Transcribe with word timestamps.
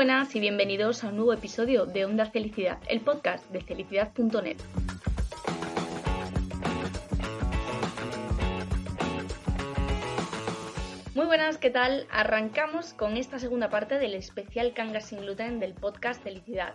Buenas 0.00 0.34
y 0.34 0.40
bienvenidos 0.40 1.04
a 1.04 1.08
un 1.08 1.16
nuevo 1.16 1.34
episodio 1.34 1.84
de 1.84 2.06
Onda 2.06 2.24
Felicidad, 2.24 2.78
el 2.88 3.02
podcast 3.02 3.46
de 3.50 3.60
felicidad.net. 3.60 4.56
Muy 11.14 11.26
buenas, 11.26 11.58
¿qué 11.58 11.68
tal? 11.68 12.06
Arrancamos 12.10 12.94
con 12.94 13.18
esta 13.18 13.38
segunda 13.38 13.68
parte 13.68 13.98
del 13.98 14.14
especial 14.14 14.72
Cangas 14.72 15.04
sin 15.04 15.20
gluten 15.20 15.60
del 15.60 15.74
podcast 15.74 16.22
Felicidad. 16.22 16.72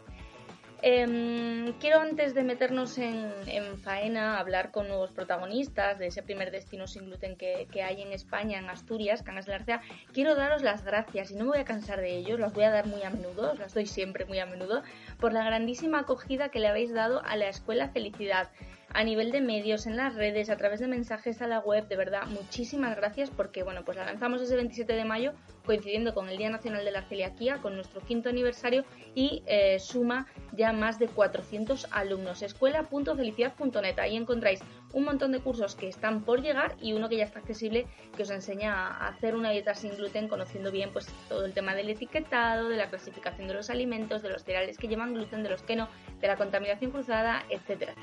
Em, 0.88 1.74
quiero 1.80 2.00
antes 2.00 2.36
de 2.36 2.44
meternos 2.44 3.00
en, 3.00 3.34
faena 3.82 4.38
hablar 4.38 4.70
con 4.70 4.88
nuevos 4.88 5.10
protagonistas 5.10 5.98
de 5.98 6.06
ese 6.06 6.22
primer 6.22 6.52
destino 6.52 6.86
sin 6.86 7.06
gluten 7.06 7.36
que, 7.36 7.68
hay 7.82 8.04
en 8.04 8.12
España, 8.12 8.60
en 8.60 8.70
Asturias, 8.70 9.24
Cangas 9.24 9.48
de 9.48 9.54
la 9.54 9.58
Arcea. 9.58 9.82
Quiero 10.14 10.36
daros 10.36 10.62
las 10.62 10.86
gracias 10.86 11.32
y 11.32 11.34
no 11.38 11.46
me 11.46 11.50
voy 11.50 11.60
a 11.60 11.66
cansar 11.66 12.02
de 12.02 12.16
ellos, 12.16 12.40
las 12.40 12.54
voy 12.54 12.66
a 12.66 12.70
dar 12.70 12.86
muy 12.86 13.02
a 13.02 13.10
menudo, 13.10 13.56
las 13.56 13.74
doy 13.74 13.88
siempre 13.88 14.26
muy 14.26 14.38
a 14.38 14.46
menudo, 14.46 14.84
por 15.20 15.34
la 15.34 15.44
grandísima 15.44 16.02
acogida 16.02 16.50
que 16.50 16.60
le 16.60 16.68
habéis 16.68 16.94
dado 16.94 17.24
a 17.26 17.36
la 17.36 17.50
Escuela 17.50 17.90
Felicidad 17.90 18.52
a 18.94 19.04
nivel 19.04 19.32
de 19.32 19.42
medios, 19.42 19.88
en 19.88 19.98
las 19.98 20.14
redes, 20.14 20.52
a 20.52 20.58
través 20.58 20.82
de 20.82 20.88
mensajes 20.88 21.42
a 21.42 21.48
la 21.48 21.62
web, 21.62 21.88
de 21.88 21.98
verdad, 21.98 22.28
muchísimas 22.28 22.96
gracias 22.96 23.32
porque, 23.32 23.64
bueno, 23.64 23.84
pues 23.84 23.98
la 23.98 24.06
lanzamos 24.06 24.40
ese 24.40 24.56
27 24.56 24.94
de 24.94 25.04
mayo 25.04 25.34
coincidiendo 25.66 26.14
con 26.14 26.30
el 26.30 26.38
Día 26.38 26.50
Nacional 26.50 26.86
de 26.86 26.92
la 26.92 27.02
Celiaquía, 27.04 27.58
con 27.62 27.76
nuestro 27.76 28.02
quinto 28.02 28.30
aniversario 28.30 28.86
y 29.14 29.44
eh, 29.46 29.80
suma 29.80 30.28
ya 30.54 30.72
más 30.72 31.00
de 31.00 31.08
400 31.08 31.88
alumnos. 31.92 32.42
Escuela.felicidad.net, 32.42 34.00
ahí 34.00 34.16
encontráis 34.16 34.62
un 34.94 35.04
montón 35.04 35.32
de 35.32 35.40
cursos 35.40 35.76
que 35.76 35.88
están 35.88 36.24
por 36.24 36.42
llegar 36.42 36.76
y 36.82 36.94
uno 36.94 37.10
que 37.10 37.18
ya 37.18 37.26
está 37.26 37.40
accesible 37.40 37.88
que 38.16 38.24
os 38.24 38.30
enseña 38.30 38.74
a 38.74 39.10
hacer 39.10 39.36
una 39.36 39.52
dieta 39.52 39.76
sin 39.76 39.96
gluten 39.96 40.28
conociendo 40.28 40.72
bien 40.72 40.92
pues 40.94 41.08
todo 41.28 41.46
el 41.46 41.54
tema 41.54 41.76
del 41.76 41.90
etiquetado, 41.90 42.70
de 42.70 42.78
la 42.78 42.90
clasificación 42.90 43.48
de 43.48 43.54
los 43.54 43.70
alimentos, 43.70 44.22
de 44.22 44.30
los 44.30 44.44
cereales 44.44 44.78
que 44.78 44.88
llevan 44.88 45.14
gluten, 45.14 45.44
de 45.44 45.50
los 45.50 45.64
que 45.64 45.76
no, 45.76 45.90
de 46.22 46.28
la 46.28 46.38
contaminación 46.38 46.92
cruzada, 46.92 47.44
etcétera. 47.50 47.94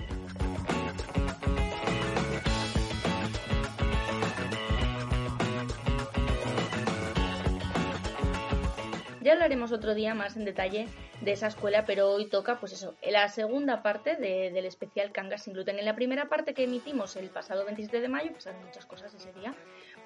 Ya 9.22 9.34
hablaremos 9.34 9.70
otro 9.70 9.94
día 9.94 10.14
más 10.14 10.36
en 10.36 10.44
detalle 10.44 10.88
de 11.20 11.30
esa 11.32 11.46
escuela, 11.46 11.84
pero 11.86 12.10
hoy 12.10 12.26
toca, 12.26 12.58
pues 12.58 12.72
eso, 12.72 12.96
la 13.08 13.28
segunda 13.28 13.80
parte 13.80 14.16
del 14.16 14.66
especial 14.66 15.12
Cangas 15.12 15.44
sin 15.44 15.52
gluten. 15.52 15.78
En 15.78 15.84
la 15.84 15.94
primera 15.94 16.28
parte 16.28 16.54
que 16.54 16.64
emitimos 16.64 17.14
el 17.14 17.30
pasado 17.30 17.64
27 17.64 18.00
de 18.00 18.08
mayo, 18.08 18.32
pasaron 18.32 18.64
muchas 18.64 18.84
cosas 18.84 19.14
ese 19.14 19.32
día, 19.34 19.54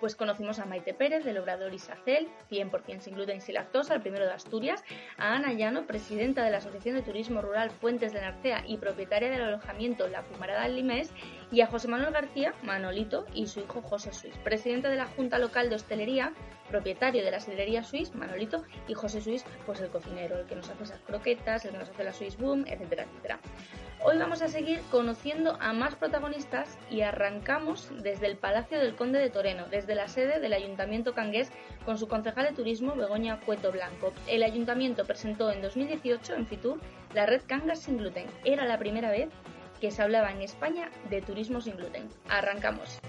pues 0.01 0.17
conocimos 0.17 0.59
a 0.59 0.67
Maite 0.67 0.93
Pérez 0.93 1.25
del 1.25 1.39
Obrador 1.39 1.73
Isacel, 1.73 2.29
100% 2.51 3.01
sin 3.01 3.15
gluten 3.15 3.39
y 3.39 3.41
sin 3.41 3.55
lactosa, 3.55 3.95
el 3.95 4.03
primero 4.03 4.27
de 4.27 4.33
Asturias, 4.33 4.85
a 5.17 5.35
Ana 5.35 5.55
Llano, 5.55 5.87
presidenta 5.87 6.45
de 6.45 6.51
la 6.51 6.59
Asociación 6.59 6.97
de 6.97 7.03
Turismo 7.03 7.41
Rural 7.41 7.71
Fuentes 7.71 8.13
de 8.13 8.21
Narcea 8.21 8.65
y 8.67 8.77
propietaria 8.77 9.31
del 9.31 9.41
alojamiento 9.41 10.09
La 10.09 10.25
Pumarada 10.25 10.65
del 10.65 10.77
Limés, 10.77 11.11
y 11.51 11.63
a 11.63 11.69
José 11.69 11.89
Manuel 11.89 12.13
García, 12.13 12.53
Manolito, 12.63 13.25
y 13.33 13.47
su 13.47 13.61
hijo 13.61 13.81
José 13.81 14.13
Suiz, 14.13 14.37
presidente 14.45 14.89
de 14.89 14.97
la 14.97 15.07
Junta 15.07 15.39
Local 15.39 15.71
de 15.71 15.77
Hostelería, 15.77 16.35
propietario 16.67 17.25
de 17.25 17.31
la 17.31 17.41
sidrería 17.41 17.83
Suiz, 17.83 18.15
Manolito, 18.15 18.65
y 18.89 18.95
José 18.95 19.21
Suiz, 19.21 19.45
pues 19.65 19.81
el 19.81 19.91
cocinero, 19.91 20.39
el 20.39 20.47
que 20.47 20.57
nos 20.57 20.69
hace 20.69 20.85
esas 20.85 21.01
croquetas, 21.01 21.65
el 21.65 21.73
que 21.73 21.79
nos 21.79 21.89
hace 21.91 22.05
la 22.05 22.13
Swiss 22.13 22.37
Boom, 22.37 22.65
etcétera, 22.67 23.05
etcétera. 23.05 23.41
Hoy 24.05 24.19
vamos 24.19 24.43
a 24.43 24.49
seguir 24.49 24.81
conociendo 24.91 25.57
a 25.61 25.73
más 25.73 25.97
protagonistas 25.97 26.79
y 26.91 27.01
arrancamos 27.01 27.91
desde 28.03 28.27
el 28.27 28.37
Palacio 28.37 28.79
del 28.79 28.95
Conde 28.95 29.19
de 29.19 29.31
Toreno, 29.31 29.67
desde 29.69 29.95
la 29.95 30.07
sede 30.07 30.39
del 30.39 30.53
Ayuntamiento 30.53 31.15
Cangués 31.15 31.51
con 31.85 31.99
su 31.99 32.07
concejal 32.07 32.47
de 32.47 32.53
turismo 32.53 32.95
Begoña 32.95 33.41
Cueto 33.41 33.73
Blanco. 33.73 34.13
El 34.29 34.43
ayuntamiento 34.43 35.05
presentó 35.05 35.51
en 35.51 35.63
2018 35.63 36.35
en 36.35 36.47
Fitur 36.47 36.81
la 37.15 37.27
red 37.27 37.43
Cangas 37.47 37.81
sin 37.81 37.99
gluten. 37.99 38.27
Era 38.45 38.65
la 38.65 38.79
primera 38.79 39.11
vez 39.11 39.31
que 39.81 39.91
se 39.91 40.03
hablaba 40.03 40.31
en 40.31 40.43
España 40.43 40.91
de 41.11 41.23
turismo 41.23 41.61
sin 41.61 41.77
gluten. 41.77 42.09
Arrancamos. 42.29 43.01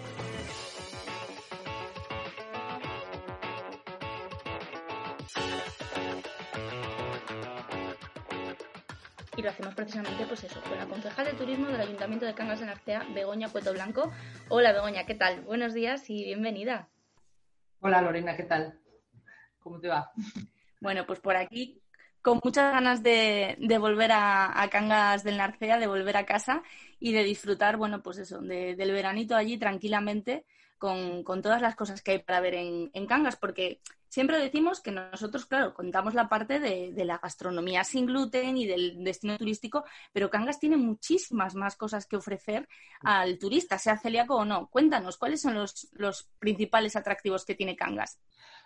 Y 9.37 9.43
lo 9.43 9.51
hacemos 9.51 9.75
precisamente 9.75 10.25
pues 10.25 10.43
eso, 10.43 10.59
con 10.63 10.77
la 10.77 10.87
concejal 10.87 11.27
de 11.27 11.33
turismo 11.33 11.67
del 11.67 11.79
Ayuntamiento 11.79 12.25
de 12.25 12.33
Cangas 12.33 12.59
de 12.59 12.65
Narcea, 12.65 13.05
Begoña 13.13 13.49
Cueto 13.49 13.71
Blanco. 13.71 14.11
Hola 14.49 14.73
Begoña, 14.73 15.05
¿qué 15.05 15.13
tal? 15.13 15.41
Buenos 15.41 15.75
días 15.75 16.09
y 16.09 16.23
bienvenida. 16.23 16.89
Hola 17.79 18.01
Lorena, 18.01 18.35
¿qué 18.35 18.43
tal? 18.43 18.79
¿Cómo 19.59 19.79
te 19.79 19.89
va? 19.89 20.11
Bueno, 20.81 21.05
pues 21.05 21.19
por 21.19 21.35
aquí 21.35 21.81
con 22.21 22.39
muchas 22.43 22.73
ganas 22.73 23.03
de, 23.03 23.57
volver 23.79 24.11
a, 24.11 24.67
Cangas 24.71 25.23
del 25.23 25.37
Narcea, 25.37 25.77
de 25.77 25.87
volver 25.87 26.17
a 26.17 26.25
casa 26.25 26.63
y 26.99 27.13
de 27.13 27.23
disfrutar, 27.23 27.77
bueno, 27.77 28.01
pues 28.01 28.17
eso, 28.17 28.41
del 28.41 28.91
veranito 28.91 29.35
allí 29.35 29.57
tranquilamente 29.57 30.45
con, 30.77 31.23
todas 31.23 31.61
las 31.61 31.75
cosas 31.75 32.01
que 32.01 32.11
hay 32.11 32.19
para 32.19 32.39
ver 32.39 32.55
en, 32.55 32.89
en 32.93 33.05
Cangas, 33.05 33.35
porque 33.35 33.81
Siempre 34.09 34.39
decimos 34.39 34.79
que 34.79 34.91
nosotros, 34.91 35.45
claro, 35.45 35.73
contamos 35.73 36.13
la 36.13 36.29
parte 36.29 36.59
de, 36.59 36.93
la 37.05 37.17
gastronomía 37.17 37.83
sin 37.83 38.05
gluten 38.05 38.57
y 38.57 38.65
del 38.65 39.03
destino 39.03 39.37
turístico, 39.37 39.83
pero 40.13 40.29
Cangas 40.29 40.59
tiene 40.59 40.77
muchísimas 40.77 41.55
más 41.55 41.75
cosas 41.75 42.05
que 42.05 42.15
ofrecer 42.15 42.67
al 43.01 43.37
turista, 43.37 43.77
sea 43.77 43.97
celíaco 43.97 44.35
o 44.35 44.45
no. 44.45 44.67
Cuéntanos, 44.69 45.17
¿cuáles 45.17 45.41
son 45.41 45.55
los, 45.55 46.29
principales 46.39 46.95
atractivos 46.95 47.45
que 47.45 47.55
tiene 47.55 47.75
Cangas? 47.75 48.19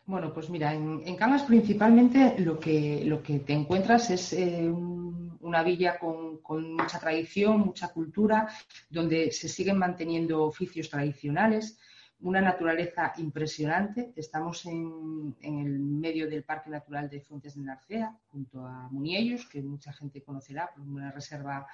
Bueno, 0.06 0.34
pues 0.34 0.50
mira, 0.50 0.74
en, 0.74 1.16
Cangas 1.16 1.44
principalmente 1.44 2.36
lo 2.40 2.60
que, 2.60 3.04
lo 3.06 3.22
que 3.22 3.40
te 3.40 3.54
encuentras 3.54 4.10
es 4.10 4.34
eh, 4.34 4.70
una 4.70 5.64
villa 5.64 5.98
con, 5.98 6.38
con, 6.40 6.74
mucha 6.74 7.00
tradición, 7.00 7.60
mucha 7.60 7.90
cultura, 7.90 8.48
donde 8.90 9.32
se 9.32 9.50
siguen 9.50 9.78
manteniendo 9.78 10.44
oficios 10.44 10.90
tradicionales 10.90 11.80
una 12.22 12.42
naturaleza 12.42 13.14
impresionante. 13.18 14.14
Estamos 14.16 14.66
en, 14.66 15.36
el 15.42 15.80
medio 15.80 16.30
del 16.30 16.44
Parque 16.44 16.70
Natural 16.70 17.10
de 17.10 17.22
Fuentes 17.22 17.56
de 17.56 17.62
Narcea, 17.62 18.16
junto 18.30 18.66
a 18.66 18.88
Muniellos, 18.90 19.48
que 19.48 19.62
mucha 19.62 19.92
gente 19.94 20.22
conocerá 20.22 20.72
por 20.74 20.86
una 20.86 21.12
reserva 21.12 21.68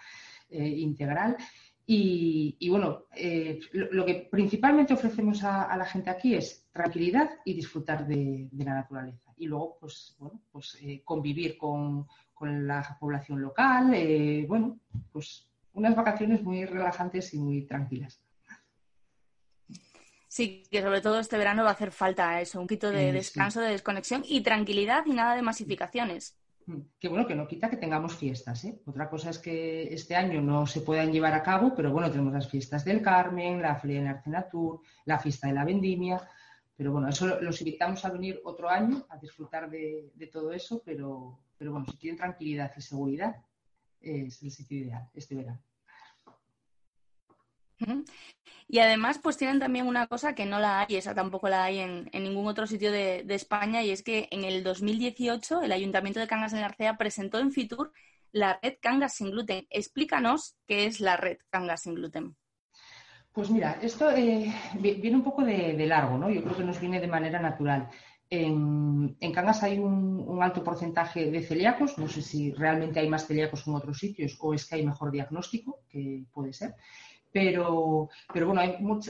eh, 0.50 0.68
integral. 0.68 1.38
Y, 1.90 2.68
bueno, 2.70 3.04
eh, 3.16 3.60
lo, 3.72 4.06
que 4.06 4.28
principalmente 4.30 4.94
ofrecemos 4.94 5.42
a, 5.46 5.76
la 5.78 5.86
gente 5.86 6.10
aquí 6.10 6.36
es 6.36 6.66
tranquilidad 6.74 7.30
y 7.46 7.54
disfrutar 7.54 8.06
de, 8.06 8.50
la 8.58 8.74
naturaleza. 8.74 9.34
Y 9.38 9.48
luego, 9.48 9.78
pues, 9.80 10.16
bueno, 10.20 10.42
pues 10.52 10.78
eh, 10.82 11.02
convivir 11.06 11.58
con, 11.58 12.06
con, 12.34 12.68
la 12.68 12.98
población 13.00 13.42
local. 13.42 13.96
bueno, 14.48 14.80
pues 15.14 15.48
unas 15.74 15.96
vacaciones 15.96 16.44
muy 16.44 16.66
relajantes 16.66 17.34
y 17.34 17.40
muy 17.40 17.62
tranquilas. 17.62 18.22
Sí, 20.38 20.62
que 20.70 20.84
sobre 20.84 21.02
todo 21.02 21.20
este 21.20 21.36
verano 21.36 21.64
va 21.64 21.70
a 21.70 21.74
hacer 21.74 21.92
falta 21.92 22.40
eso, 22.40 22.60
un 22.60 22.68
poquito 22.68 22.92
de 22.92 23.12
descanso, 23.12 23.60
de 23.60 23.70
desconexión 23.70 24.22
y 24.24 24.42
tranquilidad 24.42 25.04
y 25.08 25.14
nada 25.14 25.36
de 25.36 25.42
masificaciones. 25.42 26.38
Mm, 26.68 26.82
qué 27.00 27.08
bueno, 27.08 27.26
que 27.26 27.34
no 27.34 27.48
quita 27.48 27.72
que 27.72 27.78
tengamos 27.78 28.16
fiestas. 28.16 28.64
¿eh? 28.66 28.80
Otra 28.86 29.10
cosa 29.10 29.32
es 29.32 29.40
que 29.40 29.92
este 29.92 30.16
año 30.16 30.40
no 30.40 30.68
se 30.68 30.82
puedan 30.82 31.12
llevar 31.12 31.34
a 31.34 31.42
cabo, 31.42 31.74
pero 31.76 31.92
bueno, 31.92 32.12
tenemos 32.12 32.34
las 32.34 32.48
fiestas 32.48 32.86
del 32.86 33.02
Carmen, 33.02 33.64
la 33.64 33.78
Feria 33.78 34.04
de 34.04 34.10
Arcenatur, 34.10 34.82
la 35.06 35.18
fiesta 35.18 35.48
de 35.48 35.54
la 35.54 35.66
Vendimia. 35.66 36.22
Pero 36.76 36.92
bueno, 36.92 37.10
eso 37.10 37.42
los 37.42 37.60
invitamos 37.62 38.06
a 38.06 38.12
venir 38.12 38.40
otro 38.46 38.70
año 38.70 39.08
a 39.10 39.18
disfrutar 39.18 39.72
de, 39.72 40.30
todo 40.32 40.54
eso, 40.54 40.84
pero, 40.86 41.40
pero 41.58 41.72
bueno, 41.72 41.88
si 41.90 41.98
tienen 41.98 42.20
tranquilidad 42.20 42.72
y 42.78 42.82
seguridad, 42.82 43.38
es 44.00 44.44
el 44.44 44.52
sitio 44.52 44.78
ideal 44.78 45.10
este 45.16 45.34
verano. 45.34 45.60
Y 48.70 48.80
además, 48.80 49.20
pues 49.22 49.38
tienen 49.38 49.60
también 49.60 49.88
una 49.88 50.08
cosa 50.08 50.36
que 50.36 50.46
no 50.46 50.60
la 50.60 50.82
hay, 50.82 50.98
esa 50.98 51.16
tampoco 51.16 51.48
la 51.48 51.64
hay 51.64 51.80
en, 51.80 52.10
ningún 52.12 52.48
otro 52.48 52.68
sitio 52.68 52.92
de, 52.92 53.26
España, 53.30 53.82
y 53.82 53.92
es 53.92 54.04
que 54.04 54.28
en 54.32 54.44
el 54.44 54.64
2018 54.64 55.62
el 55.62 55.72
Ayuntamiento 55.72 56.20
de 56.20 56.28
Cangas 56.28 56.52
de 56.52 56.60
Narcea 56.60 56.98
presentó 56.98 57.40
en 57.40 57.52
Fitur 57.52 57.94
la 58.34 58.60
red 58.62 58.76
Cangas 58.82 59.16
sin 59.16 59.32
gluten. 59.32 59.66
Explícanos 59.70 60.58
qué 60.68 60.86
es 60.86 61.00
la 61.00 61.16
red 61.16 61.38
Cangas 61.50 61.84
sin 61.84 61.96
gluten. 61.96 62.36
Pues 63.32 63.50
mira, 63.50 63.78
esto 63.82 64.12
eh, 64.12 64.52
viene 64.80 65.16
un 65.16 65.24
poco 65.24 65.44
de, 65.44 65.86
largo, 65.86 66.18
¿no? 66.18 66.30
Yo 66.30 66.44
creo 66.44 66.58
que 66.58 66.64
nos 66.64 66.82
viene 66.82 67.00
de 67.00 67.08
manera 67.08 67.40
natural. 67.40 67.88
En, 68.30 69.16
Cangas 69.34 69.64
hay 69.64 69.80
un, 69.80 70.40
alto 70.42 70.64
porcentaje 70.64 71.32
de 71.32 71.42
celíacos, 71.42 71.98
no 71.98 72.08
sé 72.08 72.22
si 72.22 72.52
realmente 72.52 73.00
hay 73.00 73.08
más 73.08 73.28
celíacos 73.28 73.66
en 73.68 73.76
otros 73.76 73.98
sitios 73.98 74.38
o 74.42 74.54
es 74.54 74.66
que 74.66 74.76
hay 74.76 74.86
mejor 74.86 75.12
diagnóstico, 75.12 75.82
que 75.88 76.26
puede 76.34 76.52
ser, 76.52 76.76
pero, 77.32 78.10
pero 78.34 78.48
bueno, 78.48 78.62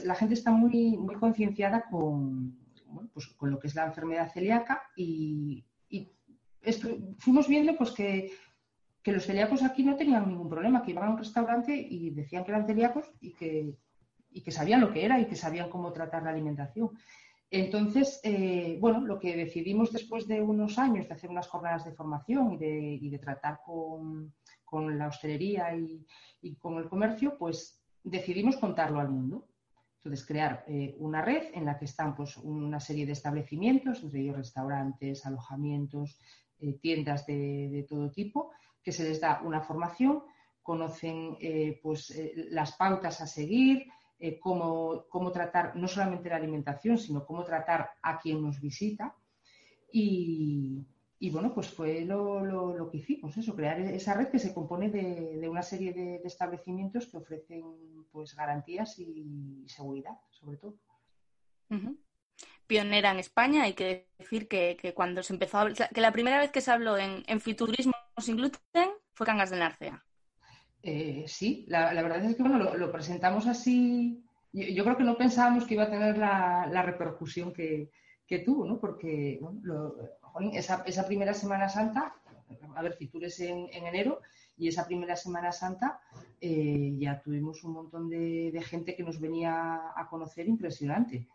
la 0.04 0.14
gente 0.14 0.34
está 0.34 0.50
muy, 0.50 0.96
muy 0.96 1.14
concienciada 1.16 1.84
con, 1.90 2.58
pues 3.12 3.26
con 3.28 3.50
lo 3.50 3.58
que 3.58 3.68
es 3.68 3.74
la 3.74 3.86
enfermedad 3.86 4.32
celíaca 4.32 4.82
y, 4.96 5.64
fuimos 7.18 7.48
viendo 7.48 7.76
pues 7.76 7.92
que, 7.92 8.32
que 9.02 9.12
los 9.12 9.24
celíacos 9.24 9.62
aquí 9.62 9.82
no 9.82 9.96
tenían 9.96 10.28
ningún 10.28 10.50
problema, 10.50 10.82
que 10.82 10.90
iban 10.90 11.04
a 11.04 11.10
un 11.10 11.18
restaurante 11.18 11.74
y 11.74 12.10
decían 12.10 12.44
que 12.44 12.50
eran 12.50 12.66
celíacos 12.66 13.10
y 13.20 13.32
que 13.32 13.78
y 14.30 14.42
que 14.42 14.50
sabían 14.50 14.80
lo 14.80 14.92
que 14.92 15.04
era 15.04 15.20
y 15.20 15.26
que 15.26 15.36
sabían 15.36 15.70
cómo 15.70 15.92
tratar 15.92 16.22
la 16.22 16.30
alimentación. 16.30 16.90
Entonces, 17.50 18.20
eh, 18.24 18.76
bueno, 18.80 19.00
lo 19.00 19.18
que 19.18 19.34
decidimos 19.34 19.92
después 19.92 20.26
de 20.26 20.42
unos 20.42 20.78
años 20.78 21.08
de 21.08 21.14
hacer 21.14 21.30
unas 21.30 21.48
jornadas 21.48 21.84
de 21.84 21.92
formación 21.92 22.52
y 22.52 23.10
de, 23.10 23.18
tratar 23.18 23.60
con, 23.64 24.34
la 24.98 25.08
hostelería 25.08 25.74
y, 25.74 26.54
con 26.56 26.76
el 26.76 26.88
comercio, 26.88 27.38
pues 27.38 27.77
decidimos 28.02 28.56
contarlo 28.56 29.00
al 29.00 29.08
mundo. 29.08 29.48
Entonces, 29.96 30.26
crear 30.26 30.64
eh, 30.68 30.94
una 30.98 31.22
red 31.22 31.50
en 31.54 31.64
la 31.64 31.78
que 31.78 31.84
están 31.84 32.14
pues, 32.14 32.36
una 32.36 32.80
serie 32.80 33.04
de 33.04 33.12
establecimientos, 33.12 34.02
entre 34.02 34.20
ellos 34.20 34.36
restaurantes, 34.36 35.26
alojamientos, 35.26 36.18
eh, 36.60 36.78
tiendas 36.80 37.26
de, 37.26 37.84
todo 37.88 38.10
tipo, 38.10 38.52
que 38.82 38.92
se 38.92 39.04
les 39.04 39.20
da 39.20 39.40
una 39.44 39.60
formación, 39.60 40.22
conocen 40.62 41.36
pues, 41.82 42.14
las 42.50 42.72
pautas 42.76 43.22
a 43.22 43.26
seguir, 43.26 43.86
eh, 44.20 44.40
cómo, 44.40 45.30
tratar 45.32 45.76
no 45.76 45.86
solamente 45.86 46.28
la 46.28 46.36
alimentación, 46.36 46.98
sino 46.98 47.24
cómo 47.24 47.44
tratar 47.44 47.90
a 48.02 48.18
quien 48.18 48.42
nos 48.42 48.60
visita. 48.60 49.14
Y, 49.92 50.84
bueno, 51.30 51.52
pues 51.52 51.68
fue 51.68 52.02
lo, 52.02 52.88
que 52.90 52.98
hicimos, 52.98 53.36
eso, 53.36 53.56
crear 53.56 53.80
esa 53.80 54.14
red 54.14 54.28
que 54.28 54.38
se 54.38 54.54
compone 54.54 54.90
de, 54.90 55.48
una 55.48 55.62
serie 55.62 55.92
de, 55.92 56.20
establecimientos 56.24 57.06
que 57.06 57.16
ofrecen 57.16 57.64
pues 58.12 58.34
garantías 58.34 58.98
y 58.98 59.64
seguridad, 59.66 60.18
sobre 60.30 60.58
todo. 60.58 60.78
Pionera 62.66 63.10
en 63.10 63.18
España, 63.18 63.64
hay 63.64 63.72
que 63.72 64.08
decir 64.18 64.46
que, 64.46 64.92
cuando 64.94 65.22
se 65.22 65.32
empezó 65.32 65.58
a 65.58 65.60
hablar, 65.62 65.90
que 65.92 66.00
la 66.00 66.12
primera 66.12 66.38
vez 66.38 66.50
que 66.50 66.60
se 66.60 66.70
habló 66.70 66.96
en, 66.96 67.24
en 67.26 67.40
fiturismo 67.40 67.94
sin 68.18 68.36
gluten 68.36 68.90
fue 69.12 69.26
Cangas 69.26 69.50
de 69.50 69.58
Narcea. 69.58 70.04
Eh, 70.82 71.24
sí, 71.26 71.64
la, 71.68 71.92
verdad 72.02 72.24
es 72.24 72.36
que 72.36 72.42
bueno, 72.42 72.58
lo, 72.76 72.92
presentamos 72.92 73.46
así. 73.46 74.24
Yo, 74.52 74.84
creo 74.84 74.96
que 74.96 75.04
no 75.04 75.18
pensábamos 75.18 75.66
que 75.66 75.74
iba 75.74 75.84
a 75.84 75.90
tener 75.90 76.16
la, 76.16 76.82
repercusión 76.82 77.52
que, 77.52 77.90
tuvo, 78.44 78.66
¿no? 78.66 78.78
Porque 78.78 79.40
esa, 80.52 81.06
primera 81.06 81.32
Semana 81.34 81.68
Santa, 81.68 82.14
a 82.74 82.82
ver, 82.82 82.96
si 83.30 83.46
en, 83.46 83.68
en 83.72 83.86
enero, 83.86 84.20
y 84.56 84.68
esa 84.68 84.86
primera 84.86 85.16
Semana 85.16 85.52
Santa 85.52 86.00
eh, 86.40 86.94
ya 86.98 87.20
tuvimos 87.22 87.64
un 87.64 87.72
montón 87.72 88.08
de, 88.08 88.50
de, 88.52 88.62
gente 88.62 88.94
que 88.94 89.02
nos 89.02 89.18
venía 89.20 89.92
a 89.96 90.06
conocer 90.08 90.46
impresionante. 90.48 91.28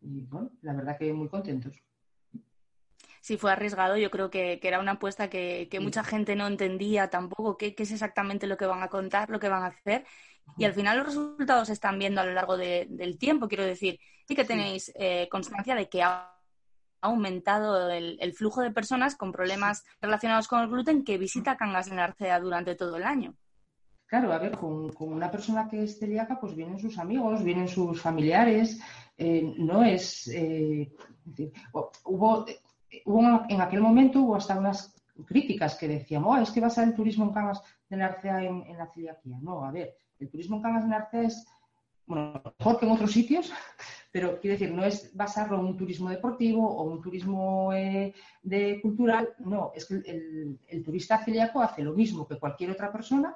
Y 0.00 0.22
bueno, 0.22 0.50
la 0.62 0.72
verdad 0.72 0.98
que 0.98 1.12
muy 1.12 1.28
contentos 1.28 1.82
sí 3.24 3.38
fue 3.38 3.52
arriesgado. 3.52 3.96
Yo 3.96 4.10
creo 4.10 4.30
que, 4.30 4.60
era 4.62 4.80
una 4.80 4.92
apuesta 4.92 5.30
que, 5.30 5.66
mucha 5.80 6.04
gente 6.04 6.36
no 6.36 6.46
entendía 6.46 7.08
tampoco 7.08 7.56
qué, 7.56 7.74
es 7.76 7.90
exactamente 7.90 8.46
lo 8.46 8.58
que 8.58 8.66
van 8.66 8.82
a 8.82 8.88
contar, 8.88 9.30
lo 9.30 9.40
que 9.40 9.48
van 9.48 9.62
a 9.62 9.68
hacer. 9.68 10.04
Y 10.58 10.64
al 10.64 10.74
final 10.74 10.98
los 10.98 11.06
resultados 11.06 11.68
se 11.68 11.72
están 11.72 11.98
viendo 11.98 12.20
a 12.20 12.26
lo 12.26 12.32
largo 12.34 12.58
del 12.58 13.18
tiempo, 13.18 13.48
quiero 13.48 13.64
decir. 13.64 13.98
Sí 14.26 14.34
que 14.34 14.44
tenéis 14.44 14.92
eh, 14.94 15.28
constancia 15.30 15.74
de 15.74 15.88
que 15.88 16.02
ha 16.02 16.34
aumentado 17.00 17.90
el, 17.90 18.32
flujo 18.32 18.62
de 18.62 18.70
personas 18.70 19.14
con 19.14 19.30
problemas 19.30 19.84
relacionados 20.00 20.48
con 20.48 20.62
el 20.62 20.68
gluten 20.68 21.04
que 21.04 21.18
visita 21.18 21.56
Cangas 21.56 21.90
de 21.90 21.96
Narcea 21.96 22.40
durante 22.40 22.74
todo 22.74 22.96
el 22.96 23.04
año. 23.04 23.34
Claro, 24.06 24.32
a 24.32 24.38
ver, 24.38 24.52
con, 24.52 24.90
una 24.98 25.30
persona 25.30 25.68
que 25.68 25.82
es 25.82 25.98
celíaca, 25.98 26.40
pues 26.40 26.54
vienen 26.54 26.78
sus 26.78 26.98
amigos, 26.98 27.44
vienen 27.44 27.68
sus 27.68 28.00
familiares. 28.00 28.80
Eh, 29.18 29.54
no 29.58 29.84
es. 29.84 30.28
Eh, 30.28 30.92
hubo 32.04 32.46
en 33.48 33.60
aquel 33.60 33.80
momento 33.80 34.20
hubo 34.20 34.36
hasta 34.36 34.58
unas 34.58 34.94
críticas 35.26 35.74
que 35.74 35.88
decían, 35.88 36.24
oh, 36.24 36.36
es 36.38 36.50
que 36.50 36.68
ser 36.70 36.84
el 36.84 36.94
turismo 36.94 37.26
en 37.26 37.32
Cangas 37.32 37.62
de 37.88 37.96
Narcea 37.96 38.42
en, 38.42 38.62
en 38.62 38.78
la 38.78 38.86
celiaquía. 38.86 39.38
No, 39.42 39.64
a 39.64 39.70
ver, 39.70 39.96
el 40.18 40.30
turismo 40.30 40.56
en 40.56 40.62
Cangas 40.62 40.84
de 40.84 40.90
Narcea 40.90 41.22
es 41.22 41.46
bueno, 42.06 42.42
mejor 42.58 42.78
que 42.78 42.86
en 42.86 42.92
otros 42.92 43.12
sitios, 43.12 43.52
pero 44.14 44.38
quiero 44.38 44.56
decir, 44.56 44.72
no 44.72 44.84
es 44.84 45.10
basarlo 45.12 45.58
en 45.58 45.64
un 45.64 45.76
turismo 45.76 46.08
deportivo 46.08 46.64
o 46.64 46.84
un 46.84 47.02
turismo 47.02 47.72
eh, 47.72 48.14
de 48.44 48.80
cultural, 48.80 49.30
no, 49.40 49.72
es 49.74 49.86
que 49.86 49.96
el, 50.68 50.84
turista 50.84 51.18
celíaco 51.18 51.60
hace 51.60 51.82
lo 51.82 51.94
mismo 51.94 52.24
que 52.28 52.38
cualquier 52.38 52.70
otra 52.70 52.92
persona, 52.92 53.34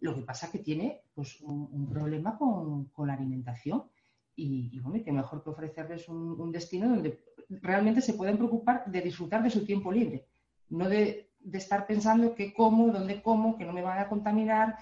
lo 0.00 0.14
que 0.14 0.20
pasa 0.20 0.50
que 0.50 0.58
tiene 0.58 1.00
pues, 1.14 1.40
un, 1.40 1.88
problema 1.88 2.36
con, 2.36 2.90
la 3.06 3.14
alimentación 3.14 3.84
y, 4.36 4.78
bueno, 4.80 4.98
y 4.98 5.04
que 5.04 5.10
mejor 5.10 5.42
que 5.42 5.48
ofrecerles 5.48 6.06
un 6.10 6.52
destino 6.52 6.86
donde 6.86 7.24
realmente 7.48 8.02
se 8.02 8.12
pueden 8.12 8.36
preocupar 8.36 8.84
de 8.84 9.00
disfrutar 9.00 9.42
de 9.42 9.48
su 9.48 9.64
tiempo 9.64 9.90
libre, 9.90 10.26
no 10.68 10.86
de, 10.86 11.30
estar 11.50 11.86
pensando 11.86 12.34
que 12.34 12.52
como, 12.52 12.92
dónde 12.92 13.22
como, 13.22 13.56
que 13.56 13.64
no 13.64 13.72
me 13.72 13.80
van 13.80 14.00
a 14.00 14.08
contaminar. 14.10 14.76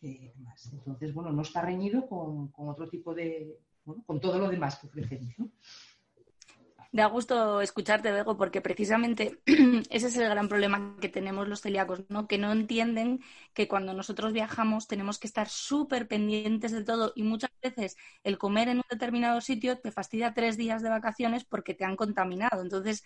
Eh, 0.00 0.32
Entonces, 0.72 1.12
bueno, 1.12 1.30
no 1.30 1.42
está 1.42 1.60
reñido 1.60 2.06
con, 2.08 2.50
otro 2.56 2.88
tipo 2.88 3.14
de, 3.14 3.58
con 4.06 4.20
todo 4.20 4.38
lo 4.38 4.48
demás 4.48 4.78
que 4.78 4.86
ofrecemos. 4.86 5.34
¿no? 5.38 5.50
Da 6.94 7.06
gusto 7.06 7.62
escucharte, 7.62 8.12
Bego, 8.12 8.36
porque 8.36 8.60
precisamente 8.60 9.40
ese 9.88 10.08
es 10.08 10.16
el 10.18 10.28
gran 10.28 10.46
problema 10.46 10.94
que 11.00 11.08
tenemos 11.08 11.48
los 11.48 11.62
celíacos, 11.62 12.04
¿no? 12.10 12.28
Que 12.28 12.36
no 12.36 12.52
entienden 12.52 13.20
que 13.54 13.66
cuando 13.66 13.94
nosotros 13.94 14.34
viajamos 14.34 14.88
tenemos 14.88 15.18
que 15.18 15.26
estar 15.26 15.48
súper 15.48 16.06
pendientes 16.06 16.70
de 16.70 16.84
todo 16.84 17.12
y 17.16 17.22
muchas 17.22 17.50
veces 17.62 17.96
el 18.24 18.36
comer 18.36 18.68
en 18.68 18.76
un 18.76 18.84
determinado 18.90 19.40
sitio 19.40 19.78
te 19.78 19.90
fastidia 19.90 20.34
tres 20.34 20.58
días 20.58 20.82
de 20.82 20.90
vacaciones 20.90 21.44
porque 21.44 21.72
te 21.72 21.86
han 21.86 21.96
contaminado. 21.96 22.60
Entonces, 22.60 23.04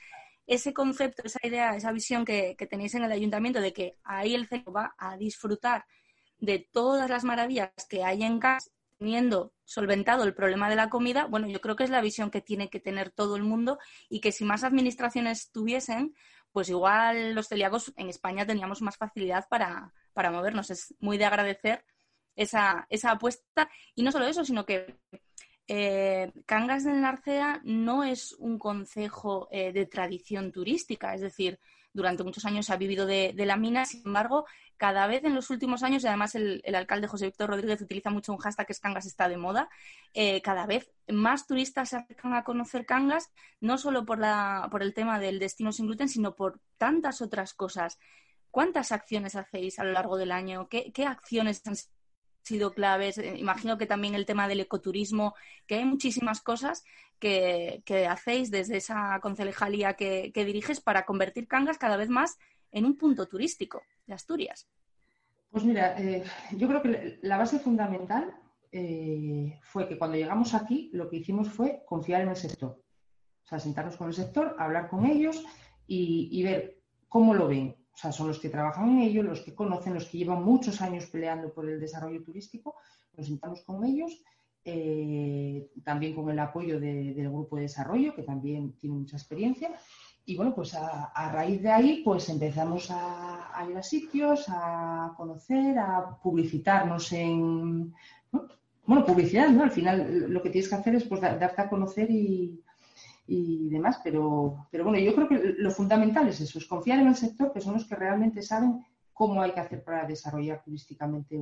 ese 0.49 0.75
concepto, 0.75 1.23
esa 1.25 1.39
idea, 1.45 1.77
esa 1.77 1.93
visión 1.93 2.25
que, 2.25 2.57
tenéis 2.69 2.97
en 2.97 3.05
el 3.05 3.13
ayuntamiento 3.13 3.61
de 3.61 3.73
que 3.73 3.99
ahí 4.03 4.35
el 4.35 4.49
celíaco 4.49 4.73
va 4.73 4.97
a 4.99 5.17
disfrutar 5.17 5.87
de 6.41 6.59
todas 6.59 7.09
las 7.09 7.23
maravillas 7.23 7.71
que 7.89 8.03
hay 8.03 8.25
en 8.25 8.41
casa 8.41 8.69
teniendo 8.99 9.53
solventado 9.65 10.25
el 10.25 10.35
problema 10.35 10.69
de 10.69 10.77
la 10.77 10.89
comida, 10.89 11.27
bueno, 11.27 11.49
yo 11.49 11.61
creo 11.61 11.77
que 11.77 11.85
es 11.85 11.91
la 11.91 12.01
visión 12.01 12.31
que 12.31 12.41
tiene 12.41 12.71
que 12.71 12.81
tener 12.81 13.11
todo 13.11 13.37
el 13.37 13.43
mundo 13.43 13.79
y 14.09 14.21
que 14.21 14.33
si 14.33 14.45
más 14.45 14.65
administraciones 14.65 15.51
tuviesen, 15.51 16.15
pues 16.53 16.69
igual 16.69 17.35
los 17.35 17.49
celíacos 17.49 17.93
en 17.97 18.09
España 18.09 18.47
teníamos 18.47 18.81
más 18.83 18.97
facilidad 18.97 19.47
para, 19.49 19.93
movernos. 20.15 20.71
Es 20.71 20.95
muy 20.99 21.19
de 21.19 21.27
agradecer 21.27 21.85
esa, 22.35 22.87
esa 22.89 23.11
apuesta. 23.11 23.69
Y 23.95 24.03
no 24.03 24.11
solo 24.13 24.27
eso, 24.27 24.45
sino 24.45 24.65
que 24.65 24.99
eh, 25.69 26.33
Cangas 26.47 26.85
del 26.85 27.01
Narcea 27.01 27.61
no 27.65 28.05
es 28.05 28.33
un 28.39 28.59
concejo 28.59 29.49
eh, 29.51 29.73
de 29.73 29.87
tradición 29.87 30.53
turística, 30.53 31.13
es 31.15 31.21
decir, 31.21 31.59
durante 31.93 32.23
muchos 32.23 32.45
años 32.45 32.67
se 32.67 32.73
ha 32.73 32.77
vivido 32.77 33.07
de, 33.07 33.35
la 33.37 33.57
mina, 33.57 33.85
sin 33.85 34.03
embargo, 34.07 34.47
cada 34.77 35.07
vez 35.07 35.25
en 35.25 35.35
los 35.35 35.51
últimos 35.51 35.83
años, 35.83 36.05
y 36.05 36.07
además 36.07 36.35
el, 36.35 36.63
alcalde 36.75 37.09
José 37.09 37.27
Víctor 37.27 37.51
Rodríguez 37.51 37.81
utiliza 37.81 38.11
mucho 38.11 38.33
un 38.33 38.39
hashtag 38.39 38.67
que 38.67 38.73
es 38.73 38.81
Cangas 38.81 39.07
está 39.07 39.29
de 39.29 39.37
moda, 39.37 39.69
eh, 40.15 40.43
cada 40.43 40.67
vez 40.67 40.91
más 41.09 41.47
turistas 41.47 41.91
se 41.91 41.97
acercan 41.97 42.35
a 42.35 42.45
conocer 42.45 42.87
Cangas, 42.87 43.31
no 43.61 43.79
solo 43.79 44.05
por, 44.05 44.19
la, 44.19 44.69
por 44.71 44.83
el 44.83 44.95
tema 44.95 45.19
del 45.19 45.39
destino 45.39 45.73
sin 45.73 45.87
gluten, 45.87 46.09
sino 46.09 46.35
por 46.35 46.61
tantas 46.79 47.21
otras 47.23 47.55
cosas. 47.55 47.99
¿Cuántas 48.51 48.93
acciones 48.93 49.37
hacéis 49.37 49.79
a 49.79 49.85
lo 49.85 49.93
largo 49.93 50.17
del 50.17 50.33
año? 50.33 50.69
¿Qué, 50.69 50.93
qué 50.93 51.05
acciones 51.05 51.67
han 51.67 51.77
sido 52.47 52.73
claves. 52.73 53.19
Eh, 53.19 53.35
imagino 53.37 53.77
que 53.77 53.87
también 53.87 54.15
el 54.15 54.25
tema 54.25 54.49
del 54.49 54.61
ecoturismo, 54.61 55.35
que 55.67 55.77
hay 55.77 55.85
muchísimas 55.85 56.41
cosas 56.41 56.85
que, 57.19 57.83
hacéis 58.09 58.51
desde 58.51 58.77
esa 58.77 59.19
concejalía 59.21 59.95
que, 59.95 60.33
diriges 60.35 60.81
para 60.81 61.05
convertir 61.05 61.49
Cangas 61.49 61.79
cada 61.79 61.97
vez 61.97 62.09
más 62.09 62.39
en 62.77 62.85
un 62.85 62.97
punto 62.97 63.27
turístico 63.27 63.83
de 64.07 64.15
Asturias. 64.15 64.69
Pues 65.51 65.65
mira, 65.65 65.99
eh, 65.99 66.25
yo 66.53 66.69
creo 66.69 66.83
que 66.83 67.19
la 67.23 67.39
base 67.39 67.59
fundamental 67.59 68.35
eh, 68.71 69.59
fue 69.63 69.89
que 69.89 69.97
cuando 69.97 70.17
llegamos 70.17 70.55
aquí 70.55 70.91
lo 70.93 71.09
que 71.09 71.17
hicimos 71.17 71.49
fue 71.49 71.83
confiar 71.87 72.21
en 72.23 72.29
el 72.29 72.37
sector. 72.37 72.83
O 73.45 73.49
sea, 73.49 73.59
sentarnos 73.59 73.97
con 73.97 74.09
el 74.09 74.15
sector, 74.15 74.57
hablar 74.59 74.89
con 74.89 75.07
ellos 75.07 75.45
y 75.89 76.43
ver 76.43 76.83
cómo 77.09 77.33
lo 77.33 77.47
ven, 77.47 77.77
o 77.97 77.99
sea, 77.99 78.13
son 78.13 78.29
los 78.29 78.39
que 78.39 78.51
trabajan 78.51 78.91
en 78.91 78.99
ello, 78.99 79.23
los 79.23 79.41
que 79.41 79.55
conocen, 79.55 79.95
los 79.95 80.05
que 80.05 80.19
llevan 80.19 80.45
muchos 80.45 80.83
años 80.83 81.07
peleando 81.07 81.51
por 81.55 81.67
el 81.67 81.81
desarrollo 81.81 82.23
turístico. 82.23 82.75
Nos 83.17 83.27
sentamos 83.27 83.63
con 83.63 83.83
ellos, 83.85 84.23
eh, 84.63 85.71
también 85.83 86.15
con 86.15 86.29
el 86.29 86.39
apoyo 86.39 86.79
del 86.79 87.15
grupo 87.15 87.57
de 87.57 87.63
desarrollo, 87.63 88.15
que 88.15 88.23
también 88.23 88.77
tiene 88.77 88.97
mucha 88.97 89.17
experiencia. 89.17 89.71
Y 90.29 90.37
bueno, 90.37 90.53
pues 90.53 90.75
a, 90.75 91.31
raíz 91.33 91.63
de 91.63 91.71
ahí, 91.71 92.03
pues 92.05 92.29
empezamos 92.29 92.89
a, 92.91 93.65
ir 93.71 93.77
a 93.77 93.83
sitios, 93.83 94.47
a 94.49 95.15
conocer, 95.17 95.79
a 95.79 96.19
publicitarnos 96.21 97.13
en. 97.13 97.95
Bueno, 98.85 99.05
publicidad, 99.05 99.49
¿no? 99.51 99.63
Al 99.63 99.71
final 99.71 100.27
lo 100.29 100.43
que 100.43 100.51
tienes 100.51 100.69
que 100.69 100.75
hacer 100.75 100.97
es 100.97 101.05
pues, 101.05 101.21
darte 101.21 101.63
a 101.63 101.69
conocer 101.69 102.09
y, 102.11 102.61
demás, 103.69 104.01
pero, 104.03 104.67
pero 104.71 104.85
bueno, 104.85 104.99
yo 104.99 105.15
creo 105.15 105.29
que 105.29 105.55
lo 105.59 105.71
fundamental 105.71 106.29
es 106.29 106.41
eso, 106.41 106.59
es 106.59 106.67
confiar 106.67 106.99
en 106.99 107.09
el 107.09 107.17
sector, 107.17 107.53
que 107.53 107.61
son 107.61 107.75
los 107.75 107.85
que 107.85 107.97
realmente 107.97 108.43
saben 108.43 108.85
cómo 109.13 109.41
hay 109.41 109.53
que 109.53 109.61
hacer 109.61 109.83
para 109.83 110.07
desarrollar 110.07 110.63
turísticamente 110.63 111.39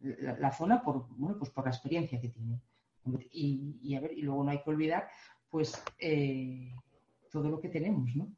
la, 0.00 0.52
zona 0.52 0.82
por, 0.82 1.06
bueno, 1.16 1.36
pues 1.38 1.50
por 1.50 1.64
la 1.64 1.70
experiencia 1.70 2.20
que 2.20 2.28
tiene. 2.28 2.60
Y, 3.30 3.94
a 3.94 4.00
ver, 4.00 4.12
y 4.12 4.22
luego 4.22 4.42
no 4.42 4.50
hay 4.50 4.62
que 4.62 4.70
olvidar, 4.70 5.08
pues, 5.50 5.80
eh, 5.98 6.72
todo 7.34 7.50
lo 7.50 7.60
que 7.60 7.68
tenemos, 7.68 8.14
¿no? 8.14 8.28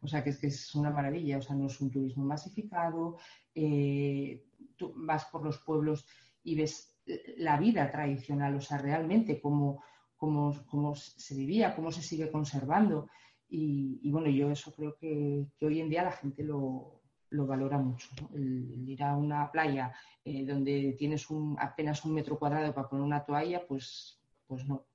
O 0.00 0.08
sea, 0.08 0.24
que 0.24 0.30
es 0.30 0.38
que 0.38 0.46
es 0.46 0.74
una 0.74 0.90
maravilla, 0.90 1.36
o 1.36 1.42
sea, 1.42 1.54
no 1.54 1.66
es 1.66 1.78
un 1.82 1.90
turismo 1.90 2.24
masificado, 2.24 3.18
eh, 3.54 4.42
tú 4.74 4.94
vas 4.96 5.26
por 5.26 5.44
los 5.44 5.58
pueblos 5.58 6.06
y 6.42 6.54
ves 6.54 6.96
la 7.36 7.58
vida 7.58 7.90
tradicional, 7.90 8.56
o 8.56 8.60
sea, 8.62 8.78
realmente 8.78 9.38
cómo, 9.38 9.82
cómo, 10.16 10.94
se 10.94 11.34
vivía, 11.34 11.76
cómo 11.76 11.92
se 11.92 12.02
sigue 12.02 12.30
conservando. 12.30 13.08
Y, 13.50 14.10
bueno, 14.10 14.28
yo 14.30 14.50
eso 14.50 14.74
creo 14.74 14.96
que, 14.96 15.46
hoy 15.60 15.80
en 15.80 15.90
día 15.90 16.02
la 16.04 16.12
gente 16.12 16.42
lo, 16.42 17.02
valora 17.30 17.78
mucho. 17.78 18.08
El, 18.32 18.88
ir 18.88 19.02
a 19.02 19.14
una 19.14 19.52
playa 19.52 19.92
eh, 20.24 20.46
donde 20.46 20.96
tienes 20.98 21.28
un, 21.28 21.54
apenas 21.60 22.02
un 22.06 22.14
metro 22.14 22.38
cuadrado 22.38 22.72
para 22.74 22.88
poner 22.88 23.04
una 23.04 23.24
toalla, 23.26 23.66
pues, 23.66 24.18
pues 24.46 24.66
no 24.66 24.86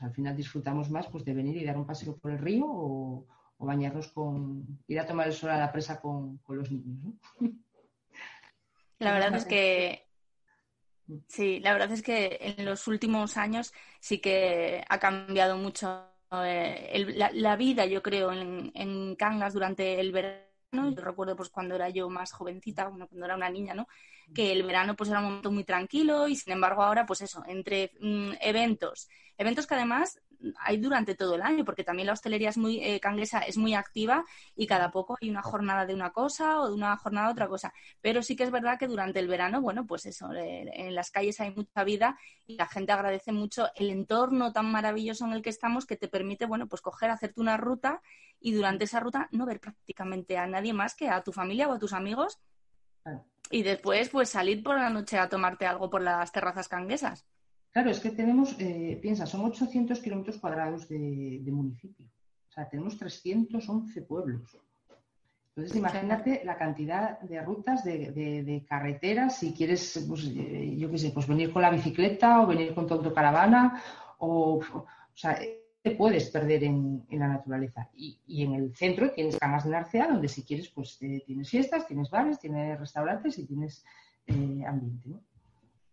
al 0.00 0.12
final 0.12 0.36
disfrutamos 0.36 0.90
más 0.90 1.06
pues, 1.08 1.24
de 1.24 1.34
venir 1.34 1.56
y 1.56 1.64
dar 1.64 1.76
un 1.76 1.86
paseo 1.86 2.16
por 2.16 2.30
el 2.30 2.38
río 2.38 2.64
o, 2.66 3.26
bañarnos 3.58 4.08
con, 4.08 4.80
ir 4.88 4.98
a 4.98 5.06
tomar 5.06 5.28
el 5.28 5.32
sol 5.32 5.50
a 5.50 5.58
la 5.58 5.70
presa 5.70 6.00
con, 6.00 6.40
los 6.48 6.70
niños. 6.72 7.14
La 8.98 9.12
verdad 9.12 9.36
es 9.36 9.44
que 9.44 10.08
Sí, 11.28 11.60
la 11.60 11.72
verdad 11.72 11.92
es 11.92 12.02
que 12.02 12.38
en 12.40 12.64
los 12.64 12.86
últimos 12.86 13.36
años 13.36 13.72
sí 14.00 14.18
que 14.18 14.84
ha 14.88 14.98
cambiado 14.98 15.56
mucho 15.56 16.06
eh, 16.32 17.30
la, 17.32 17.56
vida, 17.56 17.84
yo 17.86 18.02
creo, 18.02 18.32
en, 18.32 18.72
en, 18.74 19.16
Cangas 19.16 19.52
durante 19.52 20.00
el 20.00 20.12
verano. 20.12 20.42
Yo 20.72 21.02
recuerdo 21.02 21.36
pues 21.36 21.50
cuando 21.50 21.74
era 21.74 21.90
yo 21.90 22.08
más 22.08 22.32
jovencita, 22.32 22.86
cuando 22.86 23.24
era 23.24 23.36
una 23.36 23.50
niña, 23.50 23.74
¿no? 23.74 23.88
Que 24.34 24.52
el 24.52 24.62
verano 24.62 24.96
pues 24.96 25.10
era 25.10 25.18
un 25.18 25.26
momento 25.26 25.50
muy 25.50 25.64
tranquilo 25.64 26.28
y 26.28 26.36
sin 26.36 26.54
embargo 26.54 26.82
ahora 26.82 27.04
pues 27.04 27.20
eso, 27.20 27.42
entre 27.46 27.92
mm, 28.00 28.32
eventos, 28.40 29.08
Eventos 29.42 29.66
que 29.66 29.74
además 29.74 30.20
hay 30.60 30.76
durante 30.76 31.16
todo 31.16 31.34
el 31.34 31.42
año, 31.42 31.64
porque 31.64 31.82
también 31.82 32.06
la 32.06 32.12
hostelería 32.12 32.50
es 32.50 32.56
muy 32.56 32.78
eh, 32.78 33.00
canguesa, 33.00 33.40
es 33.40 33.56
muy 33.56 33.74
activa 33.74 34.24
y 34.54 34.68
cada 34.68 34.92
poco 34.92 35.18
hay 35.20 35.30
una 35.30 35.42
jornada 35.42 35.84
de 35.84 35.94
una 35.94 36.12
cosa 36.12 36.60
o 36.60 36.68
de 36.68 36.74
una 36.74 36.96
jornada 36.96 37.26
de 37.26 37.32
otra 37.32 37.48
cosa. 37.48 37.72
Pero 38.00 38.22
sí 38.22 38.36
que 38.36 38.44
es 38.44 38.52
verdad 38.52 38.78
que 38.78 38.86
durante 38.86 39.18
el 39.18 39.26
verano, 39.26 39.60
bueno, 39.60 39.84
pues 39.84 40.06
eso, 40.06 40.32
eh, 40.32 40.70
en 40.72 40.94
las 40.94 41.10
calles 41.10 41.40
hay 41.40 41.52
mucha 41.52 41.82
vida 41.82 42.16
y 42.46 42.54
la 42.54 42.66
gente 42.66 42.92
agradece 42.92 43.32
mucho 43.32 43.68
el 43.74 43.90
entorno 43.90 44.52
tan 44.52 44.70
maravilloso 44.70 45.26
en 45.26 45.32
el 45.32 45.42
que 45.42 45.50
estamos 45.50 45.86
que 45.86 45.96
te 45.96 46.06
permite, 46.06 46.46
bueno, 46.46 46.68
pues 46.68 46.82
coger, 46.82 47.10
hacerte 47.10 47.40
una 47.40 47.56
ruta 47.56 48.00
y 48.38 48.52
durante 48.52 48.84
esa 48.84 49.00
ruta 49.00 49.28
no 49.32 49.44
ver 49.44 49.58
prácticamente 49.58 50.38
a 50.38 50.46
nadie 50.46 50.72
más 50.72 50.94
que 50.94 51.08
a 51.08 51.22
tu 51.22 51.32
familia 51.32 51.68
o 51.68 51.72
a 51.72 51.80
tus 51.80 51.92
amigos. 51.92 52.38
Y 53.50 53.64
después, 53.64 54.08
pues 54.08 54.30
salir 54.30 54.62
por 54.62 54.78
la 54.78 54.88
noche 54.88 55.18
a 55.18 55.28
tomarte 55.28 55.66
algo 55.66 55.90
por 55.90 56.00
las 56.00 56.30
terrazas 56.30 56.68
canguesas. 56.68 57.26
Claro, 57.72 57.90
es 57.90 58.00
que 58.00 58.10
tenemos, 58.10 58.54
eh, 58.58 58.98
piensa, 59.00 59.24
son 59.24 59.46
800 59.46 59.98
kilómetros 60.00 60.36
cuadrados 60.36 60.86
de, 60.88 61.42
municipio. 61.46 62.04
O 62.50 62.52
sea, 62.52 62.68
tenemos 62.68 62.98
311 62.98 64.02
pueblos. 64.02 64.58
Entonces, 65.48 65.76
imagínate 65.76 66.42
la 66.44 66.58
cantidad 66.58 67.18
de 67.20 67.40
rutas, 67.40 67.82
de, 67.82 68.64
carreteras, 68.68 69.38
si 69.38 69.54
quieres, 69.54 70.04
pues, 70.06 70.24
eh, 70.36 70.76
yo 70.78 70.90
qué 70.90 70.98
sé, 70.98 71.10
pues 71.12 71.26
venir 71.26 71.50
con 71.50 71.62
la 71.62 71.70
bicicleta 71.70 72.42
o 72.42 72.46
venir 72.46 72.74
con 72.74 72.86
tu 72.86 72.94
autocaravana, 72.94 73.82
o, 74.18 74.60
o 74.74 74.86
sea, 75.14 75.38
te 75.82 75.90
puedes 75.92 76.28
perder 76.30 76.64
en, 76.64 77.06
la 77.10 77.28
naturaleza. 77.28 77.88
Y, 77.94 78.42
en 78.42 78.52
el 78.52 78.76
centro 78.76 79.12
tienes 79.12 79.38
camas 79.38 79.64
de 79.64 79.70
Narcea, 79.70 80.08
donde 80.08 80.28
si 80.28 80.42
quieres, 80.42 80.68
pues 80.68 81.00
eh, 81.00 81.22
tienes 81.26 81.48
fiestas, 81.48 81.86
tienes 81.86 82.10
bares, 82.10 82.38
tienes 82.38 82.78
restaurantes 82.78 83.38
y 83.38 83.46
tienes 83.46 83.82
ambiente, 84.66 85.08
¿no? 85.08 85.20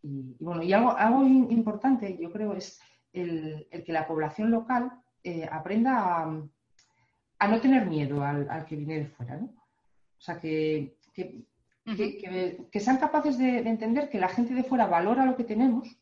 Y, 0.01 0.35
bueno, 0.39 0.63
y 0.63 0.71
algo, 0.73 0.95
algo, 0.95 1.25
importante, 1.25 2.17
yo 2.19 2.31
creo, 2.31 2.53
es 2.53 2.79
el, 3.11 3.67
que 3.85 3.93
la 3.93 4.07
población 4.07 4.51
local 4.51 4.91
eh, 5.23 5.47
aprenda 5.51 6.23
a, 6.23 7.47
no 7.47 7.61
tener 7.61 7.85
miedo 7.85 8.23
al, 8.23 8.65
que 8.65 8.75
viene 8.75 8.99
de 8.99 9.05
fuera, 9.07 9.37
¿no? 9.37 9.45
O 9.45 10.21
sea, 10.21 10.39
que, 10.39 10.97
que, 11.13 12.79
sean 12.79 12.97
capaces 12.97 13.37
de, 13.37 13.59
entender 13.59 14.09
que 14.09 14.19
la 14.19 14.27
gente 14.27 14.53
de 14.53 14.63
fuera 14.63 14.87
valora 14.87 15.25
lo 15.25 15.35
que 15.35 15.43
tenemos 15.43 15.97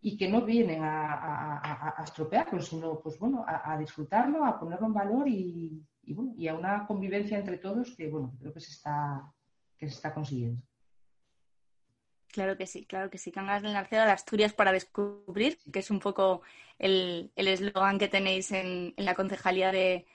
y 0.00 0.16
que 0.16 0.28
no 0.28 0.42
vienen 0.42 0.82
a, 0.82 1.94
a, 1.98 2.04
estropearlo, 2.04 2.60
sino, 2.60 3.00
pues 3.00 3.18
bueno, 3.18 3.44
a, 3.46 3.76
disfrutarlo, 3.78 4.44
a 4.44 4.58
ponerlo 4.58 4.86
en 4.86 4.94
valor 4.94 5.28
y, 5.28 5.82
bueno, 6.08 6.34
y 6.36 6.48
a 6.48 6.54
una 6.54 6.86
convivencia 6.86 7.38
entre 7.38 7.58
todos 7.58 7.94
que, 7.96 8.08
bueno, 8.08 8.34
creo 8.38 8.52
que 8.52 8.60
se 8.60 8.72
está, 8.72 9.32
que 9.78 9.86
se 9.86 9.94
está 9.94 10.12
consiguiendo. 10.12 10.62
Claro 12.32 12.56
que 12.56 12.66
sí, 12.66 12.86
claro 12.86 13.10
que 13.10 13.18
sí. 13.18 13.30
Cangas 13.30 13.62
del 13.62 13.74
Narcea 13.74 14.06
de 14.06 14.10
Asturias 14.10 14.54
para 14.54 14.72
descubrir, 14.72 15.58
que 15.70 15.80
es 15.80 15.90
un 15.90 16.00
poco 16.00 16.40
el 16.78 17.30
eslogan 17.36 17.98
que 17.98 18.08
tenéis 18.08 18.50
en, 18.52 18.94
la 18.96 19.14
Concejalía 19.14 19.70
de, 19.70 20.06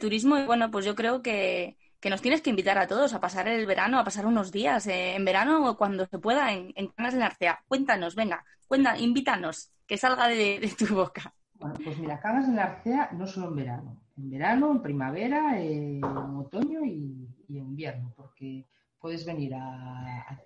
Turismo. 0.00 0.38
Y 0.38 0.46
bueno, 0.46 0.70
pues 0.70 0.86
yo 0.86 0.96
creo 0.96 1.22
que, 1.22 1.76
nos 2.08 2.22
tienes 2.22 2.40
que 2.40 2.50
invitar 2.50 2.78
a 2.78 2.86
todos 2.86 3.12
a 3.14 3.20
pasar 3.20 3.46
el 3.48 3.66
verano, 3.66 3.98
a 3.98 4.04
pasar 4.04 4.26
unos 4.26 4.52
días 4.52 4.86
eh, 4.86 5.16
en 5.16 5.24
verano 5.24 5.68
o 5.68 5.76
cuando 5.76 6.06
se 6.06 6.18
pueda 6.20 6.52
en, 6.52 6.72
en 6.76 6.88
Cangas 6.88 7.14
del 7.14 7.20
Narcea. 7.20 7.62
Cuéntanos, 7.66 8.14
venga, 8.14 8.44
cuenta, 8.66 8.96
invítanos, 8.96 9.72
que 9.86 9.98
salga 9.98 10.28
de, 10.28 10.72
tu 10.78 10.94
boca. 10.94 11.34
Bueno, 11.54 11.74
pues 11.84 11.98
mira, 11.98 12.20
Cangas 12.20 12.46
del 12.46 12.56
Narcea 12.56 13.10
no 13.12 13.26
solo 13.26 13.48
en 13.48 13.56
verano, 13.56 14.02
en 14.16 14.30
verano, 14.30 14.72
en 14.72 14.82
primavera, 14.82 15.60
en 15.60 16.02
otoño 16.02 16.84
y, 16.84 17.28
en 17.50 17.56
invierno, 17.56 18.14
porque 18.16 18.64
puedes 18.98 19.26
venir 19.26 19.54
a 19.54 20.40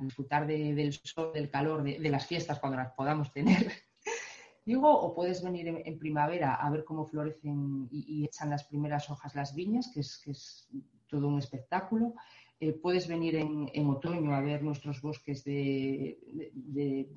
disfrutar 0.00 0.46
del 0.46 0.92
sol, 0.92 1.32
del 1.32 1.50
calor, 1.50 1.82
de, 1.82 2.10
las 2.10 2.26
fiestas 2.26 2.58
cuando 2.58 2.78
las 2.78 2.92
podamos 2.92 3.32
tener. 3.32 3.72
Digo, 4.64 4.90
o 4.90 5.14
puedes 5.14 5.42
venir 5.42 5.68
en, 5.68 5.98
primavera 5.98 6.54
a 6.54 6.70
ver 6.70 6.84
cómo 6.84 7.06
florecen 7.06 7.88
y, 7.90 8.24
echan 8.24 8.50
las 8.50 8.64
primeras 8.64 9.08
hojas 9.08 9.34
las 9.34 9.54
viñas, 9.54 9.90
que 9.94 10.00
es, 10.00 10.18
que 10.18 10.32
es 10.32 10.68
todo 11.08 11.28
un 11.28 11.38
espectáculo. 11.38 12.14
Eh, 12.60 12.72
puedes 12.72 13.08
venir 13.08 13.36
en, 13.36 13.88
otoño 13.88 14.34
a 14.34 14.40
ver 14.40 14.62
nuestros 14.62 15.00
bosques 15.00 15.42
de, 15.44 17.08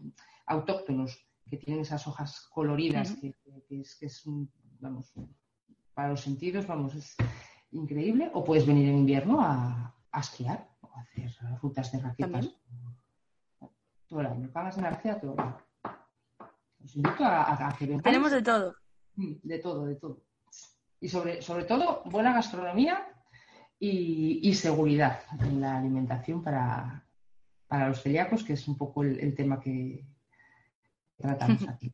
autóctonos 0.45 1.27
que 1.49 1.57
tienen 1.57 1.81
esas 1.81 2.07
hojas 2.07 2.47
coloridas, 2.53 3.17
que, 3.19 3.35
es, 3.69 3.95
que 3.95 4.05
es 4.05 4.23
vamos, 4.79 5.11
para 5.93 6.09
los 6.09 6.21
sentidos, 6.21 6.65
vamos, 6.67 6.95
es 6.95 7.17
increíble. 7.71 8.31
O 8.33 8.45
puedes 8.45 8.65
venir 8.65 8.87
en 8.87 8.99
invierno 8.99 9.41
a, 9.41 9.93
a 10.11 10.19
esquiar 10.21 10.70
hacer 11.01 11.31
rutas 11.61 11.91
de 11.91 11.99
raquetas. 11.99 12.49
Todo 14.07 14.21
el 14.21 14.27
año. 14.27 14.49
Pagas 14.51 14.77
en 14.77 14.85
Arcea 14.85 15.19
todo 15.19 15.33
el 15.33 15.39
año. 15.39 15.57
Os 16.83 16.95
invito 16.95 17.23
a, 17.23 17.75
que 17.77 17.87
Tenemos 17.99 18.31
de 18.31 18.41
todo. 18.41 18.75
Mm, 19.15 19.33
de 19.43 19.59
todo, 19.59 19.85
de 19.85 19.95
todo. 19.95 20.21
Y 20.99 21.09
sobre, 21.09 21.41
sobre 21.41 21.65
todo, 21.65 22.03
buena 22.05 22.33
gastronomía 22.33 23.07
y, 23.79 24.53
seguridad 24.53 25.21
en 25.39 25.61
la 25.61 25.77
alimentación 25.77 26.43
para, 26.43 27.03
los 27.69 28.01
celíacos, 28.01 28.43
que 28.43 28.53
es 28.53 28.67
un 28.67 28.77
poco 28.77 29.03
el 29.03 29.33
tema 29.33 29.59
que 29.59 30.05
tratamos 31.17 31.67
aquí. 31.69 31.93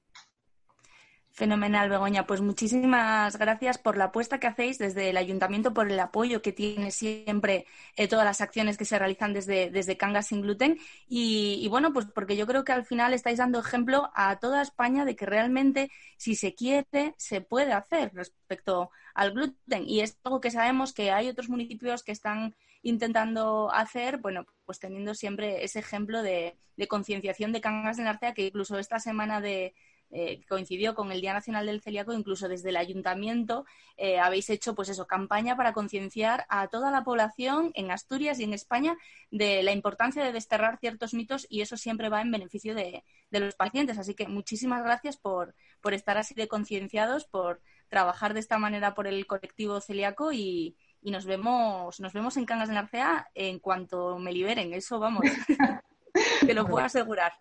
Fenomenal, 1.38 1.88
Begoña. 1.88 2.26
Pues 2.26 2.42
muchísimas 2.42 3.38
gracias 3.38 3.78
por 3.78 3.96
la 3.96 4.06
apuesta 4.06 4.40
que 4.40 4.48
hacéis 4.48 4.80
desde 4.80 5.12
el 5.12 5.18
ayuntamiento, 5.18 5.72
por 5.72 5.92
el 5.92 6.00
apoyo 6.00 6.42
que 6.42 6.52
tiene 6.52 6.90
siempre 6.90 7.68
eh, 7.96 8.08
todas 8.08 8.26
las 8.26 8.42
acciones 8.42 8.76
que 8.76 8.86
se 8.86 8.98
realizan 8.98 9.34
desde, 9.34 9.70
desde 9.70 9.98
Cangas 9.98 10.30
sin 10.30 10.42
gluten. 10.42 10.80
Y, 11.08 11.68
bueno, 11.70 11.94
pues 11.94 12.08
porque 12.08 12.36
yo 12.36 12.48
creo 12.48 12.64
que 12.64 12.72
al 12.72 12.86
final 12.86 13.14
estáis 13.14 13.38
dando 13.38 13.60
ejemplo 13.60 14.10
a 14.16 14.40
toda 14.40 14.64
España 14.64 15.06
de 15.06 15.16
que 15.16 15.28
realmente 15.28 15.92
si 16.18 16.34
se 16.34 16.56
quiere, 16.56 17.14
se 17.20 17.40
puede 17.42 17.72
hacer 17.72 18.16
respecto 18.16 18.90
al 19.14 19.34
gluten. 19.34 19.84
Y 19.88 20.02
es 20.02 20.18
algo 20.24 20.42
que 20.42 20.50
sabemos 20.50 20.92
que 20.92 21.12
hay 21.12 21.30
otros 21.30 21.50
municipios 21.50 22.02
que 22.02 22.14
están 22.14 22.56
intentando 22.82 23.72
hacer, 23.72 24.18
bueno, 24.18 24.48
pues 24.66 24.80
teniendo 24.80 25.14
siempre 25.14 25.64
ese 25.64 25.78
ejemplo 25.78 26.24
de, 26.24 26.58
de 26.78 26.88
concienciación 26.88 27.52
de 27.52 27.62
Cangas 27.62 27.98
de 27.98 28.06
Narcea, 28.06 28.34
que 28.34 28.48
incluso 28.48 28.80
esta 28.80 29.00
semana 29.00 29.40
de 29.40 29.76
eh, 30.12 30.42
coincidió 30.48 30.96
con 30.96 31.12
el 31.12 31.22
Día 31.22 31.34
Nacional 31.34 31.66
del 31.66 31.82
Celíaco, 31.82 32.14
incluso 32.14 32.48
desde 32.48 32.70
el 32.70 32.78
ayuntamiento 32.78 33.66
eh, 33.98 34.20
habéis 34.20 34.50
hecho 34.50 34.76
pues 34.76 34.90
eso, 34.90 35.08
campaña 35.08 35.58
para 35.58 35.74
concienciar 35.74 36.46
a 36.50 36.68
toda 36.68 36.92
la 36.92 37.04
población 37.04 37.72
en 37.74 37.92
Asturias 37.92 38.40
y 38.40 38.44
en 38.44 38.54
España 38.54 38.98
de 39.32 39.64
la 39.64 39.72
importancia 39.72 40.24
de 40.24 40.32
desterrar 40.32 40.80
ciertos 40.80 41.14
mitos 41.14 41.46
y 41.50 41.62
eso 41.62 41.78
siempre 41.78 42.10
va 42.10 42.22
en 42.22 42.32
beneficio 42.32 42.76
de, 42.76 43.04
los 43.32 43.56
pacientes. 43.56 43.98
Así 43.98 44.14
que 44.16 44.28
muchísimas 44.28 44.84
gracias 44.84 45.18
por, 45.18 45.56
por 45.82 45.94
estar 45.94 46.18
así 46.18 46.34
de 46.34 46.48
concienciados, 46.48 47.26
por, 47.26 47.62
trabajar 47.90 48.34
de 48.34 48.40
esta 48.40 48.58
manera 48.58 48.94
por 48.94 49.08
el 49.08 49.26
colectivo 49.28 49.82
celíaco 49.82 50.32
y, 50.32 50.76
nos 51.04 51.26
vemos 51.26 52.02
nos 52.02 52.12
vemos 52.12 52.36
en 52.36 52.46
Cangas 52.46 52.68
de 52.68 52.74
Narcea 52.76 53.30
en 53.34 53.60
cuanto 53.60 54.20
me 54.20 54.34
liberen. 54.34 54.74
Eso, 54.74 55.00
vamos, 55.00 55.24
te 56.46 56.54
lo 56.54 56.68
puedo 56.68 56.86
asegurar. 56.86 57.32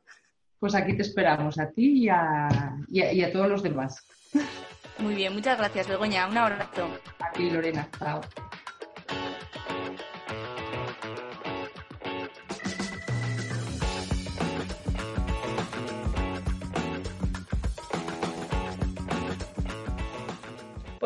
Pues 0.59 0.75
aquí 0.75 0.97
te 0.97 1.03
esperamos, 1.03 1.59
a 1.59 1.71
ti 1.71 2.05
y 2.05 2.09
a, 2.09 2.49
y 2.89 3.23
a 3.23 3.33
todos 3.33 3.49
los 3.49 3.63
demás. 3.63 4.07
Muy 4.99 5.15
bien, 5.15 5.35
muchas 5.35 5.59
gracias, 5.59 5.89
Begoña. 5.89 6.27
Un 6.27 6.39
abrazo. 6.39 6.89
A 7.21 7.31
ti, 7.33 7.51
Lorena. 7.51 7.89
Chao. 7.99 8.21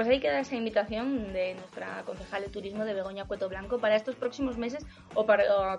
Pues 0.01 0.09
ahí 0.09 0.19
queda 0.19 0.41
esa 0.41 0.57
invitación 0.57 1.35
de 1.35 1.53
nuestra 1.57 2.05
concejal 2.07 2.41
de 2.41 2.49
turismo 2.49 2.87
de 2.87 2.95
Begoña 2.95 3.27
Cueto 3.27 3.51
Blanco 3.51 3.81
para 3.81 3.97
estos 3.97 4.15
próximos 4.15 4.57
meses 4.57 4.87
o 5.13 5.27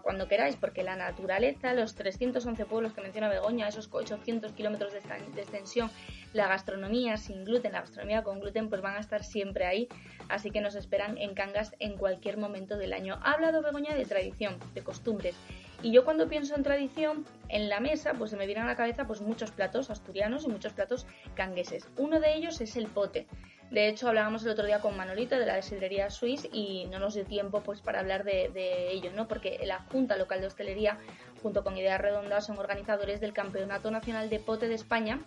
cuando 0.04 0.28
queráis, 0.28 0.56
porque 0.58 0.84
la 0.84 0.96
naturaleza, 0.96 1.74
los 1.74 1.96
311 1.96 2.68
pueblos 2.68 2.94
que 2.94 3.02
menciona 3.02 3.30
Begoña, 3.30 3.68
esos 3.68 3.90
800 3.92 4.52
kilómetros 4.52 4.94
de 4.94 5.00
extensión, 5.42 5.90
la 6.34 6.48
gastronomía 6.48 7.18
sin 7.18 7.46
gluten, 7.46 7.72
la 7.72 7.82
gastronomía 7.82 8.22
con 8.22 8.40
gluten, 8.40 8.70
pues 8.70 8.84
van 8.84 8.96
a 8.96 9.00
estar 9.00 9.24
siempre 9.24 9.66
ahí. 9.66 9.88
Así 10.30 10.52
que 10.52 10.62
nos 10.62 10.76
esperan 10.76 11.18
en 11.18 11.34
Cangas 11.34 11.74
en 11.80 11.98
cualquier 11.98 12.38
momento 12.38 12.78
del 12.78 12.94
año. 12.94 13.18
Ha 13.24 13.32
hablado 13.32 13.64
Begoña 13.64 13.96
de 13.96 14.06
tradición, 14.06 14.60
de 14.76 14.84
costumbres. 14.84 15.36
Y 15.82 15.92
yo 15.92 16.06
cuando 16.06 16.30
pienso 16.30 16.54
en 16.56 16.62
tradición, 16.62 17.26
en 17.50 17.70
la 17.70 17.80
mesa, 17.80 18.14
pues 18.14 18.30
se 18.30 18.38
me 18.38 18.46
vienen 18.46 18.66
a 18.66 18.68
la 18.68 18.76
cabeza 18.76 19.08
pues 19.08 19.20
muchos 19.20 19.50
platos 19.50 19.90
asturianos 19.90 20.46
y 20.46 20.50
muchos 20.50 20.74
platos 20.74 21.08
cangueses. 21.34 21.88
Uno 21.98 22.20
de 22.20 22.36
ellos 22.36 22.62
es 22.62 22.76
el 22.76 22.86
pote. 22.86 23.26
De 23.72 23.88
hecho, 23.88 24.10
hablábamos 24.10 24.44
el 24.44 24.50
otro 24.50 24.66
día 24.66 24.82
con 24.82 24.98
Manolito 24.98 25.40
de 25.40 25.46
la 25.46 25.56
desidrería 25.56 26.10
Suisse 26.10 26.50
y 26.52 26.88
no 26.92 27.00
nos 27.00 27.14
dio 27.14 27.24
tiempo 27.26 27.62
pues 27.62 27.80
para 27.80 28.02
hablar 28.02 28.26
de, 28.26 28.50
de, 28.54 28.92
ello, 28.92 29.12
¿no? 29.16 29.30
Porque 29.30 29.62
la 29.64 29.80
Junta 29.92 30.18
Local 30.18 30.42
de 30.42 30.48
Hostelería, 30.48 31.00
junto 31.42 31.64
con 31.64 31.78
Ideas 31.78 32.02
Redondas, 32.02 32.46
son 32.46 32.60
organizadores 32.60 33.22
del 33.22 33.32
Campeonato 33.32 33.90
Nacional 33.90 34.30
de 34.30 34.40
Pote 34.40 34.68
de 34.68 34.76
España 34.76 35.22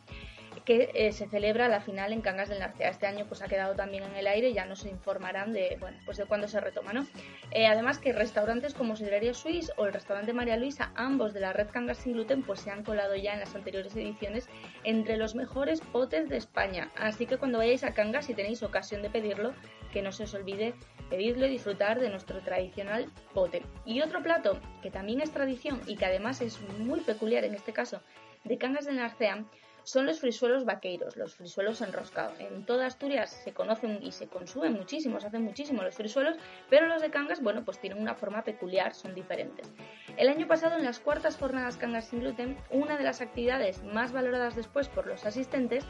que 0.65 0.91
eh, 0.95 1.13
se 1.13 1.29
celebra 1.29 1.69
la 1.69 1.81
final 1.81 2.13
en 2.13 2.23
Cangas 2.23 2.49
del 2.49 2.59
Narcea. 2.59 2.89
Este 2.89 3.07
año 3.07 3.27
pues 3.27 3.43
ha 3.43 3.49
quedado 3.49 3.75
también 3.75 4.03
en 4.05 4.15
el 4.17 4.27
aire, 4.27 4.53
ya 4.53 4.65
nos 4.65 4.85
informarán 4.87 5.53
de, 5.53 5.77
bueno, 5.79 5.99
pues 6.05 6.17
de 6.17 6.25
cuándo 6.25 6.49
se 6.49 6.61
retoma, 6.61 6.93
¿no? 6.93 7.07
Eh, 7.51 7.67
además 7.67 7.99
que 7.99 8.13
restaurantes 8.13 8.75
como 8.75 8.97
Sidrería 8.97 9.35
Suisse 9.35 9.73
o 9.77 9.87
el 9.87 9.93
restaurante 9.93 10.33
María 10.33 10.57
Luisa, 10.57 10.93
ambos 10.95 11.35
de 11.35 11.41
la 11.41 11.53
red 11.53 11.69
Cangas 11.69 11.99
sin 11.99 12.15
gluten, 12.15 12.43
pues 12.43 12.61
se 12.61 12.71
han 12.71 12.83
colado 12.83 13.15
ya 13.15 13.35
en 13.35 13.41
las 13.41 13.55
anteriores 13.55 13.95
ediciones 13.95 14.49
entre 14.85 15.17
los 15.17 15.35
mejores 15.35 15.81
potes 15.81 16.29
de 16.29 16.39
España. 16.39 16.91
Así 16.97 17.27
que 17.27 17.37
cuando 17.37 17.59
vayáis 17.59 17.85
a 17.85 17.93
Cangas, 17.93 18.27
si 18.27 18.35
tenéis 18.35 18.63
ocasión 18.63 19.03
de 19.03 19.11
pedirlo, 19.11 19.55
que 19.93 20.03
no 20.03 20.13
se 20.13 20.25
os 20.25 20.35
olvide 20.35 20.75
pedirlo 21.11 21.47
y 21.47 21.51
disfrutar 21.51 22.01
de 22.01 22.09
nuestro 22.09 22.41
tradicional 22.41 23.13
pote. 23.35 23.63
Y 23.85 24.01
otro 24.01 24.23
plato 24.23 24.59
que 24.83 24.91
también 24.91 25.21
es 25.21 25.31
tradición 25.31 25.81
y 25.87 25.97
que 25.97 26.07
además 26.07 26.41
es 26.41 26.61
muy 26.79 27.01
peculiar 27.01 27.45
en 27.45 27.55
este 27.55 27.73
caso 27.73 28.01
de 28.45 28.59
Cangas 28.59 28.87
del 28.87 28.97
Narcea 28.97 29.45
son 29.85 30.07
los 30.07 30.21
frisuelos 30.21 30.65
vaqueiros, 30.65 31.17
los 31.17 31.35
frisuelos 31.35 31.81
enroscados. 31.83 32.39
En 32.41 32.65
toda 32.65 32.87
Asturias 32.87 33.31
se 33.45 33.53
conocen 33.53 34.03
y 34.03 34.13
se 34.13 34.27
consumen 34.27 34.73
muchísimo, 34.73 35.21
se 35.21 35.29
hacen 35.29 35.43
muchísimo 35.43 35.83
los 35.83 35.95
frisuelos, 35.95 36.37
pero 36.71 36.89
los 36.89 37.03
de 37.03 37.11
Cangas, 37.11 37.43
bueno, 37.43 37.65
pues 37.65 37.79
tienen 37.79 38.01
una 38.01 38.15
forma 38.15 38.43
peculiar, 38.43 38.95
son 38.95 39.15
diferentes. 39.15 39.71
El 40.17 40.29
año 40.29 40.47
pasado, 40.47 40.77
en 40.77 40.85
las 40.85 40.99
cuartas 40.99 41.37
jornadas 41.37 41.77
Cangas 41.77 42.07
sin 42.07 42.21
gluten, 42.21 42.57
una 42.71 42.97
de 42.97 43.05
las 43.05 43.21
actividades 43.21 43.83
más 43.85 44.13
valoradas 44.13 44.57
después 44.57 44.89
por 44.89 45.07
los 45.07 45.25
asistentes 45.25 45.85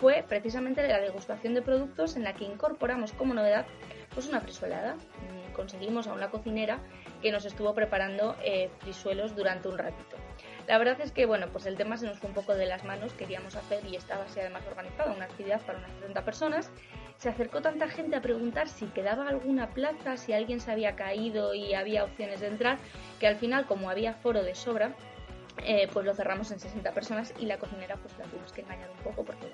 fue 0.00 0.24
precisamente 0.28 0.86
la 0.86 1.00
degustación 1.00 1.54
de 1.54 1.62
productos 1.62 2.16
en 2.16 2.24
la 2.24 2.34
que 2.34 2.44
incorporamos 2.44 3.12
como 3.12 3.34
novedad 3.34 3.66
pues 4.12 4.28
una 4.28 4.40
frisuelada. 4.40 4.94
Mm, 4.94 5.52
conseguimos 5.52 6.06
a 6.06 6.12
una 6.12 6.30
cocinera 6.30 6.80
que 7.22 7.32
nos 7.32 7.44
estuvo 7.44 7.74
preparando 7.74 8.36
eh, 8.44 8.70
frisuelos 8.80 9.34
durante 9.34 9.68
un 9.68 9.78
ratito. 9.78 10.16
La 10.66 10.78
verdad 10.78 10.98
es 11.00 11.12
que, 11.12 11.26
bueno, 11.26 11.48
pues 11.48 11.66
el 11.66 11.76
tema 11.76 11.98
se 11.98 12.06
nos 12.06 12.18
fue 12.18 12.30
un 12.30 12.34
poco 12.34 12.54
de 12.54 12.64
las 12.64 12.84
manos, 12.84 13.12
queríamos 13.12 13.54
hacer 13.54 13.84
y 13.84 13.96
estaba 13.96 14.24
así 14.24 14.40
además 14.40 14.62
organizada 14.66 15.12
una 15.12 15.26
actividad 15.26 15.60
para 15.60 15.78
unas 15.78 15.92
30 16.00 16.24
personas. 16.24 16.70
Se 17.18 17.28
acercó 17.28 17.60
tanta 17.60 17.88
gente 17.88 18.16
a 18.16 18.22
preguntar 18.22 18.68
si 18.68 18.86
quedaba 18.86 19.28
alguna 19.28 19.70
plaza, 19.70 20.16
si 20.16 20.32
alguien 20.32 20.60
se 20.60 20.72
había 20.72 20.96
caído 20.96 21.54
y 21.54 21.74
había 21.74 22.04
opciones 22.04 22.40
de 22.40 22.46
entrar, 22.46 22.78
que 23.20 23.26
al 23.26 23.36
final, 23.36 23.66
como 23.66 23.90
había 23.90 24.14
foro 24.14 24.42
de 24.42 24.54
sobra, 24.54 24.94
eh, 25.62 25.88
pues 25.92 26.06
lo 26.06 26.14
cerramos 26.14 26.50
en 26.50 26.58
60 26.58 26.92
personas 26.92 27.34
y 27.38 27.46
la 27.46 27.58
cocinera 27.58 27.96
pues 27.96 28.16
la 28.18 28.24
tuvimos 28.24 28.52
que 28.52 28.62
engañar 28.62 28.90
un 28.90 28.98
poco 28.98 29.24
porque 29.24 29.46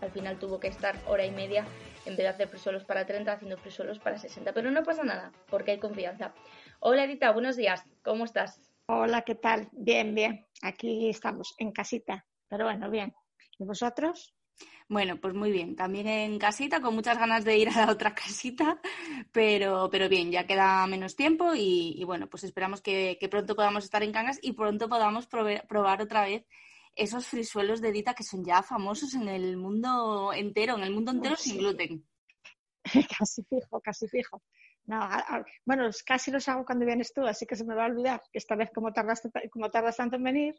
al 0.00 0.10
final 0.10 0.38
tuvo 0.38 0.58
que 0.58 0.68
estar 0.68 0.96
hora 1.06 1.24
y 1.24 1.30
media 1.30 1.64
en 2.04 2.16
vez 2.16 2.24
de 2.24 2.28
hacer 2.28 2.48
frisuelos 2.48 2.84
para 2.84 3.06
30 3.06 3.32
haciendo 3.32 3.56
frisuelos 3.56 3.98
para 3.98 4.18
60. 4.18 4.52
Pero 4.52 4.70
no 4.70 4.82
pasa 4.82 5.04
nada, 5.04 5.32
porque 5.48 5.72
hay 5.72 5.78
confianza. 5.78 6.32
Hola 6.80 7.04
Edita, 7.04 7.30
buenos 7.30 7.56
días, 7.56 7.84
¿cómo 8.02 8.24
estás? 8.24 8.73
Hola, 8.86 9.22
¿qué 9.22 9.34
tal? 9.34 9.70
Bien, 9.72 10.14
bien. 10.14 10.46
Aquí 10.60 11.08
estamos, 11.08 11.54
en 11.56 11.72
casita. 11.72 12.26
Pero 12.48 12.64
bueno, 12.64 12.90
bien. 12.90 13.14
¿Y 13.58 13.64
vosotros? 13.64 14.34
Bueno, 14.90 15.18
pues 15.18 15.32
muy 15.32 15.50
bien. 15.50 15.74
También 15.74 16.06
en 16.06 16.38
casita, 16.38 16.82
con 16.82 16.94
muchas 16.94 17.18
ganas 17.18 17.44
de 17.44 17.56
ir 17.56 17.70
a 17.70 17.86
la 17.86 17.92
otra 17.92 18.14
casita, 18.14 18.78
pero, 19.32 19.88
pero 19.90 20.10
bien, 20.10 20.30
ya 20.30 20.46
queda 20.46 20.86
menos 20.86 21.16
tiempo 21.16 21.54
y, 21.54 22.02
bueno, 22.04 22.28
pues 22.28 22.44
esperamos 22.44 22.82
que, 22.82 23.18
pronto 23.30 23.56
podamos 23.56 23.84
estar 23.84 24.02
en 24.02 24.12
Cangas 24.12 24.38
y 24.42 24.52
pronto 24.52 24.86
podamos 24.86 25.26
probar 25.26 26.02
otra 26.02 26.24
vez 26.26 26.44
esos 26.94 27.26
frisuelos 27.26 27.80
de 27.80 27.90
Dita 27.90 28.14
que 28.14 28.22
son 28.22 28.44
ya 28.44 28.62
famosos 28.62 29.14
en 29.14 29.28
el 29.28 29.56
mundo 29.56 30.32
entero, 30.34 30.76
en 30.76 30.84
el 30.84 30.92
mundo 30.92 31.10
entero 31.10 31.36
sin 31.36 31.56
gluten. 31.56 32.06
casi 33.18 33.42
fijo, 33.44 33.80
casi 33.80 34.08
fijo. 34.08 34.42
No, 34.86 35.08
bueno, 35.64 35.88
casi 36.04 36.30
los 36.30 36.46
hago 36.48 36.64
cuando 36.64 36.84
vienes 36.84 37.12
tú, 37.12 37.26
así 37.26 37.46
que 37.46 37.56
se 37.56 37.64
me 37.64 37.74
va 37.74 37.84
a 37.84 37.88
olvidar. 37.88 38.22
Esta 38.32 38.54
vez, 38.54 38.70
como 38.74 38.92
tardas, 38.92 39.22
como 39.50 39.70
tardas 39.70 39.96
tanto 39.96 40.16
en 40.16 40.24
venir, 40.24 40.54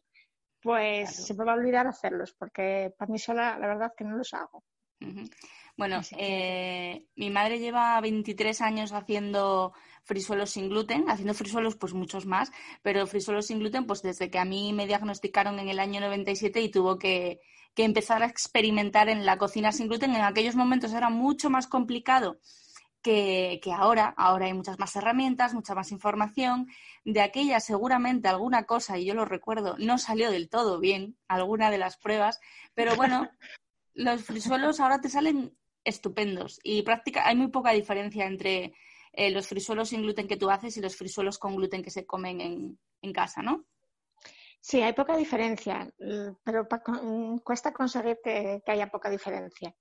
pues 0.62 1.28
se 1.28 1.34
me 1.36 1.46
va 1.46 1.54
a 1.54 1.56
olvidar 1.56 1.86
hacerlos, 1.86 2.34
porque 2.34 2.92
para 2.98 3.12
mí 3.12 3.20
sola, 3.20 3.60
la 3.60 3.68
verdad, 3.68 3.94
que 3.96 4.04
no 4.04 4.18
los 4.18 4.34
hago. 4.34 4.64
Bueno, 5.78 6.02
eh, 6.18 7.06
mi 7.16 7.30
madre 7.30 7.60
lleva 7.60 8.00
23 8.02 8.62
años 8.62 8.94
haciendo 8.94 9.74
frisuelos 10.04 10.52
sin 10.52 10.70
gluten, 10.70 11.08
haciendo 11.10 11.34
frisuelos 11.34 11.76
pues 11.76 11.94
muchos 11.94 12.26
más, 12.26 12.52
pero 12.82 13.06
frisuelos 13.06 13.48
sin 13.48 13.60
gluten 13.60 13.86
pues 13.86 14.02
desde 14.02 14.32
que 14.32 14.40
a 14.40 14.46
mí 14.46 14.74
me 14.74 14.88
diagnosticaron 14.88 15.60
en 15.60 15.68
el 15.68 15.80
año 15.80 16.00
97 16.00 16.62
y 16.62 16.72
tuvo 16.72 16.98
que, 16.98 17.42
que 17.76 17.84
empezar 17.84 18.24
a 18.24 18.28
experimentar 18.28 19.10
en 19.10 19.26
la 19.26 19.38
cocina 19.38 19.72
sin 19.72 19.88
gluten. 19.88 20.16
En 20.16 20.22
aquellos 20.22 20.56
momentos 20.56 20.94
era 20.94 21.10
mucho 21.10 21.50
más 21.50 21.68
complicado 21.68 22.40
que, 23.06 23.72
ahora, 23.72 24.16
ahora 24.18 24.48
hay 24.48 24.54
muchas 24.54 24.80
más 24.80 24.96
herramientas, 24.96 25.54
mucha 25.54 25.76
más 25.76 25.92
información. 25.92 26.68
De 27.04 27.22
aquella 27.22 27.60
seguramente 27.60 28.28
alguna 28.28 28.64
cosa, 28.64 28.98
y 28.98 29.06
yo 29.06 29.14
lo 29.14 29.26
recuerdo, 29.26 29.76
no 29.78 30.00
salió 30.00 30.32
del 30.32 30.50
todo 30.50 30.80
bien, 30.80 31.16
alguna 31.28 31.70
de 31.70 31.78
las 31.78 31.98
pruebas, 31.98 32.40
pero 32.74 32.96
bueno, 32.96 33.30
los 33.94 34.24
frisuelos 34.24 34.80
ahora 34.80 35.02
te 35.02 35.10
salen 35.10 35.56
estupendos 35.84 36.60
y 36.64 36.82
práctica, 36.82 37.28
hay 37.28 37.36
muy 37.36 37.50
poca 37.50 37.72
diferencia 37.74 38.26
entre 38.26 38.74
eh, 39.14 39.30
los 39.30 39.48
frisuelos 39.48 39.90
sin 39.90 40.02
gluten 40.02 40.28
que 40.28 40.38
tú 40.38 40.50
haces 40.50 40.76
y 40.76 40.82
los 40.82 40.96
frisuelos 40.96 41.38
con 41.38 41.56
gluten 41.56 41.84
que 41.84 41.92
se 41.92 42.08
comen 42.08 42.42
en, 42.42 43.14
casa, 43.14 43.44
¿no? 43.44 43.66
Sí, 44.60 44.82
hay 44.82 44.94
poca 44.94 45.16
diferencia, 45.16 45.94
pero 46.44 46.68
cuesta 47.44 47.72
conseguir 47.72 48.18
que 48.24 48.64
haya 48.66 48.90
poca 48.90 49.12
diferencia 49.12 49.76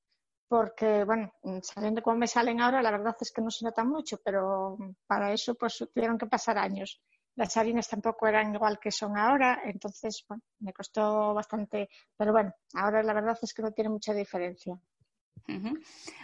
porque, 0.49 1.05
bueno, 1.05 1.33
saliendo 1.63 2.03
como 2.03 2.17
me 2.19 2.27
salen 2.27 2.61
ahora, 2.61 2.83
la 2.83 2.91
verdad 2.91 3.17
es 3.21 3.33
que 3.33 3.43
no 3.43 3.51
se 3.51 3.65
nota 3.65 3.85
mucho, 3.85 4.19
pero 4.25 4.77
para 5.07 5.33
eso 5.33 5.55
pues 5.55 5.79
tuvieron 5.93 6.19
que 6.19 6.27
pasar 6.27 6.59
años. 6.59 7.01
Las 7.37 7.57
harinas 7.57 7.89
tampoco 7.89 8.27
eran 8.29 8.55
igual 8.55 8.79
que 8.79 8.91
son 8.93 9.17
ahora, 9.19 9.63
entonces, 9.65 10.25
bueno, 10.29 10.43
me 10.61 10.73
costó 10.73 11.35
bastante, 11.35 11.89
pero 12.17 12.33
bueno, 12.33 12.53
ahora 12.75 13.03
la 13.03 13.13
verdad 13.15 13.39
es 13.43 13.53
que 13.53 13.63
no 13.63 13.73
tiene 13.73 13.91
mucha 13.91 14.15
diferencia. 14.15 14.79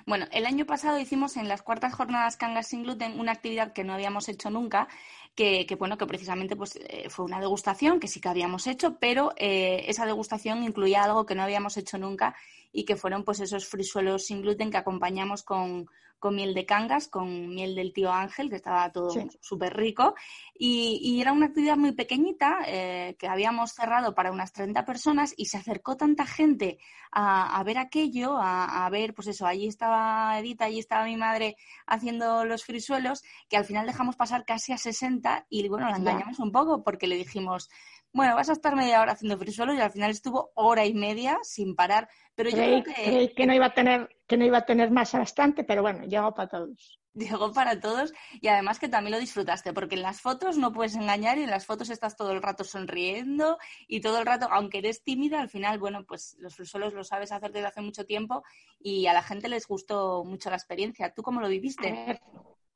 Bueno, 0.06 0.26
el 0.32 0.46
año 0.46 0.64
pasado 0.66 0.98
hicimos 0.98 1.36
en 1.36 1.46
las 1.46 1.62
cuartas 1.62 1.94
jornadas 1.94 2.36
Cangas 2.36 2.68
sin 2.68 2.82
gluten 2.84 3.20
una 3.20 3.32
actividad 3.32 3.72
que 3.72 3.84
no 3.84 3.92
habíamos 3.92 4.28
hecho 4.28 4.50
nunca, 4.50 4.88
que, 5.34 5.66
bueno, 5.78 5.98
que 5.98 6.06
precisamente 6.06 6.56
pues, 6.56 6.76
eh, 6.76 7.08
fue 7.10 7.24
una 7.24 7.40
degustación 7.40 8.00
que 8.00 8.08
sí 8.08 8.20
que 8.20 8.28
habíamos 8.28 8.66
hecho, 8.66 8.98
pero 8.98 9.32
eh, 9.36 9.84
esa 9.88 10.06
degustación 10.06 10.62
incluía 10.62 11.04
algo 11.04 11.26
que 11.26 11.34
no 11.34 11.42
habíamos 11.42 11.76
hecho 11.76 11.98
nunca 11.98 12.34
y 12.72 12.84
que 12.84 12.96
fueron 12.96 13.24
pues 13.24 13.40
esos 13.40 13.66
frisuelos 13.66 14.26
sin 14.26 14.42
gluten 14.42 14.70
que 14.70 14.76
acompañamos 14.78 15.42
con, 15.42 15.88
con 16.20 16.36
miel 16.36 16.54
de 16.54 16.66
cangas, 16.66 17.08
con 17.08 17.48
miel 17.48 17.74
del 17.74 17.92
tío 17.92 18.12
Ángel, 18.12 18.50
que 18.50 18.56
estaba 18.56 18.92
todo 18.92 19.10
súper 19.40 19.74
rico. 19.76 20.14
Y, 20.54 21.20
era 21.20 21.32
una 21.32 21.46
actividad 21.46 21.76
muy 21.76 21.92
pequeñita 21.92 22.58
eh, 22.66 23.16
que 23.18 23.26
habíamos 23.26 23.72
cerrado 23.72 24.14
para 24.14 24.30
unas 24.30 24.52
30 24.52 24.84
personas 24.84 25.34
y 25.36 25.46
se 25.46 25.56
acercó 25.56 25.96
tanta 25.96 26.26
gente 26.26 26.78
a, 27.10 27.62
ver 27.64 27.78
aquello, 27.78 28.36
a, 28.38 28.88
ver, 28.90 29.14
pues 29.14 29.28
eso, 29.28 29.46
allí 29.46 29.66
estaba 29.66 30.38
Edita, 30.38 30.66
allí 30.66 30.78
estaba 30.78 31.04
mi 31.06 31.16
madre 31.16 31.56
haciendo 31.86 32.44
los 32.44 32.64
frisuelos, 32.64 33.24
que 33.48 33.56
al 33.56 33.64
final 33.64 33.86
dejamos 33.86 34.16
pasar 34.16 34.44
casi 34.44 34.72
a 34.72 34.78
60 34.78 35.46
y 35.48 35.66
bueno, 35.68 35.88
la 35.90 35.96
engañamos 35.96 36.38
un 36.38 36.52
poco 36.52 36.84
porque 36.84 37.06
le 37.06 37.16
dijimos, 37.16 37.70
bueno, 38.12 38.34
vas 38.34 38.48
a 38.48 38.52
estar 38.52 38.74
media 38.76 39.00
hora 39.00 39.12
haciendo 39.12 39.38
frisuelos 39.38 39.76
y 39.76 39.80
al 39.80 39.92
final 39.92 40.10
estuvo 40.10 40.50
hora 40.54 40.84
y 40.84 40.94
media 40.94 41.38
sin 41.42 41.74
parar. 41.74 42.08
Pero 42.34 42.50
yo 42.50 42.56
creo 42.56 42.84
que... 42.84 43.32
que 43.34 43.46
no 43.46 43.54
iba 43.54 43.66
a 43.66 43.74
tener 43.74 44.08
que 44.30 44.36
no 44.36 44.44
iba 44.44 44.58
a 44.58 44.64
tener 44.64 44.92
más 44.92 45.12
bastante, 45.12 45.64
pero 45.64 45.82
bueno, 45.82 46.04
llegó 46.04 46.32
para 46.32 46.48
todos. 46.48 47.00
Llegó 47.14 47.52
para 47.52 47.80
todos 47.80 48.12
y 48.40 48.46
además 48.46 48.78
que 48.78 48.88
también 48.88 49.10
lo 49.10 49.18
disfrutaste, 49.18 49.72
porque 49.72 49.96
en 49.96 50.02
las 50.02 50.20
fotos 50.20 50.56
no 50.56 50.72
puedes 50.72 50.94
engañar 50.94 51.36
y 51.38 51.42
en 51.42 51.50
las 51.50 51.66
fotos 51.66 51.90
estás 51.90 52.16
todo 52.16 52.30
el 52.30 52.40
rato 52.40 52.62
sonriendo 52.62 53.58
y 53.88 54.00
todo 54.00 54.20
el 54.20 54.26
rato, 54.26 54.46
aunque 54.48 54.78
eres 54.78 55.02
tímida, 55.02 55.40
al 55.40 55.48
final, 55.48 55.80
bueno, 55.80 56.04
pues 56.06 56.36
los 56.38 56.54
frisuelos 56.54 56.94
lo 56.94 57.02
sabes 57.02 57.32
hacer 57.32 57.50
desde 57.50 57.66
hace 57.66 57.80
mucho 57.80 58.06
tiempo 58.06 58.44
y 58.78 59.08
a 59.08 59.12
la 59.12 59.22
gente 59.22 59.48
les 59.48 59.66
gustó 59.66 60.22
mucho 60.22 60.48
la 60.48 60.56
experiencia. 60.56 61.12
¿Tú 61.12 61.24
cómo 61.24 61.40
lo 61.40 61.48
viviste? 61.48 62.20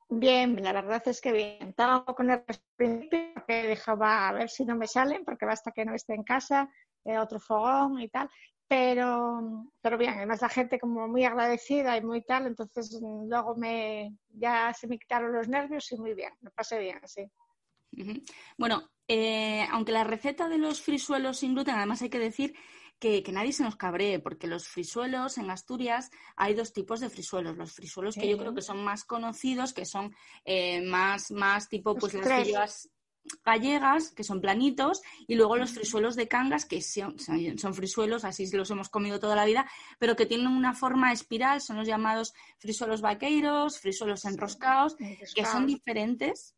Bien, 0.09 0.61
la 0.63 0.71
verdad 0.71 1.01
es 1.07 1.19
que 1.19 1.31
bien. 1.31 1.69
Estaba 1.69 2.05
con 2.05 2.29
el 2.29 2.43
principio 2.75 3.33
que 3.47 3.63
dejaba 3.63 4.29
a 4.29 4.33
ver 4.33 4.49
si 4.49 4.63
no 4.65 4.75
me 4.75 4.87
salen, 4.87 5.25
porque 5.25 5.45
basta 5.45 5.71
que 5.71 5.85
no 5.85 5.95
esté 5.95 6.13
en 6.13 6.23
casa, 6.23 6.69
eh, 7.03 7.17
otro 7.17 7.39
fogón 7.39 7.99
y 7.99 8.09
tal. 8.09 8.29
Pero, 8.67 9.71
pero 9.81 9.97
bien, 9.97 10.13
además 10.15 10.41
la 10.41 10.49
gente 10.49 10.79
como 10.79 11.07
muy 11.07 11.23
agradecida 11.23 11.97
y 11.97 12.03
muy 12.03 12.23
tal, 12.23 12.47
entonces 12.47 12.99
mm, 12.99 13.29
luego 13.29 13.55
me 13.55 14.15
ya 14.29 14.73
se 14.73 14.87
me 14.87 14.97
quitaron 14.97 15.33
los 15.33 15.47
nervios 15.47 15.91
y 15.91 15.97
muy 15.97 16.15
bien, 16.15 16.33
me 16.41 16.49
pasé 16.49 16.79
bien, 16.79 16.99
sí. 17.05 17.29
Bueno, 18.57 18.89
eh, 19.07 19.67
aunque 19.71 19.91
la 19.91 20.03
receta 20.03 20.49
de 20.49 20.57
los 20.57 20.81
frisuelos 20.81 21.37
sin 21.37 21.53
gluten, 21.53 21.75
además 21.75 22.01
hay 22.01 22.09
que 22.09 22.19
decir 22.19 22.55
que, 23.23 23.31
nadie 23.31 23.53
se 23.53 23.63
nos 23.63 23.75
cabree, 23.75 24.19
porque 24.19 24.47
los 24.47 24.67
frisuelos 24.67 25.37
en 25.37 25.49
Asturias 25.49 26.09
hay 26.35 26.55
dos 26.55 26.73
tipos 26.73 26.99
de 26.99 27.09
frisuelos. 27.09 27.55
Los 27.55 27.73
frisuelos 27.73 28.15
que 28.15 28.27
yo 28.27 28.37
creo 28.37 28.53
que 28.55 28.61
son 28.61 28.83
más 28.83 29.03
conocidos, 29.03 29.73
que 29.73 29.85
son 29.85 30.15
eh, 30.43 30.81
más, 30.81 31.31
más 31.31 31.69
tipo 31.69 31.95
pues 31.95 32.13
las 32.13 32.89
gallegas, 33.43 34.11
que 34.11 34.23
son 34.23 34.41
planitos, 34.41 35.01
y 35.27 35.35
luego 35.35 35.55
los 35.55 35.71
frisuelos 35.71 36.15
de 36.15 36.27
cangas, 36.27 36.65
que 36.65 36.81
son, 36.81 37.17
son, 37.19 37.73
frisuelos, 37.73 38.23
así 38.23 38.49
los 38.51 38.69
hemos 38.71 38.89
comido 38.89 39.19
toda 39.19 39.35
la 39.35 39.45
vida, 39.45 39.69
pero 39.99 40.15
que 40.15 40.25
tienen 40.25 40.47
una 40.47 40.73
forma 40.73 41.11
espiral, 41.11 41.61
son 41.61 41.77
los 41.77 41.87
llamados 41.87 42.33
frisuelos 42.59 43.01
vaqueiros, 43.01 43.79
frisuelos 43.79 44.25
enroscados, 44.25 44.95
que 44.95 45.45
son 45.45 45.65
diferentes 45.65 46.55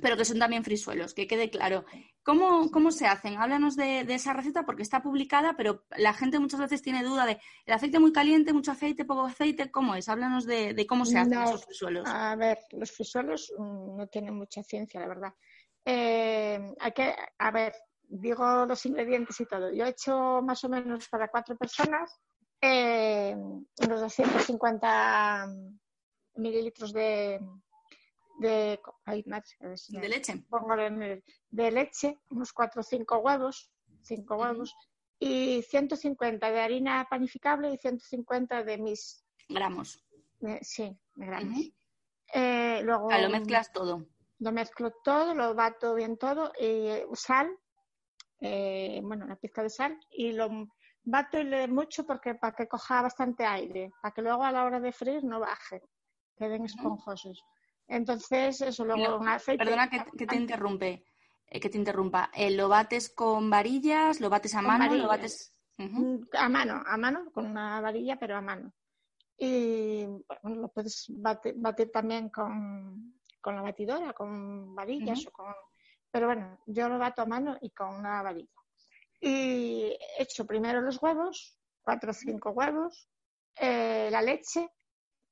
pero 0.00 0.16
que 0.16 0.24
son 0.24 0.38
también 0.38 0.64
frisuelos, 0.64 1.14
que 1.14 1.26
quede 1.26 1.50
claro. 1.50 1.84
¿Cómo, 2.22 2.70
cómo 2.70 2.90
se 2.90 3.06
hacen? 3.06 3.36
Háblanos 3.36 3.76
de, 3.76 4.00
esa 4.00 4.32
receta 4.32 4.64
porque 4.64 4.82
está 4.82 5.02
publicada, 5.02 5.54
pero 5.56 5.84
la 5.96 6.14
gente 6.14 6.38
muchas 6.38 6.60
veces 6.60 6.82
tiene 6.82 7.02
duda 7.02 7.26
de 7.26 7.40
el 7.66 7.74
aceite 7.74 7.98
muy 7.98 8.12
caliente, 8.12 8.52
mucho 8.52 8.72
aceite, 8.72 9.04
poco 9.04 9.26
aceite, 9.26 9.70
¿cómo 9.70 9.94
es? 9.94 10.08
Háblanos 10.08 10.46
de, 10.46 10.86
cómo 10.88 11.04
se 11.04 11.18
hacen 11.18 11.40
esos 11.42 11.64
frisuelos. 11.64 12.08
A 12.08 12.36
ver, 12.36 12.58
los 12.70 12.90
frisuelos 12.90 13.52
mm, 13.58 13.96
no 13.96 14.06
tienen 14.06 14.34
mucha 14.34 14.62
ciencia, 14.62 15.00
la 15.00 15.08
verdad. 15.08 15.34
Eh, 15.84 16.74
hay 16.78 16.92
que, 16.92 17.14
a 17.38 17.50
ver, 17.50 17.74
digo 18.02 18.66
los 18.66 18.86
ingredientes 18.86 19.40
y 19.40 19.46
todo. 19.46 19.72
Yo 19.72 19.84
he 19.84 19.90
hecho 19.90 20.40
más 20.42 20.62
o 20.64 20.68
menos 20.68 21.08
para 21.08 21.28
cuatro 21.28 21.56
personas 21.56 22.20
eh, 22.64 23.34
unos 23.34 24.00
250 24.00 25.52
mililitros 26.36 26.92
de, 26.92 27.40
de, 28.42 28.80
de 29.88 30.08
leche. 30.08 30.44
Pongo 30.50 30.76
de, 30.76 31.70
leche, 31.70 32.18
unos 32.30 32.52
4 32.52 32.80
o 32.80 32.82
5 32.82 33.18
huevos, 33.18 33.70
5 34.02 34.36
huevos, 34.36 34.74
y 35.18 35.62
150 35.62 36.50
de 36.50 36.60
harina 36.60 37.06
panificable 37.08 37.72
y 37.72 37.78
150 37.78 38.64
de 38.64 38.78
mis... 38.78 39.24
Gramos. 39.48 40.04
sí, 40.62 40.98
gramos. 41.14 41.72
Eh, 42.34 42.80
luego, 42.82 43.10
lo 43.10 43.30
mezclas 43.30 43.72
todo. 43.72 44.06
Lo 44.38 44.52
mezclo 44.52 44.92
todo, 45.04 45.34
lo 45.34 45.54
bato 45.54 45.94
bien 45.94 46.16
todo, 46.16 46.52
y 46.58 46.88
eh, 46.88 47.06
sal, 47.14 47.48
eh, 48.40 49.00
bueno, 49.04 49.24
una 49.24 49.36
pizca 49.36 49.62
de 49.62 49.70
sal, 49.70 49.96
y 50.10 50.32
lo 50.32 50.48
bato 51.04 51.38
mucho 51.68 52.04
porque 52.04 52.34
para 52.34 52.54
que 52.56 52.66
coja 52.66 53.02
bastante 53.02 53.44
aire, 53.44 53.92
para 54.00 54.12
que 54.12 54.22
luego 54.22 54.42
a 54.42 54.50
la 54.50 54.64
hora 54.64 54.80
de 54.80 54.92
freír 54.92 55.22
no 55.22 55.38
baje, 55.38 55.82
queden 56.36 56.64
esponjosos. 56.64 57.44
Entonces, 57.92 58.58
eso 58.62 58.84
luego 58.86 59.18
un 59.18 59.28
aceite. 59.28 59.62
Perdona 59.62 59.90
que, 59.90 60.26
te 60.26 60.34
interrumpe, 60.34 61.04
eh, 61.46 61.60
que 61.60 61.68
te 61.68 61.76
interrumpa. 61.76 62.30
Eh, 62.32 62.50
¿Lo 62.50 62.68
bates 62.68 63.10
con 63.10 63.50
varillas? 63.50 64.18
¿Lo 64.18 64.30
bates 64.30 64.54
a 64.54 64.62
mano? 64.62 64.94
¿Lo 64.94 65.08
bates 65.08 65.54
mm, 65.76 66.16
a 66.32 66.48
mano, 66.48 66.82
a 66.86 66.96
mano, 66.96 67.30
con 67.32 67.44
una 67.44 67.82
varilla, 67.82 68.18
pero 68.18 68.36
a 68.36 68.40
mano. 68.40 68.72
Y 69.36 70.06
bueno, 70.06 70.62
lo 70.62 70.68
puedes 70.68 71.06
batir, 71.10 71.90
también 71.92 72.30
con, 72.30 73.20
con, 73.42 73.56
la 73.56 73.62
batidora, 73.62 74.14
con 74.14 74.74
varillas 74.74 75.26
o 75.26 75.30
con. 75.30 75.54
Pero 76.10 76.26
bueno, 76.28 76.58
yo 76.64 76.88
lo 76.88 76.98
bato 76.98 77.20
a 77.20 77.26
mano 77.26 77.58
y 77.60 77.70
con 77.70 77.94
una 77.94 78.22
varilla. 78.22 78.48
Y 79.20 79.94
echo 80.18 80.46
primero 80.46 80.80
los 80.80 81.00
huevos, 81.02 81.58
cuatro 81.82 82.12
o 82.12 82.14
cinco 82.14 82.52
huevos, 82.52 83.06
eh, 83.54 84.08
la 84.10 84.22
leche 84.22 84.70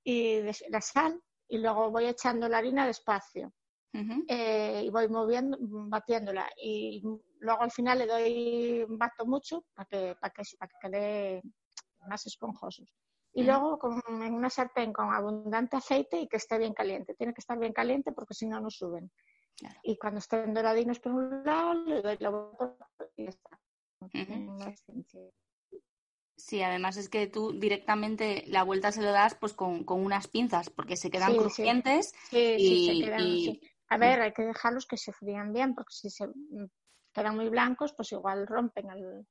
y 0.04 0.42
la 0.68 0.80
sal 0.82 1.22
y 1.50 1.58
luego 1.58 1.90
voy 1.90 2.06
echando 2.06 2.48
la 2.48 2.58
harina 2.58 2.86
despacio 2.86 3.52
eh, 3.92 4.82
y 4.84 4.90
voy 4.90 5.08
moviendo, 5.08 5.58
batiéndola 5.60 6.48
y 6.62 7.02
luego 7.40 7.62
al 7.62 7.72
final 7.72 7.98
le 7.98 8.06
doy 8.06 8.86
bato 8.88 9.26
mucho 9.26 9.64
para 9.74 9.86
que, 9.86 10.16
para 10.20 10.32
que, 10.32 10.42
para 10.58 10.68
que 10.68 10.76
quede 10.80 11.42
más 12.08 12.24
esponjosos. 12.26 12.94
Y 13.32 13.44
luego 13.44 13.78
con, 13.78 14.00
en 14.08 14.34
una 14.34 14.50
sartén 14.50 14.92
con 14.92 15.12
abundante 15.12 15.76
aceite 15.76 16.20
y 16.20 16.28
que 16.28 16.36
esté 16.36 16.58
bien 16.58 16.74
caliente. 16.74 17.14
Tiene 17.14 17.32
que 17.32 17.40
estar 17.40 17.58
bien 17.58 17.72
caliente 17.72 18.12
porque 18.12 18.34
si 18.34 18.46
no, 18.46 18.60
no 18.60 18.70
suben. 18.70 19.10
Y 19.82 19.96
cuando 19.98 20.18
estén 20.18 20.52
doradinos 20.54 20.98
por 21.00 21.12
un 21.12 21.44
lado, 21.44 21.74
le 21.74 22.02
doy 22.02 22.16
la 22.18 22.30
vuelta 22.30 22.88
y 23.16 23.24
ya 23.24 23.30
está. 23.30 23.60
Sí, 26.40 26.62
además 26.62 26.96
es 26.96 27.09
que 27.09 27.26
tú 27.26 27.53
directamente 27.53 28.44
la 28.46 28.62
vuelta 28.62 28.92
se 28.92 29.03
lo 29.03 29.12
das 29.12 29.35
pues 29.35 29.53
con, 29.53 29.85
unas 29.87 30.26
pinzas 30.29 30.70
porque 30.70 30.96
se 30.96 31.11
quedan 31.11 31.37
crujientes. 31.37 32.14
Sí, 32.31 32.57
sí, 32.59 32.87
se 32.87 33.05
quedan, 33.05 33.37
A 33.88 33.96
ver, 33.98 34.20
hay 34.20 34.33
que 34.33 34.42
dejarlos 34.42 34.87
que 34.87 34.96
se 34.96 35.12
frían 35.12 35.53
bien 35.53 35.74
porque 35.74 35.92
si 35.92 36.11
se 36.11 36.26
quedan 37.12 37.37
muy 37.37 37.48
blancos 37.48 37.92
pues 37.94 38.12
igual 38.12 38.46
rompen 38.46 38.90
al, 38.90 39.26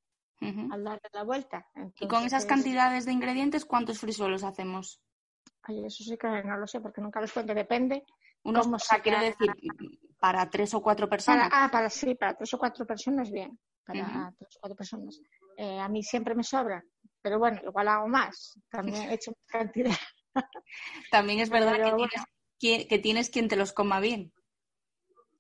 darle 0.84 1.10
la 1.12 1.24
vuelta. 1.24 1.65
¿Y 2.00 2.08
con 2.08 2.24
esas 2.24 2.45
cantidades 2.45 3.06
de 3.06 3.12
ingredientes 3.12 3.65
cuántos 3.65 4.00
frisuelos 4.00 4.43
hacemos? 4.43 5.02
Ay, 5.63 5.86
eso 5.86 6.04
sí 6.04 6.17
que 6.17 6.28
no 6.28 6.58
lo 6.58 6.67
sé 6.67 6.80
porque 6.80 7.02
nunca 7.02 7.19
los 7.22 7.34
cuento, 7.34 7.54
depende. 7.54 8.04
Unos, 8.43 8.67
o 8.67 8.80
sea, 8.80 9.02
quiero 9.02 9.19
decir, 9.19 9.52
para 10.19 10.50
tres 10.50 10.74
o 10.74 10.82
cuatro 10.82 11.10
personas. 11.10 11.50
ah, 11.52 11.69
para 11.72 11.89
sí, 11.89 12.15
para 12.15 12.36
tres 12.36 12.54
o 12.54 12.58
cuatro 12.58 12.86
personas 12.86 13.30
bien. 13.32 13.60
Para 13.86 14.34
tres 14.38 14.56
o 14.56 14.60
cuatro 14.62 14.76
personas. 14.76 15.19
Eh, 15.58 15.80
a 15.80 15.89
mí 15.89 16.04
siempre 16.04 16.36
me 16.36 16.43
sobra 16.43 16.84
pero 17.21 17.39
bueno, 17.39 17.60
igual 17.63 17.88
hago 17.88 18.08
más, 18.08 18.60
también 18.69 19.10
he 19.10 19.13
hecho 19.15 19.34
cantidad. 19.47 19.95
También 21.12 21.39
es 21.39 21.49
verdad 21.49 21.73
que, 21.73 21.95
tienes, 22.60 22.88
que, 22.88 22.99
tienes 22.99 23.29
quien 23.29 23.47
te 23.47 23.55
los 23.55 23.73
coma 23.73 23.99
bien. 23.99 24.32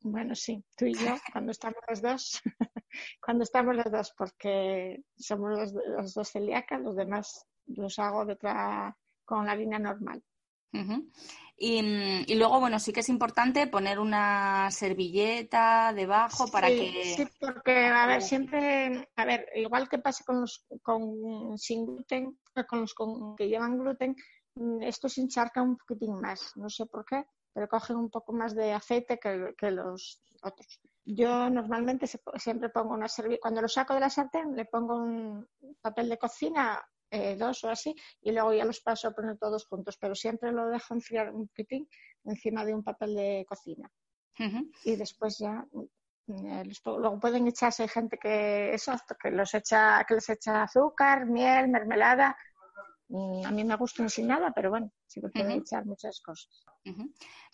Bueno, 0.01 0.33
sí, 0.33 0.63
tú 0.75 0.85
y 0.85 0.93
yo, 0.93 1.15
cuando 1.31 1.51
estamos 1.51 1.79
los 1.87 2.01
dos, 2.01 2.41
cuando 3.21 3.43
estamos 3.43 3.75
los 3.75 3.91
dos, 3.91 4.13
porque 4.17 5.03
somos 5.17 5.73
los, 5.73 6.13
dos 6.13 6.31
celíacas, 6.31 6.81
los 6.81 6.95
demás 6.95 7.45
los 7.67 7.99
hago 7.99 8.25
de 8.25 8.33
otra, 8.33 8.97
con 9.25 9.45
la 9.45 9.55
línea 9.55 9.77
normal. 9.77 10.23
Y, 11.61 12.35
luego, 12.35 12.59
bueno, 12.61 12.79
sí 12.79 12.93
que 12.93 13.01
es 13.01 13.09
importante 13.09 13.67
poner 13.67 13.99
una 13.99 14.71
servilleta 14.71 15.91
debajo 15.93 16.49
para 16.49 16.67
que. 16.67 17.15
Sí, 17.17 17.27
porque, 17.39 17.85
a 17.87 18.07
ver, 18.07 18.21
siempre, 18.21 19.09
a 19.17 19.25
ver, 19.25 19.45
igual 19.55 19.89
que 19.89 19.99
pasa 19.99 20.23
con 20.25 20.41
los 20.41 20.65
con, 20.81 21.57
sin 21.57 21.85
gluten, 21.85 22.39
eh, 22.55 22.63
con 22.65 22.81
los 22.81 22.95
que 23.37 23.49
llevan 23.49 23.77
gluten, 23.77 24.15
mm, 24.55 24.83
esto 24.83 25.09
se 25.09 25.21
encharca 25.21 25.61
un 25.61 25.75
poquitín 25.75 26.21
más. 26.21 26.53
No 26.55 26.69
sé 26.69 26.85
por 26.85 27.03
qué, 27.03 27.25
pero 27.53 27.67
cogen 27.67 27.97
un 27.97 28.09
poco 28.09 28.31
más 28.31 28.55
de 28.55 28.71
aceite 28.71 29.19
que, 29.19 29.53
que 29.57 29.71
los 29.71 30.21
otros. 30.41 30.79
Yo 31.03 31.49
normalmente 31.49 32.07
siempre 32.37 32.69
pongo 32.69 32.93
una 32.93 33.09
servilleta, 33.09 33.41
cuando 33.41 33.61
lo 33.61 33.67
saco 33.67 33.95
de 33.95 33.99
la 33.99 34.09
sartén, 34.09 34.55
le 34.55 34.63
pongo 34.63 34.95
un 34.95 35.45
papel 35.81 36.07
de 36.07 36.17
cocina 36.17 36.81
eh, 37.11 37.35
dos 37.35 37.63
o 37.63 37.69
así, 37.69 37.95
y 38.21 38.31
luego 38.31 38.53
ya 38.53 38.65
los 38.65 38.81
paso 38.81 39.07
a 39.07 39.11
poner 39.11 39.37
todos 39.37 39.65
juntos, 39.65 39.97
pero 39.99 40.15
siempre 40.15 40.51
lo 40.51 40.67
dejo 40.67 40.93
enfriar 40.93 41.33
un 41.33 41.47
poquitín 41.47 41.87
encima 42.25 42.65
de 42.65 42.73
un 42.73 42.83
papel 42.83 43.15
de 43.15 43.45
cocina. 43.47 43.89
Y 44.85 44.95
después 44.95 45.37
ya 45.37 45.65
mm, 45.71 46.45
eh, 46.47 46.63
luego 46.85 47.19
pueden 47.19 47.47
echarse 47.47 47.87
gente 47.87 48.17
que 48.17 48.73
eso 48.73 48.93
que 49.21 49.31
los 49.31 49.53
echa 49.53 50.05
que 50.07 50.13
les 50.13 50.29
echa 50.29 50.63
azúcar 50.63 51.25
miel 51.25 51.67
mermelada 51.67 52.37
a 53.43 53.51
mí 53.51 53.63
me 53.63 53.75
gustan 53.75 54.09
sin 54.09 54.27
nada 54.27 54.53
pero 54.55 54.69
bueno 54.69 54.91
sí 55.07 55.19
que 55.19 55.27
pueden 55.27 55.51
echar 55.59 55.85
muchas 55.85 56.21
cosas 56.21 56.63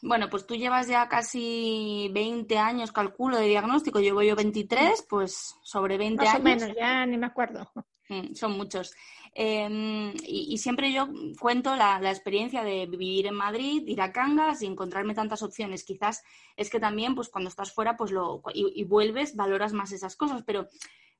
Bueno, 0.02 0.30
pues 0.30 0.46
tú 0.46 0.56
llevas 0.56 0.88
ya 0.88 1.08
casi 1.08 2.10
20 2.14 2.58
años, 2.58 2.92
calculo, 2.92 3.38
de 3.38 3.48
diagnóstico. 3.48 4.00
Llevo 4.00 4.22
yo 4.22 4.36
23, 4.36 5.06
pues 5.10 5.56
sobre 5.64 5.98
20 5.98 6.24
Más 6.24 6.36
años. 6.36 6.42
o 6.42 6.44
menos, 6.44 6.78
ya 6.78 7.06
ni 7.06 7.18
me 7.18 7.26
acuerdo. 7.26 7.72
Mm, 8.10 8.36
son 8.36 8.58
muchos. 8.58 8.94
Em, 9.34 10.14
y, 10.24 10.58
siempre 10.58 10.94
yo 10.94 11.10
cuento 11.40 11.76
la, 11.76 12.00
experiencia 12.10 12.64
de 12.64 12.86
vivir 12.86 13.28
en 13.28 13.36
Madrid, 13.36 13.84
ir 13.88 14.02
a 14.02 14.12
Cangas 14.12 14.62
y 14.62 14.66
encontrarme 14.68 15.16
tantas 15.16 15.42
opciones. 15.44 15.84
Quizás 15.84 16.24
es 16.56 16.70
que 16.70 16.80
también, 16.80 17.16
pues 17.16 17.30
cuando 17.30 17.50
estás 17.50 17.74
fuera 17.74 17.98
pues 17.98 18.12
lo, 18.12 18.42
y, 18.54 18.84
vuelves, 18.86 19.36
valoras 19.36 19.74
más 19.74 19.92
esas 19.92 20.16
cosas. 20.16 20.44
Pero, 20.46 20.68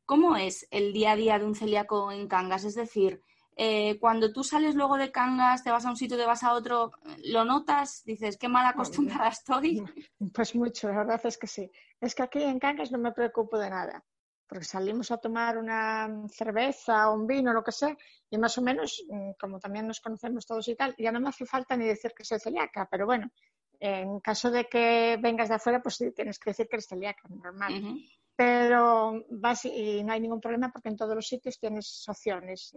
¿cómo 0.06 0.38
es 0.38 0.68
el 0.72 0.94
día 0.94 1.12
a 1.12 1.16
día 1.16 1.40
de 1.40 1.46
un 1.46 1.56
celíaco 1.56 2.12
en 2.12 2.28
Cangas? 2.28 2.64
Es 2.66 2.76
decir, 2.76 3.22
eh, 3.58 3.98
cuando 4.00 4.32
tú 4.32 4.44
sales 4.44 4.76
luego 4.76 4.98
de 4.98 5.12
Cangas, 5.12 5.64
te 5.64 5.72
vas 5.72 5.86
a 5.86 5.90
un 5.90 5.98
sitio, 5.98 6.18
te 6.18 6.26
vas 6.26 6.44
a 6.44 6.54
otro, 6.54 6.92
¿lo 7.26 7.46
notas? 7.46 8.04
Dices, 8.06 8.38
qué 8.38 8.48
mal 8.48 8.66
acostumbrada 8.68 9.30
estoy. 9.30 9.84
Pues 10.34 10.56
mucho, 10.56 10.90
la 10.90 10.98
verdad 10.98 11.22
es 11.26 11.38
que 11.38 11.48
sí. 11.48 11.72
Es 12.02 12.16
que 12.16 12.24
aquí 12.24 12.42
en 12.42 12.60
Cangas 12.60 12.92
no 12.92 12.98
me 12.98 13.12
preocupo 13.12 13.58
de 13.58 13.70
nada 13.70 14.04
porque 14.48 14.66
salimos 14.66 15.12
a 15.12 15.18
tomar 15.18 15.58
una 15.58 16.28
cerveza 16.30 17.10
o 17.10 17.16
un 17.16 17.28
vino, 17.28 17.54
lo 17.54 17.64
que 17.64 17.72
sea, 17.72 17.96
y 18.30 18.38
más 18.38 18.58
o 18.58 18.62
menos, 18.62 19.04
mm, 19.10 19.32
como 19.40 19.60
también 19.60 19.88
nos 19.88 20.00
conocemos 20.00 20.46
todos 20.46 20.68
y 20.68 20.76
tal, 20.76 20.96
ya 20.98 21.12
no 21.12 21.20
me 21.20 21.30
hace 21.30 21.46
falta 21.46 21.76
ni 21.76 21.86
decir 21.86 22.14
que 22.16 22.24
soy 22.24 22.40
celíaca, 22.40 22.88
pero 22.90 23.06
bueno, 23.06 23.32
en 23.80 24.20
caso 24.20 24.52
de 24.52 24.66
que 24.66 25.18
vengas 25.22 25.50
de 25.50 25.56
afuera, 25.56 25.82
pues 25.82 25.96
sí, 25.96 26.12
tienes 26.12 26.40
que 26.40 26.52
decir 26.52 26.68
que 26.68 26.78
eres 26.78 26.88
celíaca, 26.88 27.28
normal. 27.30 28.00
Pero 28.38 29.24
vas 29.30 29.64
y 29.66 30.04
no 30.04 30.12
hay 30.12 30.20
ningún 30.20 30.42
problema 30.42 30.70
porque 30.70 30.90
en 30.90 30.98
todos 30.98 31.16
los 31.16 31.28
sitios 31.28 31.58
tienes 31.58 32.04
opciones, 32.08 32.74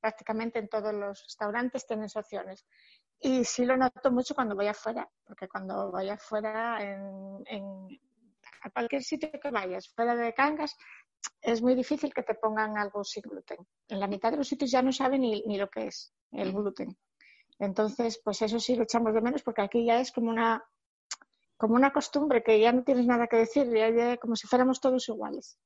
prácticamente 0.00 0.58
en 0.58 0.68
todos 0.68 0.92
los 0.92 1.22
restaurantes 1.22 1.86
tienes 1.86 2.16
opciones. 2.16 2.66
Y 3.20 3.44
sí 3.44 3.64
lo 3.64 3.76
noto 3.76 4.10
mucho 4.10 4.34
cuando 4.34 4.56
voy 4.56 4.66
afuera, 4.66 5.08
porque 5.24 5.48
cuando 5.48 5.90
voy 5.90 6.08
afuera 6.08 6.78
en 6.82 8.00
a 8.62 8.70
cualquier 8.70 9.02
sitio 9.02 9.30
que 9.40 9.50
vayas, 9.50 9.88
fuera 9.94 10.14
de 10.14 10.32
Cangas, 10.34 10.76
es 11.40 11.62
muy 11.62 11.74
difícil 11.74 12.12
que 12.12 12.22
te 12.22 12.34
pongan 12.34 12.78
algo 12.78 13.04
sin 13.04 13.22
gluten. 13.22 13.58
En 13.88 14.00
la 14.00 14.06
mitad 14.06 14.30
de 14.30 14.38
los 14.38 14.48
sitios 14.48 14.70
ya 14.70 14.82
no 14.82 14.92
saben 14.92 15.22
ni, 15.22 15.42
ni 15.42 15.58
lo 15.58 15.68
que 15.68 15.88
es 15.88 16.12
el 16.32 16.52
gluten. 16.52 16.96
Entonces, 17.58 18.20
pues 18.22 18.40
eso 18.42 18.60
sí 18.60 18.76
lo 18.76 18.84
echamos 18.84 19.14
de 19.14 19.20
menos 19.20 19.42
porque 19.42 19.62
aquí 19.62 19.84
ya 19.84 20.00
es 20.00 20.12
como 20.12 20.30
una, 20.30 20.64
como 21.56 21.74
una 21.74 21.92
costumbre 21.92 22.42
que 22.42 22.60
ya 22.60 22.72
no 22.72 22.84
tienes 22.84 23.06
nada 23.06 23.26
que 23.26 23.36
decir, 23.36 23.68
ya, 23.72 24.16
como 24.18 24.36
si 24.36 24.46
fuéramos 24.46 24.80
todos 24.80 25.08
iguales. 25.08 25.58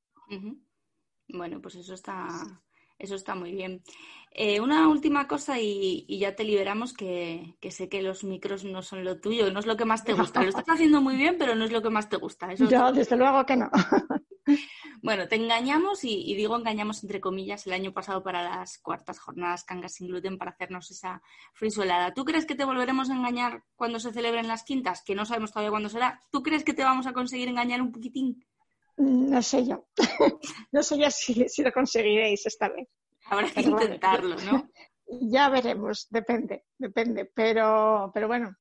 Bueno, 1.28 1.60
pues 1.60 1.74
eso 1.74 1.94
está, 1.94 2.28
eso 3.02 3.16
está 3.16 3.34
muy 3.34 3.52
bien. 3.52 3.82
Eh, 4.34 4.60
una 4.60 4.88
última 4.88 5.28
cosa 5.28 5.60
y, 5.60 6.06
ya 6.18 6.34
te 6.34 6.44
liberamos, 6.44 6.94
que, 6.94 7.54
sé 7.70 7.88
que 7.90 8.00
los 8.00 8.24
micros 8.24 8.64
no 8.64 8.80
son 8.80 9.04
lo 9.04 9.20
tuyo, 9.20 9.52
no 9.52 9.60
es 9.60 9.66
lo 9.66 9.76
que 9.76 9.84
más 9.84 10.04
te 10.04 10.14
gusta. 10.14 10.42
Lo 10.42 10.48
estás 10.48 10.64
haciendo 10.68 11.02
muy 11.02 11.16
bien, 11.16 11.36
pero 11.38 11.54
no 11.54 11.64
es 11.64 11.72
lo 11.72 11.82
que 11.82 11.90
más 11.90 12.08
te 12.08 12.16
gusta. 12.16 12.50
Eso 12.50 12.68
Yo, 12.68 12.92
desde 12.92 13.16
luego 13.16 13.44
que 13.44 13.56
no. 13.56 13.70
Bueno, 15.02 15.26
te 15.26 15.34
engañamos 15.34 16.04
y, 16.04 16.34
digo 16.34 16.56
engañamos 16.56 17.02
entre 17.02 17.20
comillas 17.20 17.66
el 17.66 17.72
año 17.72 17.92
pasado 17.92 18.22
para 18.22 18.42
las 18.42 18.78
cuartas 18.78 19.18
jornadas 19.18 19.64
Cangas 19.64 19.94
sin 19.94 20.06
gluten 20.06 20.38
para 20.38 20.52
hacernos 20.52 20.90
esa 20.92 21.22
frisuelada. 21.54 22.14
¿Tú 22.14 22.24
crees 22.24 22.46
que 22.46 22.54
te 22.54 22.64
volveremos 22.64 23.10
a 23.10 23.14
engañar 23.14 23.64
cuando 23.74 23.98
se 23.98 24.12
celebren 24.12 24.46
las 24.46 24.62
quintas? 24.62 25.02
Que 25.02 25.16
no 25.16 25.24
sabemos 25.24 25.50
todavía 25.50 25.70
cuándo 25.70 25.88
será. 25.88 26.22
¿Tú 26.30 26.42
crees 26.42 26.62
que 26.62 26.72
te 26.74 26.84
vamos 26.84 27.06
a 27.06 27.12
conseguir 27.12 27.48
engañar 27.48 27.82
un 27.82 27.90
poquitín? 27.90 28.44
No 28.96 29.42
sé 29.42 29.66
yo. 29.66 29.86
no 30.72 30.82
sé 30.82 30.98
yo 30.98 31.10
si 31.10 31.62
lo 31.62 31.72
conseguiréis 31.72 32.46
esta 32.46 32.68
vez. 32.68 32.88
Habrá 33.26 33.50
que 33.50 33.60
intentarlo, 33.60 34.36
¿no? 34.36 34.68
Ya 35.20 35.50
veremos, 35.50 36.06
depende, 36.08 36.64
depende. 36.78 37.30
Pero, 37.34 38.10
pero 38.14 38.28
bueno, 38.28 38.56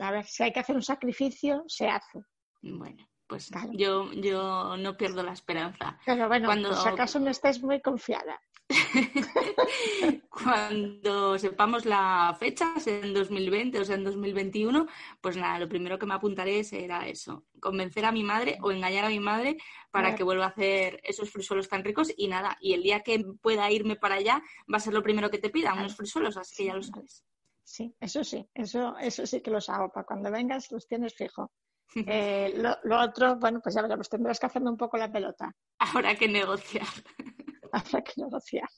a 0.00 0.10
ver, 0.10 0.26
si 0.26 0.42
hay 0.42 0.52
que 0.52 0.60
hacer 0.60 0.76
un 0.76 0.82
sacrificio, 0.82 1.64
se 1.66 1.88
hace. 1.88 2.20
Bueno, 2.60 3.08
pues 3.26 3.50
yo, 3.72 4.12
yo 4.12 4.76
no 4.76 4.96
pierdo 4.98 5.22
la 5.22 5.32
esperanza. 5.32 5.98
Pero 6.04 6.28
bueno, 6.28 6.46
Cuando... 6.46 6.74
si 6.74 6.88
acaso 6.88 7.18
no 7.20 7.30
estés 7.30 7.62
muy 7.62 7.80
confiada. 7.80 8.38
Cuando 10.30 11.38
sepamos 11.38 11.84
la 11.84 12.34
fecha, 12.38 12.74
en 12.86 13.12
2020 13.12 13.78
o 13.78 13.84
sea 13.84 13.96
en 13.96 14.04
2021, 14.04 14.86
pues 15.20 15.36
nada, 15.36 15.58
lo 15.58 15.68
primero 15.68 15.98
que 15.98 16.06
me 16.06 16.14
apuntaré 16.14 16.64
será 16.64 17.06
eso, 17.06 17.44
convencer 17.60 18.04
a 18.04 18.12
mi 18.12 18.22
madre 18.22 18.58
o 18.62 18.72
engañar 18.72 19.04
a 19.04 19.08
mi 19.08 19.20
madre 19.20 19.58
para 19.90 20.14
que 20.14 20.24
vuelva 20.24 20.46
a 20.46 20.48
hacer 20.48 21.00
esos 21.04 21.30
frisuelos 21.30 21.68
tan 21.68 21.84
ricos 21.84 22.12
y 22.16 22.28
nada, 22.28 22.56
y 22.60 22.72
el 22.72 22.82
día 22.82 23.00
que 23.00 23.24
pueda 23.40 23.70
irme 23.70 23.96
para 23.96 24.16
allá 24.16 24.42
va 24.72 24.78
a 24.78 24.80
ser 24.80 24.94
lo 24.94 25.02
primero 25.02 25.30
que 25.30 25.38
te 25.38 25.50
pida, 25.50 25.74
unos 25.74 25.96
frisuelos, 25.96 26.36
así 26.36 26.56
que 26.56 26.64
ya 26.64 26.74
lo 26.74 26.82
sabes. 26.82 27.24
Sí, 27.62 27.94
eso 28.00 28.24
sí, 28.24 28.46
eso, 28.54 28.96
eso 28.98 29.26
sí 29.26 29.40
que 29.40 29.50
los 29.50 29.68
hago, 29.68 29.90
para 29.90 30.06
cuando 30.06 30.30
vengas 30.30 30.70
los 30.70 30.86
tienes 30.86 31.14
fijo. 31.14 31.52
Eh, 32.06 32.52
lo, 32.56 32.76
lo, 32.82 33.00
otro, 33.00 33.36
bueno, 33.36 33.60
pues 33.62 33.76
ya 33.76 33.82
veremos, 33.82 34.08
tendrás 34.08 34.40
que 34.40 34.46
hacerme 34.46 34.70
un 34.70 34.76
poco 34.76 34.96
la 34.96 35.12
pelota. 35.12 35.54
Habrá 35.78 36.16
que 36.16 36.26
negociar. 36.26 36.88
Habrá 37.86 38.02
que 38.02 38.12
negociar. 38.16 38.68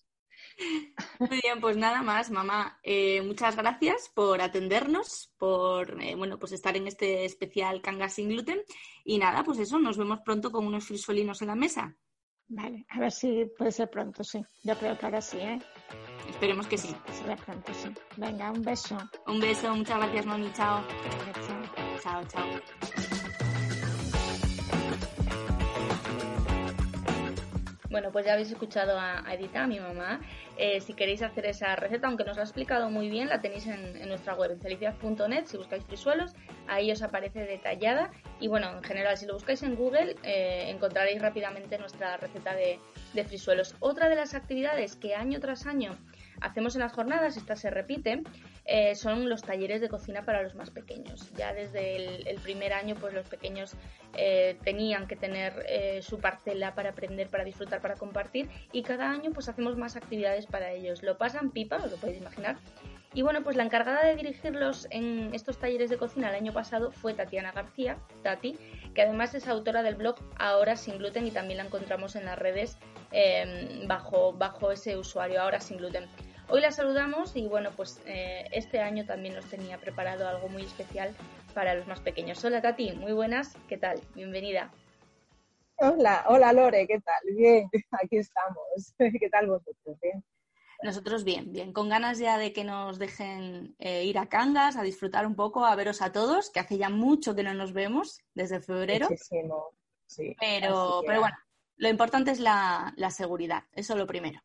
Muy 1.18 1.40
bien, 1.42 1.61
pues 1.61 1.76
nada 1.76 2.02
más, 2.02 2.30
mamá. 2.30 2.78
Eh, 2.82 3.20
muchas 3.22 3.56
gracias 3.56 4.11
por 4.14 4.40
atendernos, 4.40 5.35
por 5.37 6.00
eh, 6.02 6.14
bueno, 6.14 6.38
pues 6.38 6.52
estar 6.52 6.76
en 6.76 6.87
este 6.87 7.24
especial 7.24 7.82
Canga 7.82 8.09
sin 8.09 8.28
gluten. 8.28 8.61
Y 9.04 9.18
nada, 9.18 9.44
pues 9.44 9.59
eso, 9.59 9.78
nos 9.78 9.98
vemos 9.98 10.20
pronto 10.24 10.50
con 10.50 10.66
unos 10.66 10.85
frisuelinos 10.85 11.42
en 11.42 11.48
la 11.48 11.54
mesa. 11.54 11.96
Vale, 12.48 12.87
a 12.90 13.00
ver 13.00 13.11
si 13.11 13.44
puede 13.59 13.72
ser 13.72 13.90
pronto, 13.90 14.22
sí. 14.22 14.40
Yo 14.62 14.76
creo 14.78 14.96
que 14.96 15.04
ahora 15.04 15.20
sí, 15.20 15.38
¿eh? 15.38 15.59
Esperemos 16.30 16.66
que 16.68 16.78
sí. 16.78 16.94
Será 17.12 17.37
pronto, 17.37 17.74
sí. 17.74 17.88
Venga, 18.16 18.52
un 18.52 18.62
beso. 18.62 18.96
Un 19.26 19.40
beso, 19.40 19.74
muchas 19.74 19.98
gracias, 19.98 20.26
mami. 20.26 20.52
Chao. 20.52 20.82
Chao, 22.02 22.24
chao. 22.28 23.22
Bueno, 27.96 28.12
pues 28.12 28.26
ya 28.26 28.35
habéis 28.35 28.50
escuchado 28.50 29.00
a 29.00 29.24
Edita, 29.32 29.62
a 29.62 29.66
mi 29.66 29.80
mamá. 29.80 30.20
Eh, 30.59 30.82
si 30.82 30.92
queréis 30.92 31.22
hacer 31.22 31.46
esa 31.46 31.74
receta, 31.76 32.09
aunque 32.09 32.24
nos 32.24 32.37
lo 32.37 32.42
ha 32.42 32.44
explicado 32.44 32.90
muy 32.90 33.09
bien, 33.09 33.30
la 33.30 33.40
tenéis 33.40 33.66
en, 33.68 34.06
nuestra 34.06 34.35
web, 34.35 34.50
en 34.50 34.61
celicias.net. 34.61 35.46
Si 35.46 35.56
buscáis 35.56 35.82
frisuelos, 35.82 36.35
ahí 36.68 36.92
os 36.92 37.00
aparece 37.00 37.46
detallada. 37.46 38.11
Y 38.38 38.48
bueno, 38.48 38.70
en 38.76 38.82
general, 38.82 39.16
si 39.16 39.24
lo 39.24 39.32
buscáis 39.32 39.62
en 39.62 39.76
Google, 39.76 40.14
eh, 40.24 40.68
encontraréis 40.68 41.22
rápidamente 41.22 41.78
nuestra 41.78 42.18
receta 42.18 42.54
de, 42.54 42.80
de 43.14 43.24
frisuelos. 43.24 43.74
Otra 43.80 44.11
de 44.11 44.16
las 44.16 44.35
actividades 44.35 44.94
que 44.96 45.14
año 45.14 45.40
tras 45.40 45.64
año 45.64 45.96
hacemos 46.42 46.74
en 46.74 46.82
las 46.82 46.92
jornadas, 46.92 47.38
esta 47.38 47.56
se 47.56 47.70
repite, 47.70 48.22
eh, 48.68 48.96
son 48.96 49.29
los 49.29 49.42
talleres 49.42 49.81
de 49.81 49.88
cocina 49.88 50.24
para 50.24 50.42
los 50.42 50.57
más 50.57 50.70
pequeños. 50.70 51.33
Ya 51.35 51.55
desde 51.55 52.29
el, 52.29 52.40
primer 52.40 52.72
año, 52.72 52.96
pues 52.96 53.14
los 53.14 53.29
pequeños 53.29 53.74
eh, 54.16 54.57
tenían 54.64 55.07
que 55.07 55.14
tener 55.14 55.64
eh, 55.68 56.00
su 56.02 56.18
parcela 56.18 56.74
para 56.74 56.90
aprender, 56.90 57.29
para 57.29 57.44
disfrutar, 57.44 57.81
para 57.81 57.94
compartir 57.94 58.48
y 58.72 58.83
cada 58.83 59.11
año 59.11 59.31
pues 59.33 59.48
hacemos 59.48 59.76
más 59.76 59.94
actividades 59.94 60.46
para 60.46 60.72
ellos. 60.72 61.05
Lo 61.05 61.16
pasan 61.16 61.50
pipa, 61.50 61.76
os 61.76 61.90
lo 61.92 61.96
podéis 61.96 62.18
imaginar. 62.18 62.57
Y 63.14 63.22
bueno, 63.22 63.42
pues 63.44 63.57
la 63.57 63.62
encargada 63.62 64.05
de 64.05 64.16
dirigirlos 64.16 64.88
en 64.90 65.33
estos 65.33 65.59
talleres 65.59 65.88
de 65.88 65.96
cocina 65.96 66.29
el 66.29 66.35
año 66.35 66.52
pasado 66.52 66.90
fue 66.90 67.14
Tatiana 67.14 67.52
García, 67.52 67.98
Tati, 68.22 68.59
que 68.94 69.02
además 69.02 69.35
es 69.35 69.46
autora 69.46 69.83
del 69.83 69.94
blog 69.94 70.16
Ahora 70.38 70.76
sin 70.76 70.98
gluten 70.98 71.26
y 71.26 71.31
también 71.31 71.59
la 71.59 71.64
encontramos 71.64 72.16
en 72.16 72.26
las 72.26 72.38
redes 72.38 72.76
bajo, 73.87 74.33
bajo 74.33 74.72
ese 74.72 74.96
usuario, 74.98 75.40
Ahora 75.40 75.61
sin 75.61 75.79
gluten. 75.79 76.09
Hoy 76.48 76.61
la 76.61 76.70
saludamos 76.70 77.35
y 77.35 77.48
bueno, 77.48 77.72
pues 77.74 78.00
eh, 78.06 78.48
este 78.52 78.78
año 78.78 79.04
también 79.04 79.35
nos 79.35 79.46
tenía 79.46 79.78
preparado 79.78 80.28
algo 80.28 80.48
muy 80.48 80.62
especial 80.62 81.12
para 81.54 81.74
los 81.74 81.88
más 81.88 81.98
pequeños. 81.98 82.44
Hola 82.44 82.62
Tati, 82.62 82.92
muy 82.92 83.12
buenas, 83.12 83.56
¿qué 83.68 83.76
tal? 83.76 84.00
Bienvenida. 84.14 84.70
Hola, 85.78 86.24
hola 86.28 86.52
Lore, 86.52 86.87
¿qué 86.87 87.00
tal? 87.00 87.35
Bien, 87.37 87.68
aquí 87.90 88.18
estamos. 88.18 88.94
¿Qué 89.20 89.28
tal 89.28 89.48
vosotros? 89.48 89.98
¿Bien? 90.00 90.24
Nosotros 90.85 91.24
bien, 91.24 91.52
bien, 91.52 91.72
con 91.72 91.88
ganas 91.88 92.18
ya 92.18 92.38
de 92.38 92.52
que 92.52 92.62
nos 92.62 93.00
dejen 93.00 93.74
eh, 93.80 94.04
ir 94.04 94.16
a 94.16 94.28
Cangas, 94.28 94.76
a 94.76 94.82
disfrutar 94.82 95.26
un 95.26 95.35
poco, 95.35 95.64
a 95.64 95.74
veros 95.74 96.00
a 96.00 96.12
todos, 96.12 96.50
que 96.50 96.61
hace 96.61 96.78
ya 96.78 96.90
mucho 96.90 97.35
que 97.35 97.42
no 97.42 97.54
nos 97.54 97.72
vemos, 97.72 98.20
desde 98.35 98.61
febrero. 98.61 99.09
Muchísimo, 99.09 99.74
sí. 100.06 100.37
Pero, 100.38 101.02
pero 101.04 101.20
bueno, 101.20 101.37
lo 101.76 101.88
importante 101.88 102.30
es 102.30 102.38
la, 102.38 102.92
la 102.96 103.11
seguridad, 103.11 103.64
eso 103.72 103.94
es 103.94 103.98
lo 103.98 104.06
primero. 104.06 104.40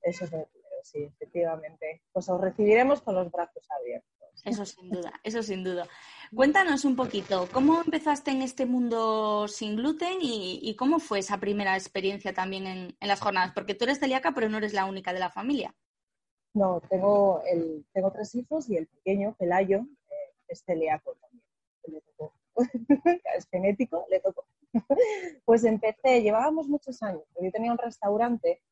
Eso 0.00 0.24
es 0.24 0.32
lo 0.32 0.46
primero 0.46 0.61
sí, 0.82 1.04
efectivamente. 1.04 2.02
Pues 2.12 2.28
os 2.28 2.40
recibiremos 2.40 3.02
con 3.02 3.14
los 3.14 3.30
brazos 3.30 3.66
abiertos. 3.70 4.10
Eso 4.44 4.64
sin 4.64 4.90
duda, 4.90 5.12
eso 5.22 5.42
sin 5.42 5.62
duda. 5.62 5.86
Cuéntanos 6.34 6.84
un 6.84 6.96
poquito, 6.96 7.48
¿cómo 7.52 7.82
empezaste 7.84 8.30
en 8.30 8.42
este 8.42 8.66
mundo 8.66 9.46
sin 9.46 9.76
gluten 9.76 10.18
y, 10.20 10.74
cómo 10.76 10.98
fue 10.98 11.18
esa 11.18 11.38
primera 11.38 11.76
experiencia 11.76 12.32
también 12.32 12.66
en, 12.66 12.96
las 13.00 13.20
jornadas? 13.20 13.52
Porque 13.52 13.74
tú 13.74 13.84
eres 13.84 14.00
celíaca, 14.00 14.32
pero 14.32 14.48
no 14.48 14.58
eres 14.58 14.72
la 14.72 14.86
única 14.86 15.12
de 15.12 15.20
la 15.20 15.30
familia. 15.30 15.74
No, 16.54 16.80
tengo, 16.88 17.42
el, 17.46 17.84
tengo 17.92 18.10
tres 18.10 18.34
hijos 18.34 18.68
y 18.68 18.76
el 18.76 18.86
pequeño, 18.86 19.34
Pelayo, 19.38 19.86
eh, 20.08 20.34
es 20.48 20.64
celíaco 20.64 21.14
también. 21.20 22.02
es 23.36 23.46
genético, 23.48 24.06
le 24.10 24.20
tocó. 24.20 24.44
pues 25.44 25.64
empecé, 25.64 26.22
llevábamos 26.22 26.66
muchos 26.66 27.02
años, 27.02 27.22
yo 27.40 27.50
tenía 27.50 27.72
un 27.72 27.78
restaurante 27.78 28.62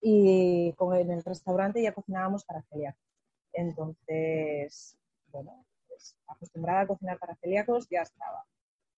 y 0.00 0.72
con, 0.74 0.96
en 0.96 1.10
el 1.10 1.24
restaurante 1.24 1.82
ya 1.82 1.92
cocinábamos 1.92 2.44
para 2.44 2.62
celíacos. 2.62 3.02
Entonces, 3.52 4.96
bueno, 5.26 5.64
pues 5.86 6.16
acostumbrada 6.26 6.82
a 6.82 6.86
cocinar 6.86 7.18
para 7.18 7.36
celíacos, 7.36 7.88
ya 7.90 8.02
estaba. 8.02 8.44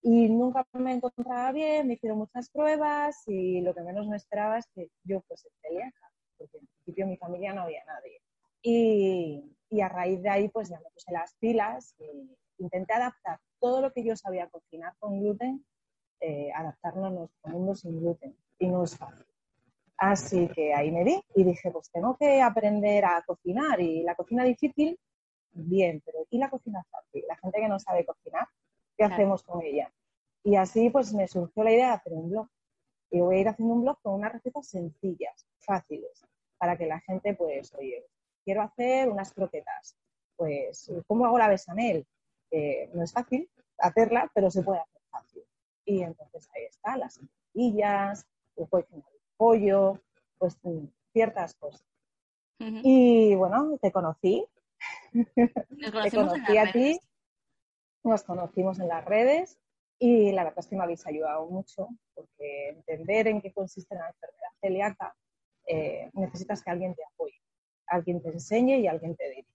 Y 0.03 0.29
nunca 0.29 0.67
me 0.73 0.95
encontraba 0.95 1.53
bien, 1.53 1.87
me 1.87 1.95
hicieron 1.95 2.19
muchas 2.19 2.49
pruebas 2.51 3.23
y 3.27 3.61
lo 3.61 3.75
que 3.75 3.83
menos 3.83 4.09
me 4.09 4.17
esperaba 4.17 4.59
es 4.59 4.67
que 4.75 4.91
yo 5.05 5.21
fuese 5.23 5.51
celíaca, 5.63 6.13
porque 6.39 6.59
en 6.59 6.67
principio 6.67 7.05
en 7.05 7.11
mi 7.11 7.17
familia 7.17 7.53
no 7.53 7.63
había 7.63 7.85
nadie. 7.85 8.23
Y, 8.63 9.57
y 9.69 9.81
a 9.81 9.89
raíz 9.89 10.23
de 10.23 10.31
ahí 10.31 10.49
pues 10.49 10.69
ya 10.69 10.79
me 10.79 10.91
puse 10.91 11.13
las 11.13 11.35
pilas 11.35 11.95
y 11.99 12.37
intenté 12.59 12.95
adaptar 12.95 13.39
todo 13.59 13.81
lo 13.81 13.93
que 13.93 14.03
yo 14.03 14.17
sabía 14.17 14.49
cocinar 14.49 14.95
con 14.99 15.21
gluten, 15.21 15.65
eh, 16.21 16.51
adaptarlo 16.53 17.07
a 17.07 17.11
nuestro 17.11 17.51
mundo 17.51 17.75
sin 17.75 18.01
gluten. 18.01 18.37
Y 18.59 18.69
no 18.69 18.85
es 18.85 18.97
fácil. 18.97 19.30
Así 20.01 20.49
que 20.49 20.73
ahí 20.73 20.91
me 20.91 21.05
di 21.05 21.23
y 21.35 21.45
dije, 21.45 21.71
pues 21.71 21.91
tengo 21.91 22.17
que 22.17 22.41
aprender 22.41 23.05
a 23.05 23.23
cocinar. 23.27 23.79
Y 23.81 24.03
la 24.03 24.15
cocina 24.15 24.45
difícil, 24.45 24.99
bien, 25.53 26.03
pero 26.03 26.27
¿y 26.31 26.39
la 26.39 26.49
cocina 26.49 26.83
fácil? 26.91 27.23
La 27.29 27.37
gente 27.37 27.61
que 27.61 27.69
no 27.69 27.79
sabe 27.79 28.07
cocinar, 28.07 28.49
¿qué 28.97 29.05
hacemos 29.05 29.43
con 29.43 29.63
ella? 29.63 29.93
Y 30.43 30.57
así 30.57 30.89
pues 30.89 31.13
me 31.13 31.29
surgió 31.29 31.63
la 31.63 31.73
idea 31.73 31.87
de 31.89 31.93
hacer 31.93 32.15
un 32.15 32.31
blog. 32.31 32.49
Y 33.11 33.21
voy 33.21 33.37
a 33.37 33.41
ir 33.41 33.49
haciendo 33.49 33.75
un 33.75 33.83
blog 33.83 34.01
con 34.01 34.15
unas 34.15 34.33
recetas 34.33 34.69
sencillas, 34.69 35.47
fáciles, 35.59 36.25
para 36.57 36.79
que 36.79 36.87
la 36.87 37.01
gente 37.01 37.35
pues, 37.35 37.75
oye, 37.75 38.07
quiero 38.43 38.63
hacer 38.63 39.11
unas 39.11 39.35
croquetas. 39.35 39.99
Pues, 40.35 40.91
¿cómo 41.07 41.27
hago 41.27 41.39
la 41.39 41.49
besamel? 41.49 42.07
no 42.95 43.05
es 43.05 43.13
fácil 43.13 43.49
hacerla, 43.79 44.31
pero 44.35 44.51
se 44.51 44.63
puede 44.63 44.81
hacer 44.81 45.03
fácil. 45.11 45.43
Y 45.85 46.03
entonces 46.03 46.49
ahí 46.55 46.65
está, 46.65 46.97
las 46.97 47.21
semillas, 47.53 48.27
el 48.57 48.67
pollo, 49.41 49.99
pues 50.37 50.59
ciertas 51.15 51.55
cosas. 51.55 51.83
Y 52.59 53.35
bueno, 53.37 53.79
te 53.81 53.91
conocí. 53.91 54.45
te 55.35 56.11
conocí 56.15 56.59
a 56.59 56.71
ti. 56.71 57.01
Nos 58.05 58.23
conocimos 58.23 58.79
en 58.81 58.89
las 58.89 59.03
redes 59.07 59.59
y 59.99 60.33
la 60.33 60.45
verdad 60.45 60.59
es 60.59 60.67
que 60.67 60.77
me 60.77 60.83
habéis 60.83 61.07
ayudado 61.07 61.47
mucho 61.47 61.89
porque 62.15 62.69
entender 62.69 63.29
en 63.29 63.41
qué 63.41 63.51
consiste 63.53 63.95
la 63.95 64.09
enfermedad 64.09 64.51
celíaca 64.61 65.17
eh, 65.67 66.11
necesitas 66.13 66.63
que 66.63 66.71
alguien 66.71 66.95
te 66.95 67.03
apoye, 67.05 67.41
alguien 67.87 68.21
te 68.23 68.29
enseñe 68.29 68.79
y 68.79 68.89
alguien 68.89 69.17
te 69.17 69.29
dirija. 69.31 69.49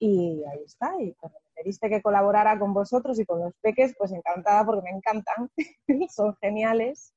Y 0.00 0.42
ahí 0.50 0.62
está. 0.64 1.00
Y 1.00 1.12
cuando 1.14 1.38
me 1.40 1.62
pediste 1.62 1.88
que 1.88 2.02
colaborara 2.02 2.58
con 2.58 2.72
vosotros 2.72 3.18
y 3.20 3.26
con 3.26 3.40
los 3.40 3.54
peques, 3.60 3.94
pues 3.96 4.10
encantada 4.10 4.64
porque 4.64 4.82
me 4.82 4.96
encantan, 4.96 5.50
son 6.10 6.34
geniales. 6.40 7.14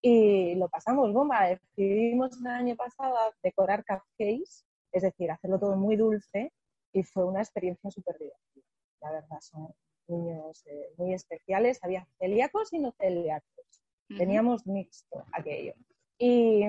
Y 0.00 0.54
lo 0.54 0.68
pasamos 0.68 1.12
bomba. 1.12 1.46
Decidimos 1.48 2.38
el 2.40 2.46
año 2.46 2.76
pasado 2.76 3.16
decorar 3.42 3.84
cupcakes, 3.84 4.64
es 4.92 5.02
decir, 5.02 5.30
hacerlo 5.30 5.58
todo 5.58 5.76
muy 5.76 5.96
dulce 5.96 6.52
y 6.92 7.02
fue 7.02 7.24
una 7.24 7.40
experiencia 7.40 7.90
súper 7.90 8.16
divertida. 8.18 8.64
La 9.00 9.12
verdad, 9.12 9.40
son 9.40 9.74
niños 10.08 10.64
eh, 10.66 10.92
muy 10.96 11.14
especiales. 11.14 11.78
Había 11.82 12.06
celíacos 12.18 12.72
y 12.72 12.78
no 12.78 12.92
celíacos. 12.92 13.82
Teníamos 14.16 14.66
mixto 14.66 15.24
aquello. 15.32 15.74
Y, 16.18 16.64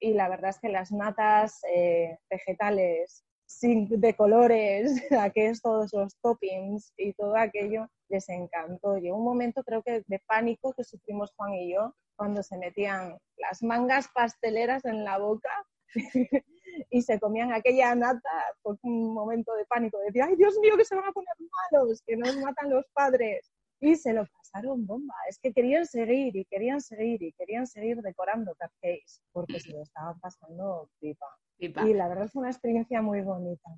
y, 0.00 0.14
la 0.14 0.28
verdad 0.28 0.50
es 0.50 0.58
que 0.58 0.70
las 0.70 0.90
natas 0.90 1.60
eh, 1.64 2.18
vegetales 2.30 3.24
de 3.60 4.14
colores, 4.14 4.92
aquellos 5.20 5.60
todos 5.60 5.92
los 5.92 6.16
toppings 6.20 6.92
y 6.96 7.12
todo 7.14 7.36
aquello 7.36 7.88
les 8.08 8.28
encantó. 8.28 8.96
Llegó 8.98 9.16
un 9.16 9.24
momento, 9.24 9.62
creo 9.62 9.82
que 9.82 10.02
de 10.06 10.18
pánico 10.26 10.72
que 10.72 10.84
sufrimos 10.84 11.32
Juan 11.36 11.54
y 11.54 11.72
yo 11.72 11.94
cuando 12.16 12.42
se 12.42 12.56
metían 12.56 13.18
las 13.36 13.62
mangas 13.62 14.08
pasteleras 14.14 14.84
en 14.84 15.04
la 15.04 15.18
boca 15.18 15.50
y 16.90 17.02
se 17.02 17.20
comían 17.20 17.52
aquella 17.52 17.94
nata 17.94 18.30
por 18.62 18.78
un 18.82 19.12
momento 19.12 19.54
de 19.54 19.64
pánico. 19.66 19.98
Decía, 19.98 20.26
ay 20.26 20.36
Dios 20.36 20.58
mío, 20.60 20.76
que 20.76 20.84
se 20.84 20.94
van 20.94 21.04
a 21.04 21.12
poner 21.12 21.34
malos, 21.72 22.02
que 22.06 22.16
nos 22.16 22.36
matan 22.38 22.70
los 22.70 22.84
padres. 22.92 23.50
Y 23.78 23.94
se 23.96 24.14
lo 24.14 24.24
pasaron 24.26 24.86
bomba. 24.86 25.14
Es 25.28 25.38
que 25.38 25.52
querían 25.52 25.84
seguir 25.84 26.34
y 26.34 26.46
querían 26.46 26.80
seguir 26.80 27.22
y 27.22 27.32
querían 27.32 27.66
seguir 27.66 28.00
decorando 28.00 28.52
cupcakes 28.52 29.20
porque 29.32 29.60
se 29.60 29.70
lo 29.72 29.82
estaban 29.82 30.18
pasando 30.20 30.88
pipa. 30.98 31.26
Y 31.58 31.94
la 31.94 32.08
verdad 32.08 32.26
es 32.26 32.34
una 32.34 32.50
experiencia 32.50 33.00
muy 33.02 33.22
bonita. 33.22 33.70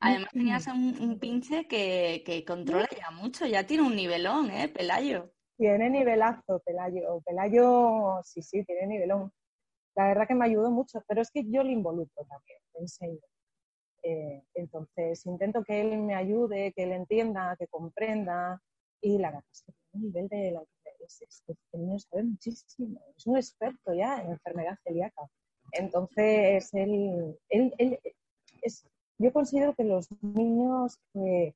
Además 0.00 0.30
tenías 0.32 0.66
un, 0.66 1.18
pinche 1.20 1.66
que, 1.66 2.44
controla 2.46 2.88
ya 2.96 3.10
mucho, 3.10 3.46
ya 3.46 3.66
tiene 3.66 3.84
un 3.84 3.94
nivelón, 3.94 4.50
¿eh, 4.50 4.68
Pelayo? 4.68 5.32
Tiene 5.56 5.90
nivelazo, 5.90 6.60
Pelayo. 6.64 7.20
Pelayo, 7.24 8.20
sí, 8.24 8.42
sí, 8.42 8.64
tiene 8.64 8.86
nivelón. 8.86 9.32
La 9.94 10.08
verdad 10.08 10.26
que 10.26 10.34
me 10.34 10.46
ayudó 10.46 10.70
mucho, 10.70 11.02
pero 11.06 11.22
es 11.22 11.30
que 11.30 11.44
yo 11.46 11.62
le 11.62 11.72
involucro 11.72 12.24
también, 12.24 12.58
enseño. 12.74 13.20
Eh, 14.02 14.42
entonces, 14.54 15.24
intento 15.26 15.62
que 15.62 15.80
él 15.80 15.98
me 15.98 16.14
ayude, 16.14 16.72
que 16.72 16.82
él 16.82 16.92
entienda, 16.92 17.56
que 17.56 17.68
comprenda. 17.68 18.60
Y 19.00 19.18
la 19.18 19.28
verdad 19.28 19.44
es 19.52 19.62
que 19.62 19.72
tiene 19.72 20.06
un 20.06 20.12
nivel 20.12 20.28
de 20.28 20.50
la 20.50 20.62
es, 21.04 21.22
es, 21.22 21.44
el 21.72 21.80
niño 21.80 21.98
sabe 21.98 22.24
muchísimo. 22.24 23.00
Es 23.16 23.26
un 23.26 23.36
experto 23.36 23.94
ya 23.94 24.20
en 24.20 24.32
enfermedad 24.32 24.78
celíaca. 24.84 25.22
Entonces, 25.72 26.72
él, 26.74 27.38
es, 28.62 28.86
yo 29.18 29.32
considero 29.32 29.74
que 29.74 29.84
los 29.84 30.08
niños 30.22 30.98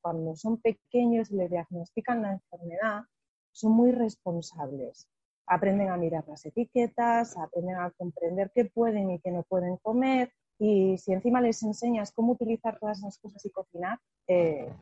cuando 0.00 0.36
son 0.36 0.58
pequeños 0.58 1.30
y 1.30 1.36
les 1.36 1.50
diagnostican 1.50 2.22
la 2.22 2.32
enfermedad 2.32 3.02
son 3.52 3.72
muy 3.72 3.92
responsables. 3.92 5.08
Aprenden 5.46 5.90
a 5.90 5.96
mirar 5.96 6.26
las 6.28 6.44
etiquetas, 6.44 7.36
aprenden 7.36 7.76
a 7.76 7.90
comprender 7.92 8.50
qué 8.54 8.64
pueden 8.64 9.10
y 9.10 9.20
qué 9.20 9.30
no 9.30 9.42
pueden 9.44 9.76
comer. 9.76 10.32
Y 10.58 10.96
si 10.98 11.12
encima 11.12 11.40
les 11.40 11.62
enseñas 11.62 12.12
cómo 12.12 12.32
utilizar 12.32 12.78
todas 12.78 12.98
esas 12.98 13.18
cosas 13.18 13.44
y 13.44 13.50
cocinar, 13.50 13.98
eh, 14.26 14.72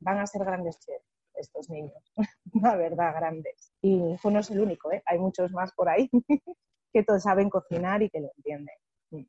van 0.00 0.18
a 0.18 0.26
ser 0.26 0.44
grandes 0.44 0.78
chefs 0.78 1.14
estos 1.34 1.68
niños. 1.68 1.92
La 2.62 2.76
verdad, 2.76 3.14
grandes. 3.14 3.72
Y 3.82 3.96
no 3.96 4.38
es 4.38 4.50
el 4.50 4.60
único, 4.60 4.92
¿eh? 4.92 5.02
hay 5.06 5.18
muchos 5.18 5.52
más 5.52 5.72
por 5.74 5.88
ahí. 5.88 6.08
que 6.94 7.02
todos 7.02 7.24
saben 7.24 7.50
cocinar 7.50 8.02
y 8.02 8.08
que 8.08 8.20
lo 8.20 8.30
entienden. 8.36 8.76
Mm. 9.10 9.26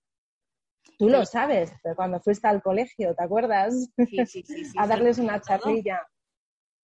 Tú 1.00 1.10
lo 1.10 1.26
sabes, 1.26 1.74
pero 1.84 1.96
cuando 1.96 2.22
fuiste 2.22 2.48
al 2.48 2.62
colegio, 2.62 3.16
¿te 3.16 3.24
acuerdas? 3.24 3.74
Sí, 3.98 4.26
sí, 4.28 4.44
sí. 4.44 4.64
a 4.78 4.88
darles 4.88 5.18
una 5.18 5.42
charlilla. 5.42 6.08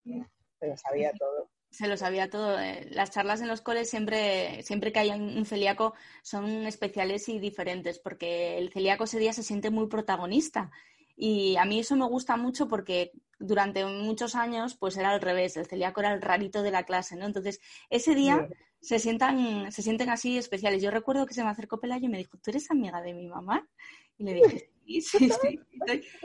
Se 0.02 0.66
lo 0.66 0.76
sabía 0.76 1.12
todo. 1.12 1.50
Se 1.70 1.86
lo 1.86 1.96
sabía 1.96 2.30
todo. 2.30 2.58
Eh, 2.58 2.88
las 2.90 3.10
charlas 3.10 3.42
en 3.42 3.48
los 3.48 3.60
coles 3.60 3.88
siempre, 3.88 4.62
siempre 4.64 4.90
que 4.90 5.00
hay 5.00 5.10
un 5.10 5.44
celíaco 5.44 5.94
son 6.22 6.66
especiales 6.66 7.28
y 7.28 7.38
diferentes, 7.38 8.00
porque 8.00 8.58
el 8.58 8.72
celíaco 8.72 9.04
ese 9.04 9.18
día 9.18 9.32
se 9.32 9.44
siente 9.44 9.70
muy 9.70 9.86
protagonista. 9.86 10.70
Y 11.14 11.56
a 11.56 11.66
mí 11.66 11.80
eso 11.80 11.96
me 11.96 12.06
gusta 12.06 12.36
mucho 12.36 12.66
porque 12.66 13.12
durante 13.38 13.84
muchos 13.84 14.34
años 14.34 14.74
pues 14.76 14.96
era 14.96 15.10
al 15.10 15.20
revés, 15.20 15.56
el 15.58 15.66
celíaco 15.66 16.00
era 16.00 16.14
el 16.14 16.22
rarito 16.22 16.62
de 16.62 16.70
la 16.70 16.84
clase, 16.84 17.14
¿no? 17.16 17.26
Entonces, 17.26 17.60
ese 17.90 18.14
día 18.14 18.48
se 18.80 18.98
sientan, 18.98 19.70
se 19.70 19.82
sienten 19.82 20.08
así 20.08 20.38
especiales. 20.38 20.82
Yo 20.82 20.90
recuerdo 20.90 21.26
que 21.26 21.34
se 21.34 21.44
me 21.44 21.50
acercó 21.50 21.80
Pelayo 21.80 22.06
y 22.06 22.10
me 22.10 22.18
dijo, 22.18 22.38
¿tú 22.38 22.50
eres 22.50 22.70
amiga 22.70 23.02
de 23.02 23.12
mi 23.12 23.26
mamá? 23.26 23.68
Y 24.16 24.24
le 24.24 24.34
dije, 24.34 24.70
sí, 24.86 25.00
sí, 25.00 25.30
sí. 25.30 25.60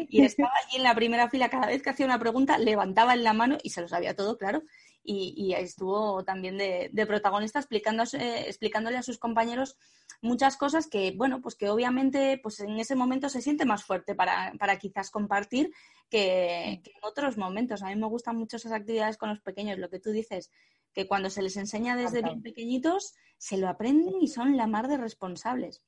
Y 0.09 0.23
estaba 0.23 0.51
allí 0.65 0.77
en 0.77 0.83
la 0.83 0.95
primera 0.95 1.29
fila, 1.29 1.49
cada 1.49 1.67
vez 1.67 1.81
que 1.81 1.89
hacía 1.89 2.05
una 2.05 2.19
pregunta, 2.19 2.57
levantaba 2.57 3.13
en 3.13 3.23
la 3.23 3.33
mano 3.33 3.57
y 3.61 3.69
se 3.69 3.81
lo 3.81 3.87
sabía 3.87 4.15
todo, 4.15 4.37
claro. 4.37 4.63
Y, 5.07 5.53
estuvo 5.53 6.23
también 6.23 6.57
de, 6.57 7.05
protagonista 7.05 7.59
explicándole 7.59 8.97
a 8.97 9.03
sus 9.03 9.19
compañeros 9.19 9.77
muchas 10.21 10.57
cosas 10.57 10.87
que, 10.87 11.13
bueno, 11.15 11.41
pues 11.41 11.55
que 11.55 11.69
obviamente 11.69 12.39
pues 12.41 12.59
en 12.59 12.79
ese 12.79 12.95
momento 12.95 13.29
se 13.29 13.41
siente 13.41 13.65
más 13.65 13.83
fuerte 13.83 14.15
para, 14.15 14.53
para 14.57 14.79
quizás 14.79 15.11
compartir 15.11 15.71
que, 16.09 16.81
que, 16.83 16.89
en 16.89 17.03
otros 17.03 17.37
momentos. 17.37 17.83
A 17.83 17.87
mí 17.87 17.95
me 17.95 18.07
gustan 18.07 18.35
mucho 18.35 18.57
esas 18.57 18.71
actividades 18.71 19.17
con 19.17 19.29
los 19.29 19.41
pequeños, 19.41 19.77
lo 19.77 19.91
que 19.91 19.99
tú 19.99 20.09
dices, 20.09 20.49
que 20.95 21.07
cuando 21.07 21.29
se 21.29 21.41
les 21.41 21.57
enseña 21.57 21.97
desde 21.97 22.21
bien 22.21 22.41
pequeñitos, 22.41 23.13
se 23.37 23.57
lo 23.57 23.67
aprenden 23.67 24.21
y 24.21 24.27
son 24.29 24.55
la 24.55 24.65
mar 24.65 24.87
de 24.87 24.97
responsables. 24.97 25.83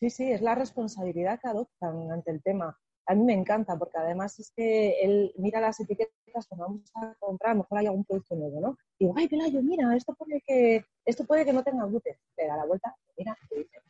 Sí, 0.00 0.10
sí, 0.10 0.32
es 0.32 0.42
la 0.42 0.56
responsabilidad 0.56 1.38
que 1.40 1.48
adoptan 1.48 2.10
ante 2.10 2.32
el 2.32 2.42
tema. 2.42 2.76
A 3.06 3.14
mí 3.14 3.24
me 3.24 3.34
encanta 3.34 3.78
porque 3.78 3.98
además 3.98 4.38
es 4.40 4.52
que 4.54 5.00
él 5.00 5.32
mira 5.36 5.60
las 5.60 5.78
etiquetas 5.78 6.46
cuando 6.48 6.66
vamos 6.66 6.90
a 6.96 7.14
comprar, 7.20 7.52
a 7.52 7.54
lo 7.54 7.60
mejor 7.60 7.78
hay 7.78 7.86
algún 7.86 8.04
producto 8.04 8.34
nuevo, 8.34 8.60
¿no? 8.60 8.76
Y 8.98 9.04
digo, 9.04 9.14
ay, 9.16 9.28
Pelayo, 9.28 9.62
mira, 9.62 9.94
esto 9.96 10.12
puede 10.14 10.42
que, 10.44 10.84
esto 11.04 11.24
puede 11.24 11.44
que 11.44 11.52
no 11.52 11.62
tenga 11.62 11.86
gluten. 11.86 12.16
Le 12.36 12.46
da 12.46 12.56
la 12.56 12.66
vuelta, 12.66 12.96
mira, 13.16 13.38
dice, 13.50 13.80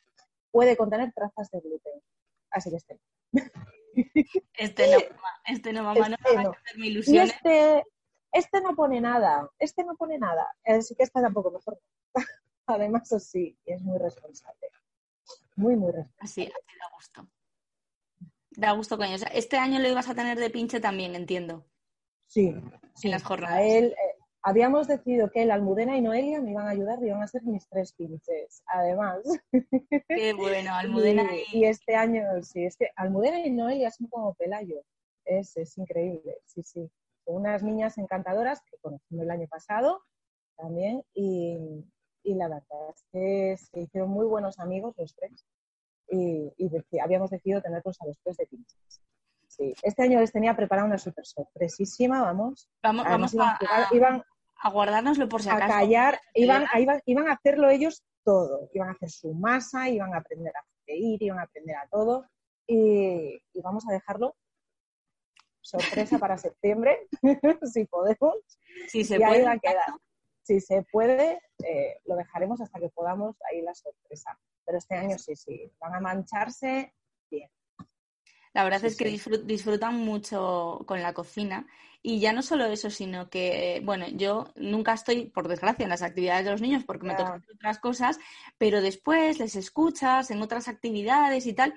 puede 0.51 0.77
contener 0.77 1.13
trazas 1.15 1.51
de 1.51 1.61
gluten. 1.61 2.03
Así 2.51 2.71
que 2.71 2.77
este. 2.77 3.01
Este 4.59 4.91
no, 4.91 4.99
este 5.47 5.73
no, 5.73 5.83
mamá, 5.83 6.09
no 6.09 6.17
este 6.17 6.37
me 6.37 6.45
va 6.45 6.51
a 6.51 6.53
hacerme 6.53 6.87
ilusiones. 6.89 7.31
Y 7.31 7.33
este, 7.33 7.85
este 8.33 8.61
no 8.61 8.75
pone 8.75 9.01
nada, 9.01 9.49
este 9.59 9.85
no 9.85 9.95
pone 9.97 10.19
nada, 10.19 10.47
así 10.65 10.95
que 10.95 11.05
está 11.05 11.21
tampoco 11.21 11.51
mejor. 11.51 11.79
Además, 12.67 13.09
sí, 13.19 13.57
es 13.65 13.83
muy 13.83 13.99
responsable. 13.99 14.69
Muy, 15.57 15.77
muy 15.77 15.93
responsable. 15.93 16.19
Así, 16.21 16.43
así 16.43 16.79
da 16.79 16.87
gusto. 16.95 17.29
Da 18.51 18.73
gusto 18.73 18.97
con 18.97 19.07
ellos. 19.07 19.25
Este 19.33 19.57
año 19.57 19.79
lo 19.81 19.89
ibas 19.89 20.09
a 20.09 20.15
tener 20.15 20.39
de 20.39 20.51
pinche 20.51 20.81
también, 20.81 21.15
entiendo. 21.15 21.67
Sí, 22.27 22.55
sí. 22.95 23.09
En 23.09 23.11
las 23.11 23.23
jornadas. 23.23 23.61
él, 23.63 23.93
eh, 23.93 24.19
habíamos 24.43 24.89
decidido 24.89 25.31
que 25.31 25.43
el 25.43 25.51
Almudena 25.51 25.97
y 25.97 26.01
Noelia 26.01 26.41
me 26.41 26.53
iban 26.53 26.67
a 26.67 26.71
ayudar 26.71 26.99
y 27.03 27.09
iban 27.09 27.23
a 27.23 27.29
ser 27.29 27.43
mis 27.43 27.69
tres 27.69 27.93
pinches, 27.93 28.63
además. 28.67 29.19
Qué 30.09 30.33
bueno, 30.37 30.75
Almudena 30.75 31.29
y... 31.53 31.59
y... 31.59 31.65
este 31.67 31.95
año, 31.95 32.23
sí, 32.43 32.65
es 32.65 32.77
que 32.77 32.89
Almudena 32.97 33.41
y 33.41 33.51
Noelia 33.51 33.91
son 33.91 34.07
como 34.09 34.35
Pelayo 34.35 34.83
es, 35.25 35.57
es 35.57 35.79
increíble, 35.79 36.37
sí, 36.45 36.63
sí. 36.63 36.91
Unas 37.25 37.63
niñas 37.63 37.99
encantadoras 37.99 38.61
que 38.63 38.77
conocimos 38.81 39.25
el 39.25 39.31
año 39.31 39.47
pasado 39.49 40.03
también 40.57 41.03
y, 41.15 41.85
y 42.23 42.35
la 42.35 42.49
verdad 42.49 42.91
es 42.95 43.05
que 43.13 43.57
se 43.57 43.81
hicieron 43.81 44.11
muy 44.11 44.27
buenos 44.27 44.59
amigos 44.59 44.95
los 44.97 45.15
tres 45.15 45.47
y, 46.09 46.53
y 46.59 46.99
habíamos 46.99 47.31
decidido 47.31 47.63
tenerlos 47.63 48.01
a 48.01 48.07
los 48.07 48.19
tres 48.21 48.37
de 48.37 48.47
pinches. 48.47 49.01
Sí. 49.49 49.75
Este 49.83 50.03
año 50.03 50.21
les 50.21 50.33
tenía 50.33 50.57
preparada 50.57 50.87
una 50.87 50.99
super 50.99 51.27
sorpresísima, 51.27 52.23
vamos. 52.23 52.69
Vamos, 52.83 53.05
vamos 53.05 53.35
a, 53.39 53.59
iban, 53.93 54.23
a, 54.63 54.71
guardárnoslo 54.71 55.29
por 55.29 55.43
si 55.43 55.51
acaso. 55.51 55.65
A 55.65 55.79
callar, 55.81 56.21
iban, 56.35 56.65
iban, 56.79 57.01
iban 57.05 57.29
a 57.29 57.35
hacerlo 57.35 57.69
ellos 57.69 58.03
todo. 58.25 58.71
Iban 58.73 58.89
a 58.89 58.93
hacer 58.93 59.11
su 59.11 59.35
masa, 59.35 59.89
iban 59.89 60.15
a 60.15 60.19
aprender 60.19 60.53
a 60.57 60.65
freír, 60.85 61.23
iban 61.23 61.39
a 61.39 61.43
aprender 61.43 61.77
a 61.77 61.87
todo. 61.89 62.27
Y, 62.67 63.43
y 63.53 63.61
vamos 63.63 63.85
a 63.89 63.93
dejarlo 63.93 64.37
sorpresa 65.63 66.19
para 66.19 66.37
septiembre, 66.37 67.09
si 67.73 67.85
podemos. 67.87 68.35
Si 68.89 69.05
se 69.05 69.19
puede. 69.19 69.47
a 69.47 69.59
quedar. 69.59 69.95
Si 70.43 70.61
se 70.61 70.83
puede, 70.83 71.41
eh, 71.65 72.01
lo 72.05 72.17
dejaremos 72.17 72.61
hasta 72.61 72.81
que 72.81 72.89
podamos 72.89 73.37
ahí 73.51 73.63
la 73.63 73.75
sorpresa. 73.75 74.39
Pero 74.65 74.79
este 74.79 74.97
año 74.97 75.19
sí, 75.19 75.37
sí, 75.37 75.73
van 75.81 75.95
a 75.95 76.01
mancharse 76.01 76.93
bien. 77.31 77.51
La 78.53 78.65
verdad 78.65 78.85
es 78.85 78.97
que 78.97 79.07
disfrutan 79.07 79.97
mucho 79.97 80.85
con 80.87 81.01
la 81.01 81.15
cocina 81.15 81.67
y 82.03 82.19
ya 82.19 82.33
no 82.33 82.43
solo 82.43 82.67
eso, 82.67 82.91
sino 82.91 83.31
que, 83.31 83.81
bueno, 83.85 84.07
yo 84.09 84.53
nunca 84.57 84.93
estoy, 84.93 85.27
por 85.27 85.47
desgracia, 85.47 85.85
en 85.85 85.89
las 85.89 86.03
actividades 86.03 86.45
de 86.45 86.51
los 86.51 86.61
niños 86.61 86.83
porque 86.85 87.07
me 87.07 87.15
tocan 87.15 87.45
otras 87.55 87.79
cosas, 87.79 88.19
pero 88.59 88.83
después 88.83 89.39
les 89.39 89.55
escuchas 89.55 90.31
en 90.33 90.43
otras 90.43 90.67
actividades 90.67 91.47
y 91.47 91.55
tal. 91.55 91.73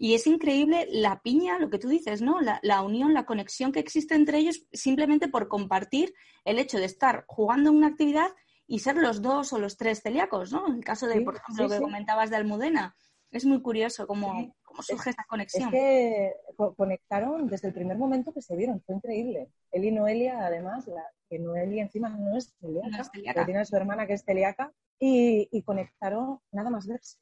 Y 0.00 0.14
es 0.14 0.28
increíble 0.28 0.86
la 0.92 1.20
piña, 1.22 1.58
lo 1.58 1.70
que 1.70 1.80
tú 1.80 1.88
dices, 1.88 2.22
¿no? 2.22 2.38
La, 2.40 2.82
unión, 2.82 3.14
la 3.14 3.26
conexión 3.26 3.72
que 3.72 3.80
existe 3.80 4.14
entre 4.14 4.38
ellos 4.38 4.64
simplemente 4.72 5.26
por 5.26 5.48
compartir 5.48 6.14
el 6.44 6.60
hecho 6.60 6.78
de 6.78 6.84
estar 6.84 7.24
jugando 7.26 7.70
en 7.70 7.78
una 7.78 7.88
actividad 7.88 8.28
y 8.68 8.78
ser 8.78 8.96
los 8.96 9.22
dos 9.22 9.52
o 9.52 9.58
los 9.58 9.76
tres 9.76 10.00
celíacos, 10.00 10.52
¿no? 10.52 10.68
En 10.68 10.76
el 10.76 10.84
caso 10.84 11.08
de, 11.08 11.20
por 11.22 11.34
ejemplo, 11.34 11.64
lo 11.64 11.70
que 11.70 11.80
comentabas 11.80 12.30
de 12.30 12.36
Almudena. 12.36 12.94
Es 13.32 13.44
muy 13.44 13.60
curioso 13.60 14.06
cómo, 14.06 14.54
surge 14.82 15.10
esa 15.10 15.24
conexión. 15.28 15.74
Es 15.74 15.80
que 15.80 16.32
conectaron 16.76 17.48
desde 17.48 17.66
el 17.66 17.74
primer 17.74 17.98
momento 17.98 18.32
que 18.32 18.40
se 18.40 18.54
vieron, 18.54 18.80
fue 18.82 18.94
increíble. 18.94 19.50
Él 19.72 19.84
y 19.84 19.90
Noelia, 19.90 20.46
además, 20.46 20.86
la, 20.86 21.04
que 21.28 21.40
Noelia 21.40 21.82
encima 21.82 22.08
no 22.08 22.36
es 22.36 22.54
celíaca, 22.60 23.44
tiene 23.44 23.60
a 23.60 23.64
su 23.64 23.74
hermana 23.74 24.06
que 24.06 24.12
es 24.12 24.24
celíaca, 24.24 24.72
y, 24.96 25.48
y 25.50 25.62
conectaron 25.62 26.38
nada 26.52 26.70
más 26.70 26.86
verse 26.86 27.18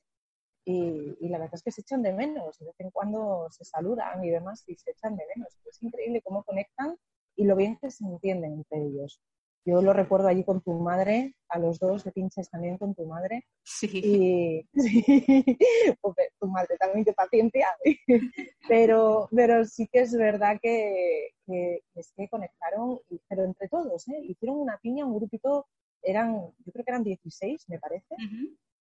y, 0.69 1.29
la 1.29 1.39
verdad 1.39 1.55
es 1.55 1.63
que 1.63 1.71
se 1.71 1.83
echan 1.83 2.03
de 2.03 2.13
menos, 2.13 2.59
de 2.59 2.67
vez 2.67 2.75
en 2.81 2.91
cuando 2.91 3.47
se 3.51 3.65
saludan 3.65 4.23
y 4.25 4.31
demás 4.31 4.65
y 4.67 4.75
se 4.75 4.91
echan 4.91 5.17
de 5.17 5.25
menos. 5.35 5.57
Es 5.65 5.81
increíble 5.81 6.21
cómo 6.23 6.43
conectan 6.43 6.97
y 7.37 7.45
lo 7.45 7.55
bien 7.55 7.77
que 7.77 7.89
se 7.89 8.05
entienden 8.05 8.55
entre 8.55 8.83
ellos. 8.83 9.21
Yo 9.65 9.81
lo 9.81 9.93
recuerdo 9.93 10.27
allí 10.27 10.43
con 10.43 10.61
tu 10.61 10.73
madre, 10.73 11.37
a 11.49 11.61
los 11.61 11.79
dos 11.79 12.03
de 12.03 12.11
pinches 12.11 12.51
también 12.51 12.79
con 12.79 12.97
tu 12.97 13.07
madre. 13.07 13.47
Sí. 13.63 13.91
Y 13.95 14.69
porque 16.01 16.31
tu 16.41 16.49
madre 16.49 16.77
también 16.79 17.05
de 17.05 17.13
paciencia. 17.13 17.69
pero, 18.69 19.29
pero 19.31 19.65
sí 19.65 19.87
que 19.87 20.01
es 20.01 20.17
verdad 20.17 20.59
que, 20.61 21.29
que, 21.47 21.81
que 21.95 22.29
conectaron, 22.29 22.99
pero 23.29 23.45
entre 23.45 23.69
todos, 23.69 24.09
¿eh? 24.09 24.21
hicieron 24.21 24.59
una 24.59 24.79
piña, 24.79 25.07
un 25.07 25.17
grupito, 25.17 25.69
eran, 26.03 26.35
yo 26.65 26.73
creo 26.73 26.85
que 26.85 26.91
eran 26.91 27.05
16, 27.05 27.69
me 27.69 27.79
parece. 27.79 28.17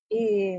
Y, 0.09 0.57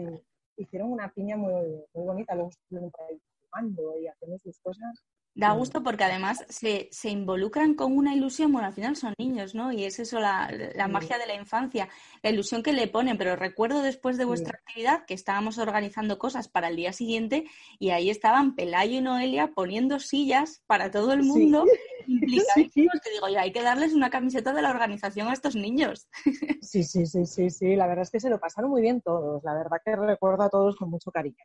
hicieron 0.56 0.92
una 0.92 1.10
piña 1.12 1.36
muy, 1.36 1.52
muy 1.94 2.04
bonita, 2.04 2.34
luego 2.34 2.50
estuvieron 2.50 2.90
jugando 2.90 3.98
y 4.00 4.06
haciendo 4.06 4.38
sus 4.38 4.58
cosas. 4.60 5.02
Da 5.36 5.52
gusto 5.52 5.82
porque 5.82 6.02
además 6.02 6.46
se, 6.48 6.88
se, 6.90 7.10
involucran 7.10 7.74
con 7.74 7.94
una 7.94 8.14
ilusión, 8.14 8.52
bueno, 8.52 8.68
al 8.68 8.72
final 8.72 8.96
son 8.96 9.12
niños, 9.18 9.54
¿no? 9.54 9.70
Y 9.70 9.84
es 9.84 9.98
eso 9.98 10.18
la, 10.18 10.50
la 10.74 10.88
magia 10.88 11.18
de 11.18 11.26
la 11.26 11.34
infancia, 11.34 11.90
la 12.22 12.30
ilusión 12.30 12.62
que 12.62 12.72
le 12.72 12.88
ponen. 12.88 13.18
Pero 13.18 13.36
recuerdo 13.36 13.82
después 13.82 14.16
de 14.16 14.24
vuestra 14.24 14.58
actividad 14.58 15.04
que 15.04 15.12
estábamos 15.12 15.58
organizando 15.58 16.18
cosas 16.18 16.48
para 16.48 16.68
el 16.68 16.76
día 16.76 16.94
siguiente 16.94 17.44
y 17.78 17.90
ahí 17.90 18.08
estaban 18.08 18.54
Pelayo 18.54 18.96
y 18.96 19.02
Noelia 19.02 19.48
poniendo 19.48 19.98
sillas 20.00 20.62
para 20.66 20.90
todo 20.90 21.12
el 21.12 21.22
mundo, 21.22 21.66
implicadísimos, 22.08 23.00
que 23.02 23.10
digo, 23.10 23.28
ya 23.28 23.42
hay 23.42 23.52
que 23.52 23.62
darles 23.62 23.94
una 23.94 24.10
camiseta 24.10 24.52
de 24.52 24.62
la 24.62 24.70
organización 24.70 25.28
a 25.28 25.32
estos 25.32 25.56
niños. 25.56 26.08
Sí, 26.66 26.82
sí, 26.82 27.06
sí, 27.06 27.24
sí, 27.26 27.48
sí, 27.48 27.76
la 27.76 27.86
verdad 27.86 28.02
es 28.02 28.10
que 28.10 28.18
se 28.18 28.28
lo 28.28 28.40
pasaron 28.40 28.70
muy 28.70 28.82
bien 28.82 29.00
todos, 29.00 29.44
la 29.44 29.54
verdad 29.54 29.78
que 29.84 29.94
recuerdo 29.94 30.42
a 30.42 30.48
todos 30.48 30.74
con 30.74 30.90
mucho 30.90 31.12
cariño. 31.12 31.36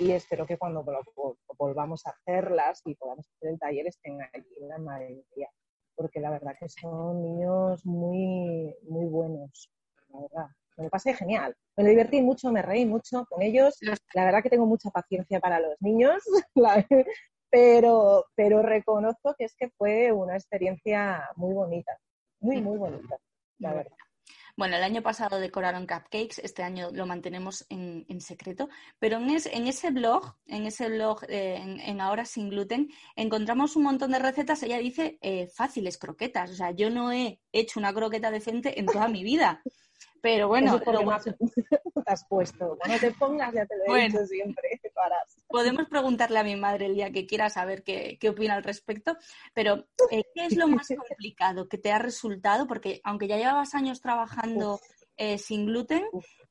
Y 0.00 0.10
espero 0.10 0.46
que 0.46 0.58
cuando 0.58 0.84
volvamos 1.56 2.04
a 2.06 2.10
hacerlas 2.10 2.82
y 2.84 2.96
podamos 2.96 3.24
del 3.40 3.58
taller 3.58 3.86
estén 3.86 4.18
allí 4.20 4.44
la 4.68 4.78
mayoría, 4.78 5.48
porque 5.94 6.18
la 6.18 6.30
verdad 6.30 6.56
que 6.58 6.68
son 6.68 7.22
niños 7.22 7.86
muy, 7.86 8.74
muy 8.82 9.06
buenos, 9.06 9.70
la 10.08 10.20
verdad. 10.22 10.48
Me 10.76 10.84
lo 10.84 10.90
pasé 10.90 11.14
genial. 11.14 11.54
Me 11.76 11.84
lo 11.84 11.90
divertí 11.90 12.20
mucho, 12.20 12.50
me 12.50 12.62
reí 12.62 12.84
mucho 12.84 13.26
con 13.30 13.42
ellos. 13.42 13.78
La 14.12 14.24
verdad 14.24 14.42
que 14.42 14.50
tengo 14.50 14.66
mucha 14.66 14.90
paciencia 14.90 15.38
para 15.40 15.60
los 15.60 15.80
niños, 15.80 16.22
pero, 17.54 18.26
pero 18.34 18.62
reconozco 18.62 19.32
que 19.38 19.44
es 19.44 19.54
que 19.54 19.70
fue 19.78 20.10
una 20.10 20.34
experiencia 20.34 21.22
muy 21.36 21.54
bonita, 21.54 21.96
muy, 22.40 22.60
muy 22.60 22.76
bonita, 22.76 23.16
la 23.60 23.74
verdad. 23.74 23.96
Bueno, 24.56 24.76
el 24.76 24.82
año 24.82 25.02
pasado 25.02 25.38
decoraron 25.38 25.86
cupcakes, 25.86 26.40
este 26.42 26.64
año 26.64 26.90
lo 26.92 27.06
mantenemos 27.06 27.64
en, 27.68 28.20
secreto, 28.20 28.68
pero 28.98 29.18
en, 29.18 29.30
en, 29.30 29.66
ese 29.68 29.92
blog, 29.92 30.34
en 30.46 30.66
ese 30.66 30.88
blog 30.88 31.22
eh, 31.28 31.60
en, 31.62 32.00
Ahora 32.00 32.24
Sin 32.24 32.50
Gluten, 32.50 32.88
encontramos 33.14 33.76
un 33.76 33.84
montón 33.84 34.10
de 34.10 34.18
recetas. 34.18 34.60
Ella 34.64 34.78
dice 34.78 35.18
eh, 35.20 35.46
fáciles 35.46 35.96
croquetas, 35.96 36.50
o 36.50 36.54
sea, 36.54 36.72
yo 36.72 36.90
no 36.90 37.12
he 37.12 37.38
hecho 37.52 37.78
una 37.78 37.94
croqueta 37.94 38.32
decente 38.32 38.80
en 38.80 38.86
toda 38.86 39.06
mi 39.06 39.22
vida. 39.22 39.62
Pero 40.24 40.48
bueno, 40.48 40.72
lo... 40.72 40.80
te 40.80 42.02
has 42.06 42.24
puesto. 42.24 42.78
Cuando 42.80 42.98
te 42.98 43.10
pongas, 43.10 43.52
ya 43.52 43.66
te 43.66 43.74
lo 43.76 43.94
he 43.94 44.06
dicho 44.06 44.24
siempre. 44.24 44.80
Podemos 45.46 45.86
preguntarle 45.86 46.38
a 46.38 46.44
mi 46.44 46.56
madre 46.56 46.86
el 46.86 46.94
día 46.94 47.12
que 47.12 47.26
quiera 47.26 47.50
saber 47.50 47.84
qué, 47.84 48.16
qué 48.18 48.30
opina 48.30 48.54
al 48.54 48.64
respecto. 48.64 49.18
Pero, 49.52 49.84
eh, 50.10 50.24
¿qué 50.34 50.46
es 50.46 50.56
lo 50.56 50.66
más 50.66 50.88
complicado 50.88 51.68
que 51.68 51.76
te 51.76 51.92
ha 51.92 51.98
resultado? 51.98 52.66
Porque 52.66 53.02
aunque 53.04 53.28
ya 53.28 53.36
llevabas 53.36 53.74
años 53.74 54.00
trabajando 54.00 54.80
eh, 55.18 55.36
sin 55.36 55.66
gluten, 55.66 56.04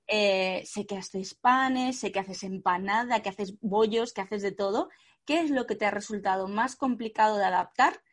eh, 0.05 0.61
sé 0.67 0.85
que 0.85 0.97
haces 0.97 1.33
panes, 1.33 1.99
sé 1.99 2.11
que 2.11 2.19
haces 2.19 2.43
empanada, 2.43 3.23
que 3.23 3.29
haces 3.29 3.59
bollos, 3.59 4.13
que 4.13 4.21
haces 4.21 4.43
de 4.43 4.51
todo. 4.51 4.89
¿Qué 5.25 5.39
es 5.39 5.49
lo 5.49 5.65
que 5.65 5.73
te 5.73 5.87
ha 5.87 5.91
resultado 5.91 6.47
más 6.47 6.75
complicado 6.75 7.37
de 7.37 7.45
adaptar? 7.45 8.03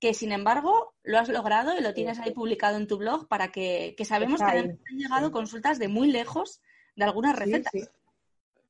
Que 0.00 0.14
sin 0.14 0.32
embargo 0.32 0.94
lo 1.02 1.18
has 1.18 1.28
logrado 1.28 1.76
y 1.76 1.82
lo 1.82 1.92
tienes 1.92 2.18
ahí 2.18 2.32
publicado 2.32 2.78
en 2.78 2.86
tu 2.86 2.96
blog 2.96 3.28
para 3.28 3.52
que, 3.52 3.94
sabemos 4.04 4.40
que 4.40 4.46
han 4.46 4.78
llegado 4.96 5.30
consultas 5.30 5.78
de 5.78 5.88
muy 5.88 6.10
lejos 6.10 6.60
de 6.96 7.04
algunas 7.04 7.36
recetas. 7.36 7.72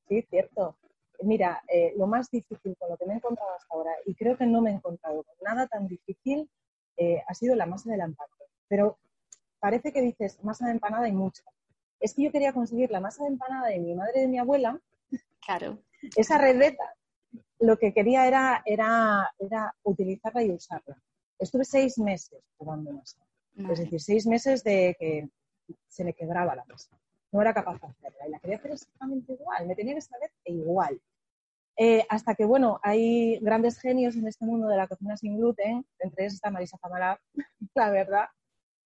Sí, 0.09 0.23
cierto. 0.29 0.77
Mira, 1.23 1.63
eh, 1.69 1.93
lo 1.97 2.07
más 2.07 2.31
difícil 2.31 2.77
con 2.77 2.91
lo 2.91 2.97
que 2.97 3.07
me 3.07 3.13
he 3.13 3.17
encontrado 3.17 3.55
hasta 3.55 3.73
ahora, 3.75 3.93
y 4.07 4.15
creo 4.15 4.37
que 4.37 4.47
no 4.47 4.61
me 4.61 4.71
he 4.71 4.75
encontrado 4.75 5.23
con 5.23 5.37
nada 5.43 5.69
tan 5.69 5.87
difícil, 5.87 6.51
eh, 6.97 7.23
ha 7.27 7.35
sido 7.35 7.55
la 7.55 7.67
masa 7.67 7.91
de 7.91 7.99
la 7.99 8.05
empanada. 8.05 8.47
Pero 8.67 8.99
parece 9.61 9.93
que 9.93 10.01
dices 10.01 10.43
masa 10.43 10.67
de 10.67 10.73
empanada 10.73 11.07
y 11.09 11.13
mucha. 11.13 11.45
Es 12.01 12.15
que 12.15 12.23
yo 12.23 12.33
quería 12.33 12.53
conseguir 12.53 12.91
la 12.91 13.01
masa 13.01 13.23
de 13.23 13.31
empanada 13.31 13.69
de 13.69 13.79
mi 13.79 13.95
madre 13.95 14.15
y 14.17 14.21
de 14.23 14.29
mi 14.29 14.39
abuela. 14.39 14.81
Claro. 15.45 15.79
Esa 16.17 16.39
receta. 16.39 16.95
Lo 17.61 17.79
que 17.79 17.93
quería 17.93 18.27
era, 18.27 18.63
era, 18.65 19.33
era 19.39 19.75
utilizarla 19.85 20.43
y 20.43 20.51
usarla. 20.51 21.01
Estuve 21.41 21.65
seis 21.65 21.99
meses 21.99 22.39
probando 22.59 22.93
masa. 22.93 23.19
Es 23.57 23.79
decir, 23.79 24.01
seis 24.01 24.27
meses 24.27 24.63
de 24.63 24.95
que 24.99 25.29
se 25.89 26.05
me 26.05 26.13
quebraba 26.13 26.55
la 26.55 26.65
masa. 26.67 26.99
No 27.33 27.41
era 27.41 27.55
capaz 27.55 27.81
de 27.81 27.89
hacerla. 27.89 28.27
Y 28.27 28.31
la 28.31 28.39
quería 28.39 28.57
hacer 28.59 28.73
exactamente 28.73 29.33
igual. 29.33 29.67
Me 29.67 29.75
tenía 29.75 29.95
que 29.95 30.03
saber 30.03 30.31
igual. 30.45 31.01
Eh, 31.77 32.05
hasta 32.11 32.35
que, 32.35 32.45
bueno, 32.45 32.79
hay 32.83 33.39
grandes 33.39 33.81
genios 33.81 34.17
en 34.17 34.29
este 34.29 34.45
mundo 34.45 34.69
de 34.69 34.77
la 34.77 34.87
cocina 34.87 35.17
sin 35.17 35.39
gluten. 35.39 35.87
Entre 35.99 36.25
ellos 36.25 36.35
está 36.35 36.51
Marisa 36.51 36.77
Zamara, 36.79 37.19
la 37.75 37.91
verdad. 37.91 38.27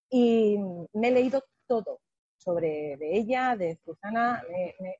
Y 0.09 0.57
me 0.93 1.09
he 1.09 1.11
leído 1.11 1.43
todo 1.67 2.01
sobre 2.37 2.97
de 2.99 3.17
ella, 3.17 3.57
de 3.57 3.77
Susana. 3.85 4.45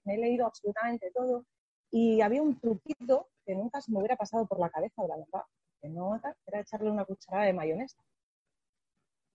Me, 0.05 0.15
he 0.15 0.19
leído 0.19 0.47
absolutamente 0.47 1.13
todo. 1.13 1.47
Y 1.93 2.21
había 2.21 2.43
un 2.43 2.59
truquito 2.59 3.29
que 3.47 3.55
nunca 3.55 3.81
se 3.81 3.93
me 3.93 3.99
hubiera 3.99 4.17
pasado 4.17 4.45
por 4.47 4.59
la 4.59 4.71
cabeza, 4.71 5.07
la 5.07 5.17
verdad 5.17 5.45
no 5.89 6.21
era 6.47 6.61
echarle 6.61 6.91
una 6.91 7.05
cucharada 7.05 7.47
de 7.47 7.53
mayonesa 7.53 7.97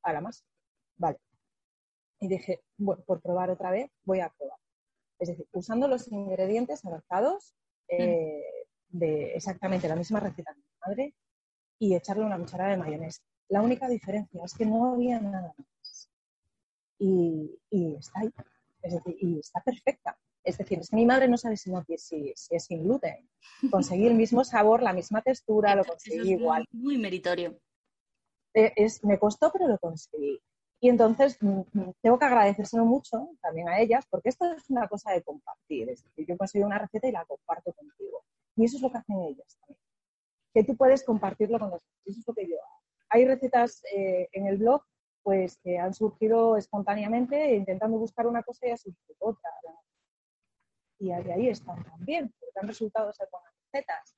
a 0.03 0.13
la 0.13 0.21
masa. 0.21 0.43
Vale. 0.97 1.17
Y 2.19 2.27
dije, 2.27 2.61
bueno, 2.77 3.03
por 3.05 3.21
probar 3.21 3.49
otra 3.49 3.71
vez, 3.71 3.89
voy 4.03 4.19
a 4.19 4.29
probar. 4.29 4.59
Es 5.19 5.29
decir, 5.29 5.47
usando 5.51 5.87
los 5.87 6.07
ingredientes 6.11 6.85
adaptados 6.85 7.53
eh, 7.87 8.43
de 8.89 9.35
exactamente 9.35 9.87
la 9.87 9.95
misma 9.95 10.19
receta 10.19 10.53
de 10.53 10.57
mi 10.57 10.65
madre 10.85 11.15
y 11.79 11.95
echarle 11.95 12.25
una 12.25 12.37
cucharada 12.37 12.71
de 12.71 12.77
mayonesa. 12.77 13.21
La 13.47 13.61
única 13.61 13.87
diferencia 13.87 14.43
es 14.43 14.53
que 14.53 14.65
no 14.65 14.93
había 14.93 15.19
nada 15.19 15.53
más. 15.57 16.09
Y, 16.99 17.59
está 17.97 18.19
ahí. 18.21 18.33
Es 18.81 18.93
decir, 18.93 19.17
y 19.19 19.39
está 19.39 19.61
perfecta. 19.61 20.17
Es 20.43 20.57
decir, 20.57 20.79
es 20.79 20.89
que 20.89 20.95
mi 20.95 21.05
madre 21.05 21.27
no 21.27 21.37
sabe 21.37 21.57
si, 21.57 21.69
no, 21.71 21.83
si, 21.97 22.33
si 22.35 22.55
es 22.55 22.63
sin 22.65 22.83
gluten. 22.83 23.29
Conseguí 23.69 24.07
el 24.07 24.15
mismo 24.15 24.43
sabor, 24.43 24.81
la 24.81 24.93
misma 24.93 25.21
textura, 25.21 25.75
lo 25.75 25.83
conseguí 25.83 26.31
igual. 26.31 26.65
Muy, 26.71 26.97
meritorio. 26.97 27.59
Eh, 28.53 28.73
es, 28.75 29.03
me 29.03 29.19
costó, 29.19 29.51
pero 29.51 29.67
lo 29.67 29.77
conseguí. 29.77 30.39
Y 30.81 30.89
entonces 30.89 31.37
mm, 31.41 31.61
mm, 31.73 31.93
tengo 32.01 32.17
que 32.17 32.25
agradecérselo 32.25 32.85
mucho 32.85 33.29
también 33.41 33.67
a 33.67 33.79
ellas, 33.79 34.05
porque 34.09 34.29
esto 34.29 34.45
es 34.53 34.69
una 34.69 34.87
cosa 34.87 35.11
de 35.11 35.21
compartir. 35.21 35.89
Es 35.89 36.03
decir, 36.03 36.25
yo 36.25 36.37
consigo 36.37 36.65
una 36.65 36.79
receta 36.79 37.07
y 37.07 37.11
la 37.11 37.25
comparto 37.25 37.73
contigo. 37.73 38.23
Y 38.55 38.65
eso 38.65 38.77
es 38.77 38.81
lo 38.81 38.91
que 38.91 38.97
hacen 38.97 39.19
ellas 39.21 39.57
también. 39.59 39.79
Que 40.53 40.63
tú 40.63 40.75
puedes 40.75 41.03
compartirlo 41.03 41.59
con 41.59 41.71
los 41.71 41.81
Eso 42.05 42.19
es 42.19 42.27
lo 42.27 42.33
que 42.33 42.47
yo 42.47 42.55
hago. 42.55 42.79
Hay 43.09 43.25
recetas 43.25 43.83
eh, 43.95 44.29
en 44.31 44.47
el 44.47 44.57
blog 44.57 44.83
pues 45.21 45.57
que 45.63 45.77
han 45.77 45.93
surgido 45.93 46.57
espontáneamente 46.57 47.55
intentando 47.55 47.97
buscar 47.97 48.25
una 48.25 48.41
cosa 48.41 48.67
y 48.67 48.71
ha 48.71 48.77
surgido 48.77 49.15
otra. 49.19 49.49
Y 50.99 51.11
ahí 51.11 51.47
están 51.47 51.83
también, 51.83 52.33
porque 52.39 52.59
han 52.59 52.67
resultado 52.67 53.11
ser 53.13 53.29
buenas 53.31 53.53
recetas. 53.71 54.15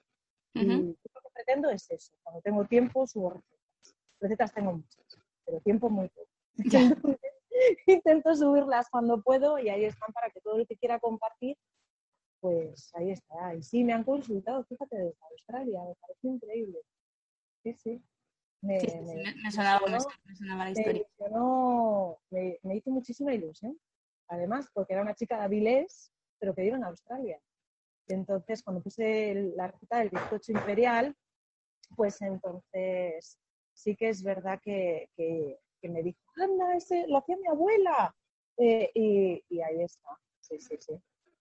Y 0.54 0.66
lo 0.66 0.94
que 0.94 1.30
pretendo 1.34 1.70
es 1.70 1.90
eso. 1.92 2.14
Cuando 2.24 2.42
tengo 2.42 2.66
tiempo, 2.66 3.08
subo 3.08 3.30
recetas. 3.32 3.96
Recetas 4.20 4.54
tengo 4.54 4.74
muchas, 4.74 5.06
pero 5.46 5.60
tiempo 5.62 5.90
muy 5.90 6.10
poco. 6.10 6.30
Intento 7.88 8.36
subirlas 8.36 8.90
cuando 8.90 9.22
puedo 9.22 9.60
y 9.60 9.70
ahí 9.70 9.86
están 9.86 10.12
para 10.14 10.30
que 10.30 10.42
todo 10.42 10.58
el 10.58 10.68
que 10.68 10.78
quiera 10.78 11.00
compartir, 11.00 11.58
pues 12.40 12.92
ahí 12.96 13.12
está. 13.12 13.56
Y 13.56 13.64
sí, 13.64 13.84
me 13.84 13.94
han 13.94 14.04
consultado, 14.04 14.64
fíjate, 14.66 14.98
desde 14.98 15.18
Australia, 15.32 15.80
me 15.84 15.96
parece 15.96 16.28
increíble. 16.28 16.80
Sí, 17.64 17.74
sí. 17.74 18.04
Me, 18.62 18.80
sonaba, 19.52 19.88
la 19.90 20.72
historia. 20.72 21.06
Me, 22.64 22.76
hizo 22.76 22.92
muchísima 22.92 23.34
ilusión. 23.34 23.80
Además, 24.28 24.68
porque 24.74 24.94
era 24.94 25.02
una 25.02 25.16
chica 25.16 25.38
de 25.38 25.44
Avilés, 25.44 26.12
pero 26.42 26.56
que 26.56 26.64
vive 26.64 26.76
en 26.76 26.84
Australia. 26.84 27.40
Entonces, 28.08 28.64
cuando 28.64 28.82
puse 28.82 29.54
la 29.56 29.68
receta 29.68 30.00
del 30.00 30.10
bizcocho 30.10 30.52
imperial, 30.52 31.16
pues 31.96 32.20
entonces 32.22 33.38
sí 33.74 33.96
que 33.96 34.10
es 34.10 34.24
verdad 34.24 34.60
que, 34.62 35.08
que 35.16 35.90
me 35.90 36.02
dijo, 36.02 36.20
anda, 36.38 36.76
ese 36.76 37.08
lo 37.08 37.20
hacía 37.20 37.38
mi 37.38 37.48
abuela. 37.48 38.14
Eh, 38.58 38.92
y, 38.96 39.62
ahí 39.62 39.84
está, 39.84 40.18
sí, 40.40 40.60
sí, 40.60 40.76
sí. 40.80 40.94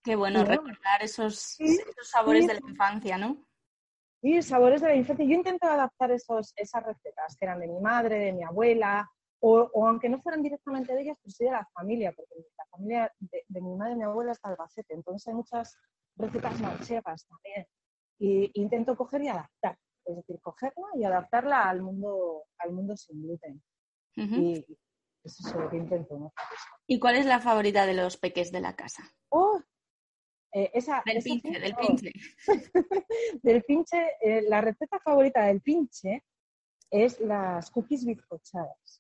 Qué 0.04 0.16
bueno 0.16 0.44
recordar 0.44 1.02
esos, 1.02 1.58
sabores 2.02 2.46
de 2.46 2.54
la 2.54 2.60
infancia, 2.68 3.18
¿no? 3.18 3.46
Sí, 4.22 4.40
sabores 4.42 4.82
de 4.82 4.88
la 4.88 4.94
infancia. 4.94 5.24
Yo 5.24 5.34
intento 5.34 5.66
adaptar 5.66 6.10
esos, 6.12 6.52
esas 6.56 6.84
recetas 6.84 7.36
que 7.36 7.46
eran 7.46 7.60
de 7.60 7.68
mi 7.68 7.80
madre, 7.80 8.18
de 8.18 8.32
mi 8.32 8.44
abuela, 8.44 9.10
o, 9.40 9.86
aunque 9.86 10.08
no 10.08 10.20
fueran 10.20 10.42
directamente 10.42 10.94
de 10.94 11.02
ellas, 11.02 11.18
pues 11.22 11.34
sí 11.36 11.44
de 11.44 11.50
la 11.50 11.66
familia, 11.72 12.12
porque 12.12 12.34
la 12.56 12.64
familia 12.66 13.12
de, 13.18 13.60
mi 13.60 13.74
madre 13.74 13.94
y 13.94 13.96
mi 13.96 14.04
abuela 14.04 14.32
está 14.32 14.50
Albacete, 14.50 14.94
entonces 14.94 15.28
hay 15.28 15.34
muchas 15.34 15.78
recetas 16.16 16.60
manchegas 16.60 17.26
también. 17.26 17.66
Y 18.18 18.50
intento 18.60 18.96
coger 18.96 19.22
y 19.22 19.28
adaptar, 19.28 19.78
es 20.04 20.16
decir, 20.16 20.38
cogerla 20.40 20.88
y 20.94 21.04
adaptarla 21.04 21.70
al 21.70 21.80
mundo, 21.80 22.44
al 22.58 22.72
mundo 22.72 22.96
sin 22.96 23.22
gluten. 23.22 23.62
Y 24.14 24.58
eso 25.24 25.48
es 25.48 25.54
lo 25.54 25.70
que 25.70 25.78
intento. 25.78 26.32
¿Y 26.86 27.00
cuál 27.00 27.16
es 27.16 27.24
la 27.24 27.40
favorita 27.40 27.86
de 27.86 27.94
los 27.94 28.18
peques 28.18 28.52
de 28.52 28.60
la 28.60 28.76
casa? 28.76 29.02
Oh, 29.30 29.58
eh, 30.52 30.70
esa, 30.74 31.02
del 31.06 31.22
pinche, 31.22 31.58
del 31.58 31.74
pinche. 31.76 32.12
del 33.42 33.62
pinche, 33.62 33.96
eh, 34.20 34.42
la 34.42 34.60
receta 34.60 34.98
favorita 34.98 35.46
del 35.46 35.62
pinche 35.62 36.24
es 36.90 37.20
las 37.20 37.70
cookies 37.70 38.04
bizcochadas. 38.04 38.99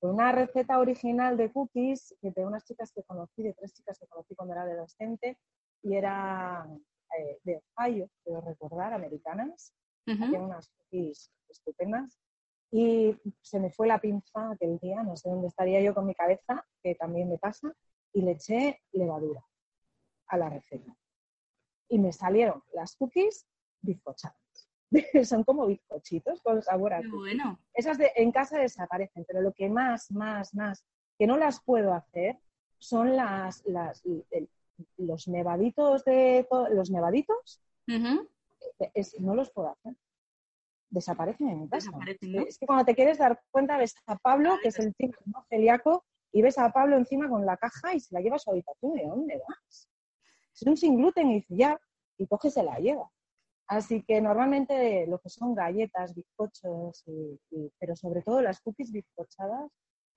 Una 0.00 0.32
receta 0.32 0.78
original 0.78 1.36
de 1.36 1.50
cookies 1.50 2.14
de 2.22 2.44
unas 2.44 2.64
chicas 2.64 2.92
que 2.92 3.02
conocí, 3.02 3.42
de 3.42 3.54
tres 3.54 3.74
chicas 3.74 3.98
que 3.98 4.06
conocí 4.06 4.34
cuando 4.34 4.54
era 4.54 4.62
adolescente, 4.62 5.38
y 5.82 5.96
era 5.96 6.66
eh, 7.18 7.38
de 7.42 7.62
Ohio, 7.76 8.08
quiero 8.22 8.40
recordar, 8.40 8.92
americanas. 8.92 9.74
Uh 10.06 10.42
unas 10.42 10.70
cookies 10.70 11.30
estupendas 11.50 12.18
y 12.70 13.16
se 13.40 13.60
me 13.60 13.70
fue 13.70 13.86
la 13.88 14.00
pinza 14.00 14.50
aquel 14.50 14.78
día, 14.78 15.02
no 15.02 15.16
sé 15.16 15.30
dónde 15.30 15.48
estaría 15.48 15.80
yo 15.80 15.94
con 15.94 16.06
mi 16.06 16.14
cabeza, 16.14 16.64
que 16.82 16.94
también 16.94 17.28
me 17.28 17.38
pasa, 17.38 17.72
y 18.12 18.22
le 18.22 18.32
eché 18.32 18.82
levadura 18.92 19.42
a 20.26 20.36
la 20.36 20.50
receta. 20.50 20.94
Y 21.88 21.98
me 21.98 22.12
salieron 22.12 22.62
las 22.74 22.94
cookies 22.96 23.46
bizcochadas. 23.80 24.36
Son 25.24 25.44
como 25.44 25.66
bizcochitos 25.66 26.40
con 26.42 26.62
sabor 26.62 26.94
a 26.94 27.02
bueno. 27.10 27.58
Esas 27.74 27.98
de, 27.98 28.10
en 28.16 28.32
casa 28.32 28.58
desaparecen, 28.58 29.24
pero 29.26 29.42
lo 29.42 29.52
que 29.52 29.68
más, 29.68 30.10
más, 30.10 30.54
más, 30.54 30.84
que 31.18 31.26
no 31.26 31.36
las 31.36 31.60
puedo 31.60 31.92
hacer 31.92 32.38
son 32.78 33.16
las, 33.16 33.64
las 33.66 34.02
los 34.96 35.28
nevaditos 35.28 36.04
de 36.04 36.46
los 36.70 36.90
nevaditos. 36.90 37.60
no 39.18 39.34
los 39.34 39.50
puedo 39.50 39.70
hacer 39.70 39.94
desaparecen 40.90 41.48
en 41.48 41.68
casa. 41.68 41.90
Es 42.46 42.58
que 42.58 42.66
cuando 42.66 42.84
te 42.84 42.94
quieres 42.94 43.18
dar 43.18 43.40
cuenta 43.50 43.76
ves 43.76 43.94
a 44.06 44.16
Pablo, 44.16 44.58
que 44.62 44.68
es 44.68 44.78
el 44.78 44.94
chico 44.94 45.20
celíaco, 45.48 46.04
y 46.32 46.42
ves 46.42 46.58
a 46.58 46.70
Pablo 46.70 46.96
encima 46.96 47.28
con 47.28 47.44
la 47.46 47.56
caja 47.56 47.94
y 47.94 48.00
se 48.00 48.14
la 48.14 48.20
lleva 48.20 48.36
a 48.36 48.38
su 48.38 48.50
habitación. 48.50 48.94
¿De 48.94 49.06
dónde 49.06 49.40
vas? 49.46 49.88
Es 50.54 50.62
un 50.62 50.76
sin 50.76 50.96
gluten 50.96 51.30
y 51.30 51.34
dice 51.36 51.56
ya, 51.56 51.80
y 52.16 52.26
coge 52.26 52.50
se 52.50 52.62
la 52.62 52.78
lleva. 52.78 53.10
Así 53.68 54.02
que 54.02 54.20
normalmente 54.20 55.06
lo 55.06 55.18
que 55.18 55.28
son 55.28 55.54
galletas, 55.54 56.14
bizcochos, 56.14 57.04
pero 57.78 57.94
sobre 57.96 58.22
todo 58.22 58.40
las 58.40 58.60
cookies 58.60 58.90
bizcochadas, 58.90 59.70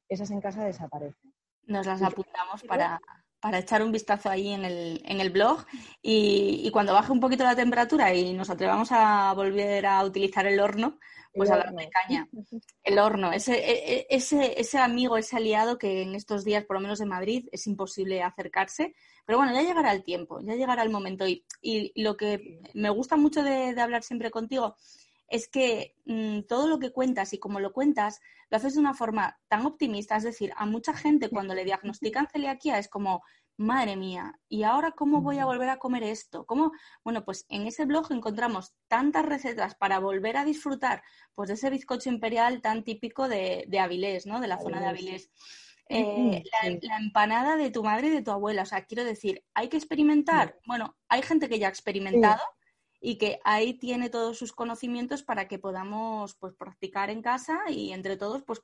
esas 0.08 0.32
en 0.32 0.42
casa 0.42 0.64
desaparecen. 0.64 1.34
Nos 1.64 1.86
las 1.86 2.02
apuntamos 2.02 2.64
para, 2.64 3.00
para 3.42 3.60
echar 3.60 3.82
un 3.82 3.92
vistazo 3.92 4.30
ahí 4.30 4.54
en 4.54 4.64
el, 4.64 5.02
en 5.04 5.20
el 5.20 5.32
blog 5.32 5.66
y, 6.02 6.70
cuando 6.72 6.94
baje 6.94 7.12
un 7.12 7.20
poquito 7.20 7.44
la 7.44 7.56
temperatura 7.56 8.14
y 8.14 8.34
nos 8.34 8.50
atrevamos 8.50 8.90
a 8.92 9.34
volver 9.34 9.86
a 9.86 10.04
utilizar 10.06 10.46
el 10.46 10.60
horno, 10.60 11.00
pues 11.34 11.50
a 11.50 11.58
darle 11.58 11.90
caña. 11.90 12.28
El 12.84 13.00
horno, 13.00 13.32
ese, 13.32 13.54
e, 13.54 13.94
e, 13.94 14.08
ese, 14.10 14.60
ese 14.60 14.78
amigo, 14.78 15.18
ese 15.18 15.38
aliado 15.38 15.78
que 15.78 16.02
en 16.02 16.16
estos 16.16 16.44
días, 16.44 16.66
por 16.66 16.76
lo 16.76 16.82
menos 16.82 17.02
en 17.02 17.10
Madrid, 17.10 17.48
es 17.52 17.68
imposible 17.68 18.22
acercarse. 18.22 18.96
Pero 19.26 19.38
bueno, 19.38 19.54
ya 19.54 19.62
llegará 19.62 19.94
el 19.94 20.04
tiempo, 20.04 20.40
ya 20.42 20.56
llegará 20.56 20.84
el 20.84 20.90
momento. 20.90 21.28
Y, 21.28 21.46
y 21.62 22.02
lo 22.02 22.18
que 22.18 22.62
me 22.74 22.90
gusta 22.90 23.16
mucho 23.16 23.44
de, 23.44 23.74
de 23.74 23.82
hablar 23.82 24.04
siempre 24.04 24.32
contigo 24.32 24.76
es 25.32 25.48
que 25.48 25.96
mm, 26.06 26.42
todo 26.42 26.68
lo 26.68 26.78
que 26.78 26.92
cuentas 26.92 27.34
y 27.34 27.40
como 27.40 27.60
lo 27.60 27.72
cuentas, 27.72 28.20
lo 28.50 28.58
haces 28.58 28.74
de 28.74 28.82
una 28.82 28.94
forma 28.94 29.40
tan 29.48 29.66
optimista. 29.66 30.18
Es 30.18 30.24
decir, 30.24 30.52
a 30.58 30.66
mucha 30.66 30.94
gente 30.94 31.30
cuando 31.30 31.56
le 31.56 31.64
diagnostican 31.64 32.28
celiaquía 32.28 32.78
es 32.78 32.90
como, 32.90 33.24
madre 33.62 33.96
mía, 33.96 34.40
¿y 34.50 34.64
ahora 34.64 34.92
cómo 34.92 35.22
voy 35.22 35.40
a 35.40 35.46
volver 35.46 35.70
a 35.70 35.78
comer 35.78 36.04
esto? 36.04 36.46
¿Cómo? 36.46 36.72
Bueno, 37.04 37.24
pues 37.24 37.46
en 37.50 37.68
ese 37.68 37.86
blog 37.86 38.12
encontramos 38.12 38.74
tantas 38.88 39.26
recetas 39.26 39.76
para 39.76 40.00
volver 40.00 40.38
a 40.38 40.46
disfrutar 40.46 41.04
pues, 41.36 41.48
de 41.48 41.56
ese 41.56 41.70
bizcocho 41.70 42.10
imperial 42.10 42.62
tan 42.62 42.84
típico 42.84 43.28
de, 43.28 43.66
de 43.68 43.80
Avilés, 43.80 44.26
¿no? 44.26 44.40
De 44.40 44.48
la 44.48 44.60
zona 44.60 44.80
de 44.80 44.88
Avilés. 44.88 45.32
Eh, 45.94 46.44
la, 46.84 46.98
empanada 46.98 47.58
de 47.58 47.70
tu 47.70 47.84
madre 47.84 48.08
y 48.08 48.12
de 48.12 48.22
tu 48.22 48.32
abuela. 48.32 48.64
O 48.64 48.66
sea, 48.66 48.86
quiero 48.86 49.04
decir, 49.04 49.44
¿hay 49.54 49.68
que 49.68 49.78
experimentar? 49.78 50.58
Bueno, 50.66 50.96
hay 51.10 51.22
gente 51.22 51.50
que 51.50 51.60
ya 51.60 51.68
ha 51.68 51.70
experimentado 51.70 52.42
y 53.02 53.18
que 53.18 53.40
ahí 53.44 53.74
tiene 53.74 54.10
todos 54.10 54.38
sus 54.38 54.54
conocimientos 54.54 55.24
para 55.24 55.48
que 55.48 55.60
podamos 55.60 56.36
pues 56.36 56.54
practicar 56.54 57.10
en 57.10 57.22
casa 57.22 57.60
y 57.70 57.92
entre 57.92 58.16
todos 58.16 58.44
pues 58.44 58.62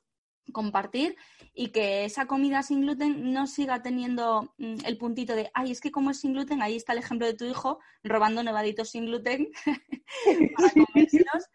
compartir 0.52 1.16
y 1.54 1.68
que 1.68 2.04
esa 2.04 2.26
comida 2.26 2.62
sin 2.62 2.82
gluten 2.82 3.32
no 3.32 3.46
siga 3.46 3.82
teniendo 3.82 4.54
mm, 4.58 4.84
el 4.84 4.98
puntito 4.98 5.34
de, 5.34 5.50
ay, 5.54 5.72
es 5.72 5.80
que 5.80 5.90
como 5.90 6.10
es 6.10 6.20
sin 6.20 6.32
gluten, 6.32 6.62
ahí 6.62 6.76
está 6.76 6.92
el 6.92 6.98
ejemplo 6.98 7.26
de 7.26 7.34
tu 7.34 7.44
hijo 7.44 7.78
robando 8.02 8.42
nevaditos 8.42 8.90
sin 8.90 9.06
gluten 9.06 9.50
para 10.56 10.72
comérselos, 10.72 11.48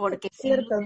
porque 0.00 0.30
cierto, 0.32 0.80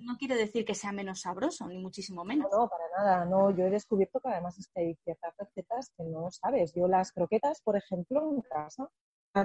no, 0.00 0.16
quiere 0.16 0.34
decir 0.34 0.64
que 0.64 0.74
sea 0.74 0.90
menos 0.90 1.20
sabroso, 1.20 1.66
ni 1.68 1.76
muchísimo 1.76 2.24
menos. 2.24 2.50
No, 2.50 2.66
para 2.66 2.84
nada, 2.96 3.24
no, 3.26 3.50
yo 3.50 3.66
he 3.66 3.70
descubierto 3.70 4.20
que 4.20 4.30
además 4.30 4.58
es 4.58 4.68
que 4.68 4.80
hay 4.80 4.94
ciertas 5.04 5.34
recetas 5.36 5.92
que 5.94 6.04
no 6.04 6.30
sabes. 6.30 6.72
Yo 6.74 6.88
las 6.88 7.12
croquetas, 7.12 7.60
por 7.60 7.76
ejemplo, 7.76 8.30
en 8.30 8.40
casa, 8.40 8.88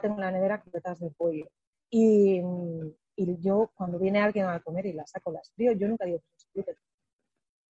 tengo 0.01 0.16
en 0.16 0.22
la 0.22 0.32
nevera 0.32 0.62
croquetas 0.62 1.01
de 1.01 1.10
pollo. 1.12 1.47
Y, 1.89 2.41
yo, 3.18 3.72
cuando 3.76 3.99
viene 3.99 4.22
alguien 4.22 4.45
a 4.45 4.62
comer 4.62 4.86
y 4.86 4.93
las 4.93 5.12
saco, 5.12 5.34
las 5.34 5.51
frío, 5.51 5.74
yo 5.74 5.88
nunca 5.89 6.06
digo 6.06 6.20
que 6.20 6.26
son 6.38 6.49
gluten. 6.54 6.76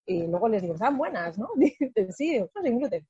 Y 0.06 0.28
luego 0.28 0.50
les 0.50 0.62
digo, 0.62 0.74
están 0.74 0.98
buenas, 0.98 1.38
¿no? 1.38 1.50
Dicen, 1.56 2.12
sí, 2.14 2.40
son 2.54 2.64
sin 2.64 2.80
gluten. 2.80 3.08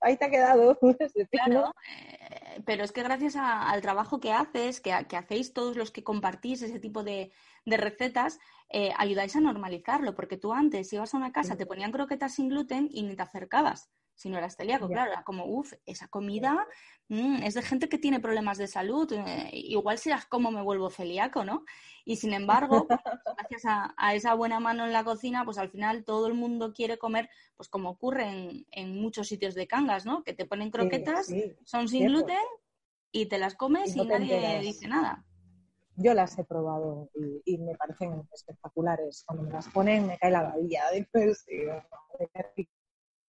Ahí 0.00 0.16
te 0.16 0.26
ha 0.26 0.30
quedado. 0.30 0.78
claro, 1.30 1.72
eh, 1.88 2.62
pero 2.64 2.84
es 2.84 2.92
que 2.92 3.02
gracias 3.02 3.36
al 3.36 3.80
trabajo 3.80 4.20
que 4.20 4.32
haces, 4.32 4.80
que, 4.80 4.92
hacéis 4.92 5.52
todos 5.52 5.76
los 5.76 5.90
que 5.90 6.04
compartís 6.04 6.62
ese 6.62 6.78
tipo 6.78 7.02
de, 7.02 7.32
recetas, 7.64 8.38
eh, 8.68 8.92
ayudáis 8.98 9.34
a 9.36 9.40
normalizarlo, 9.40 10.14
porque 10.14 10.36
tú 10.36 10.52
antes 10.52 10.92
ibas 10.92 11.14
a 11.14 11.16
una 11.16 11.32
casa, 11.32 11.56
te 11.56 11.66
ponían 11.66 11.92
croquetas 11.92 12.34
sin 12.34 12.48
gluten 12.48 12.88
y 12.90 13.02
ni 13.02 13.16
te 13.16 13.22
acercabas 13.22 13.90
si 14.16 14.30
no 14.30 14.38
eras 14.38 14.56
celíaco, 14.56 14.88
claro, 14.88 15.12
era 15.12 15.22
como, 15.24 15.44
uff, 15.44 15.74
esa 15.84 16.08
comida 16.08 16.66
mm, 17.08 17.42
es 17.42 17.52
de 17.52 17.60
gente 17.60 17.88
que 17.88 17.98
tiene 17.98 18.18
problemas 18.18 18.56
de 18.56 18.66
salud, 18.66 19.12
eh, 19.12 19.50
igual 19.52 19.98
si 19.98 20.08
las 20.08 20.24
como 20.24 20.50
me 20.50 20.62
vuelvo 20.62 20.88
celíaco, 20.88 21.44
¿no? 21.44 21.64
Y 22.06 22.16
sin 22.16 22.32
embargo, 22.32 22.86
pues, 22.86 22.98
gracias 23.38 23.62
a, 23.66 24.14
esa 24.14 24.32
buena 24.32 24.58
mano 24.58 24.86
en 24.86 24.92
la 24.94 25.04
cocina, 25.04 25.44
pues 25.44 25.58
al 25.58 25.68
final 25.68 26.04
todo 26.04 26.28
el 26.28 26.34
mundo 26.34 26.72
quiere 26.72 26.96
comer, 26.96 27.28
pues 27.56 27.68
como 27.68 27.90
ocurre 27.90 28.64
en, 28.70 29.00
muchos 29.00 29.28
sitios 29.28 29.54
de 29.54 29.66
cangas, 29.66 30.06
¿no? 30.06 30.24
Que 30.24 30.32
te 30.32 30.46
ponen 30.46 30.70
croquetas, 30.70 31.30
son 31.64 31.86
sin 31.86 32.06
gluten 32.06 32.44
y 33.12 33.26
te 33.26 33.38
las 33.38 33.54
comes 33.54 33.94
y, 33.94 34.04
nadie 34.04 34.60
dice 34.60 34.88
nada. 34.88 35.26
Yo 35.96 36.14
las 36.14 36.38
he 36.38 36.44
probado 36.44 37.10
y, 37.44 37.58
me 37.58 37.74
parecen 37.74 38.26
espectaculares. 38.32 39.24
Cuando 39.26 39.44
me 39.44 39.52
las 39.52 39.68
ponen 39.68 40.06
me 40.06 40.18
cae 40.18 40.30
la 40.30 40.42
babilla. 40.42 40.84
Después, 40.92 41.44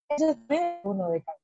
eso 0.10 0.30
es 0.30 0.38
uno 0.84 1.10
de 1.10 1.24
cada. 1.24 1.38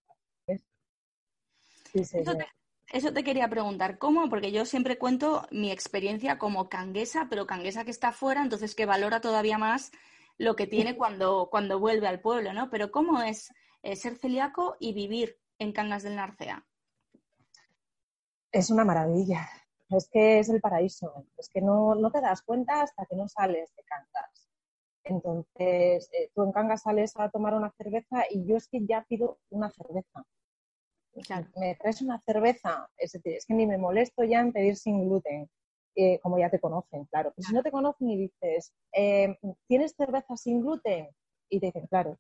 eso, 2.91 3.14
te, 3.14 3.24
quería 3.24 3.49
preguntar, 3.49 3.97
¿cómo? 3.97 4.30
Porque 4.30 4.51
yo 4.51 4.66
siempre 4.66 4.97
cuento 4.97 5.45
mi 5.51 5.72
experiencia 5.72 6.38
como 6.38 6.70
canguesa, 6.70 7.28
pero 7.30 7.47
canguesa 7.47 7.86
que 7.86 7.91
está 7.91 8.11
fuera, 8.11 8.41
entonces 8.41 8.76
que 8.76 8.86
valora 8.86 9.22
todavía 9.22 9.57
más 9.57 9.91
lo 10.38 10.55
que 10.55 10.68
tiene 10.68 10.97
cuando, 10.97 11.49
cuando 11.51 11.80
vuelve 11.80 12.07
al 12.07 12.22
pueblo, 12.22 12.53
¿no? 12.53 12.70
Pero 12.70 12.91
¿cómo 12.91 13.22
es 13.22 13.53
eh, 13.84 13.95
ser 13.95 14.16
celíaco 14.18 14.76
y 14.80 14.93
vivir 14.93 15.38
en 15.59 15.72
Cangas 15.72 16.03
del 16.03 16.16
Narcea? 16.16 16.66
Es 18.51 18.70
una 18.70 18.86
maravilla, 18.86 19.49
es 19.89 20.09
que 20.09 20.39
es 20.39 20.49
el 20.49 20.61
paraíso, 20.61 21.26
es 21.38 21.49
que 21.49 21.61
no, 21.61 21.95
no 21.95 22.11
te 22.11 22.22
das 22.22 22.41
cuenta 22.41 22.82
hasta 22.82 23.05
que 23.05 23.16
no 23.16 23.28
sales 23.28 23.76
de 23.76 23.84
Cangas. 23.84 24.33
Entonces, 25.04 26.10
eh, 26.14 26.30
tú 26.34 26.43
en 26.43 26.51
Cangas 26.51 26.84
sales 26.84 27.14
a 27.18 27.30
tomar 27.30 27.54
una 27.54 27.72
cerveza 27.72 28.24
y 28.30 28.45
yo 28.45 28.56
es 28.56 28.68
que 28.68 28.86
ya 28.86 29.06
pido 29.08 29.39
una 29.49 29.70
cerveza. 29.70 30.26
Me 31.56 31.76
traes 31.76 32.01
una 32.01 32.20
cerveza, 32.26 32.89
es 32.97 33.12
decir, 33.12 33.34
es 33.34 33.45
que 33.45 33.54
ni 33.54 33.68
me 33.68 33.78
molesto 33.78 34.24
ya 34.24 34.39
en 34.39 34.51
pedir 34.51 34.76
sin 34.76 35.08
gluten, 35.08 35.47
eh, 35.95 36.20
como 36.20 36.39
ya 36.39 36.49
te 36.49 36.60
conocen, 36.60 37.06
claro. 37.06 37.34
Pero 37.36 37.47
si 37.47 37.54
no 37.54 37.62
te 37.62 37.72
conocen 37.72 38.10
y 38.10 38.18
dices, 38.18 38.74
eh, 38.93 39.38
¿tienes 39.68 39.93
cerveza 39.95 40.36
sin 40.38 40.62
gluten? 40.62 41.10
Y 41.49 41.60
te 41.60 41.68
dicen, 41.68 41.86
claro. 41.88 42.18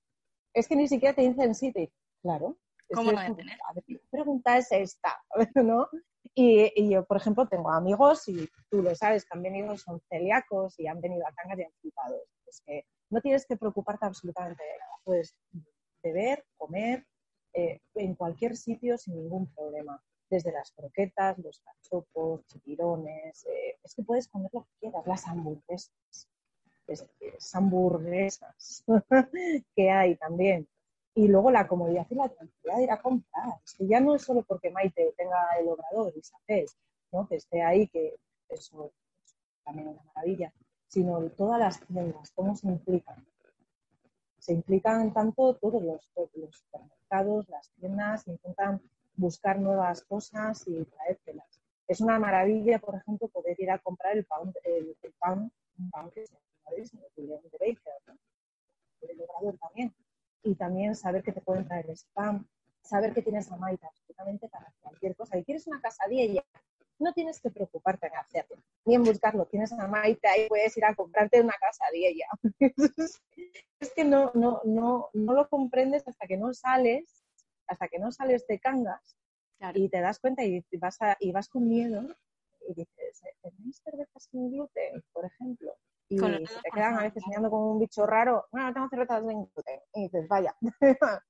Es 0.53 0.67
que 0.67 0.75
ni 0.75 0.87
siquiera 0.87 1.15
te 1.15 1.23
dicen 1.23 1.55
sí, 1.55 1.71
te 1.71 1.79
dicen, 1.81 1.95
claro. 2.21 2.57
¿Cómo 2.93 3.11
no 3.11 3.35
tener? 3.35 3.57
pregunta 4.11 4.57
es 4.57 4.71
esta, 4.71 5.19
¿no? 5.55 5.87
Y, 6.35 6.89
yo, 6.89 7.05
por 7.05 7.17
ejemplo, 7.17 7.47
tengo 7.47 7.71
amigos, 7.71 8.27
y 8.27 8.47
tú 8.69 8.81
lo 8.81 8.93
sabes, 8.95 9.25
que 9.25 9.37
han 9.37 9.43
venido, 9.43 9.75
son 9.77 9.99
celíacos 10.09 10.79
y 10.79 10.87
han 10.87 11.01
venido 11.01 11.25
a 11.27 11.33
Cangas 11.33 11.59
y 11.59 11.63
han 11.63 11.71
flipado. 11.81 12.15
Es 12.67 12.85
no 13.09 13.21
tienes 13.21 13.45
que 13.45 13.57
preocuparte 13.57 14.05
absolutamente 14.05 14.63
de 14.63 14.77
nada. 14.79 14.91
Puedes 15.03 15.35
beber, 16.01 16.45
comer 16.57 17.05
eh, 17.53 17.79
en 17.95 18.15
cualquier 18.15 18.57
sitio 18.57 18.97
sin 18.97 19.15
ningún 19.15 19.47
problema. 19.53 20.01
Desde 20.29 20.51
las 20.51 20.71
croquetas, 20.71 21.37
los 21.37 21.59
cachopos, 21.59 22.45
chipirones, 22.47 23.45
eh, 23.45 23.77
es 23.83 23.93
que 23.93 24.01
puedes 24.01 24.27
comer 24.27 24.49
lo 24.51 24.63
que 24.63 24.71
quieras, 24.79 25.05
las 25.05 25.27
hamburguesas, 25.27 25.93
es, 26.87 27.55
hamburguesas 27.55 28.83
que 29.75 29.91
hay 29.91 30.15
también. 30.15 30.67
Y 31.15 31.27
luego 31.27 31.51
la 31.51 31.67
comodidad 31.67 32.07
y 32.09 32.15
la 32.15 32.29
tranquilidad 32.29 32.77
de 32.77 32.83
ir 32.83 32.91
a 32.91 33.01
comprar. 33.01 33.59
Es 33.63 33.75
que 33.75 33.85
ya 33.85 33.99
no 33.99 34.15
es 34.15 34.23
solo 34.23 34.41
porque 34.41 34.71
Maite 34.71 35.13
tenga 35.15 35.37
el 35.59 35.67
obrador 35.67 36.11
y 36.15 36.21
sabes, 36.23 36.75
¿no? 37.11 37.27
que 37.27 37.35
esté 37.35 37.61
ahí, 37.61 37.87
que 37.89 38.15
eso, 38.49 38.91
también 39.63 39.89
es 39.89 39.93
una 39.93 40.03
maravilla, 40.15 40.51
sino 40.93 41.19
todas 41.31 41.59
las 41.59 41.79
tiendas, 41.87 42.31
cómo 42.35 42.55
se 42.55 42.67
implican. 42.67 43.25
Se 44.37 44.53
implican 44.53 45.11
tanto 45.11 45.55
todos 45.55 45.81
los, 45.81 46.07
los 46.35 46.55
supermercados, 46.55 47.49
las 47.49 47.71
tiendas, 47.71 48.27
intentan 48.27 48.79
buscar 49.15 49.57
nuevas 49.57 50.03
cosas 50.03 50.63
y 50.67 50.85
traérselas. 50.85 51.59
Es 51.87 51.99
una 51.99 52.19
maravilla, 52.19 52.77
por 52.77 52.93
ejemplo, 52.93 53.27
poder 53.29 53.59
ir 53.59 53.71
a 53.71 53.79
comprar 53.79 54.15
el 54.15 54.23
pan, 54.25 54.53
el, 54.65 54.95
pan, 55.17 55.51
un 55.79 55.89
pan 55.89 56.11
que 56.11 56.27
se 56.27 56.37
de 57.15 57.39
Baker, 57.59 57.93
¿no? 58.05 58.13
el 59.01 59.21
obrador 59.21 59.57
también 59.57 59.95
y 60.43 60.53
también 60.53 60.95
saber 60.95 61.23
que 61.23 61.31
te 61.31 61.41
pueden 61.41 61.65
traer 61.65 61.89
spam, 61.89 62.45
saber 62.83 63.15
que 63.15 63.23
tienes 63.23 63.51
a 63.51 63.57
Maita 63.57 63.87
absolutamente 63.87 64.47
para 64.47 64.71
cualquier 64.81 65.15
cosa. 65.15 65.39
Y 65.39 65.43
quieres 65.43 65.65
una 65.65 65.81
casadilla, 65.81 66.43
no 67.03 67.13
tienes 67.13 67.39
que 67.39 67.51
preocuparte 67.51 68.07
en 68.07 68.15
hacerlo, 68.15 68.57
ni 68.85 68.95
en 68.95 69.03
buscarlo. 69.03 69.45
Tienes 69.45 69.71
a 69.73 69.87
Maita 69.87 70.37
y 70.37 70.47
puedes 70.47 70.75
ir 70.77 70.85
a 70.85 70.95
comprarte 70.95 71.41
una 71.41 71.53
casadilla. 71.59 72.27
es 73.79 73.93
que 73.93 74.03
no, 74.03 74.31
no, 74.33 74.61
no, 74.63 75.09
no 75.13 75.33
lo 75.33 75.47
comprendes 75.49 76.07
hasta 76.07 76.27
que 76.27 76.37
no 76.37 76.53
sales, 76.53 77.23
hasta 77.67 77.87
que 77.87 77.99
no 77.99 78.11
sales 78.11 78.47
de 78.47 78.59
cangas 78.59 79.17
y 79.75 79.89
te 79.89 80.01
das 80.01 80.19
cuenta 80.19 80.43
y 80.43 80.63
vas, 80.79 80.97
y 81.19 81.31
vas 81.31 81.47
con 81.47 81.67
miedo 81.67 82.03
y 82.67 82.73
dices, 82.73 83.21
¿tenéis 83.41 83.81
cervezas 83.83 84.27
sin 84.29 84.51
gluten, 84.51 85.03
por 85.13 85.25
ejemplo? 85.25 85.73
y 86.09 86.17
se 86.19 86.61
te 86.61 86.69
quedan 86.71 86.99
a 86.99 87.03
veces 87.03 87.23
mirando 87.27 87.49
como 87.49 87.71
un 87.71 87.79
bicho 87.79 88.05
raro, 88.05 88.45
no, 88.51 88.67
no 88.67 88.73
tengo 88.73 88.89
cervezas 88.89 89.23
sin 89.25 89.45
gluten. 89.45 89.79
Y 89.93 90.03
dices, 90.03 90.27
vaya. 90.27 90.55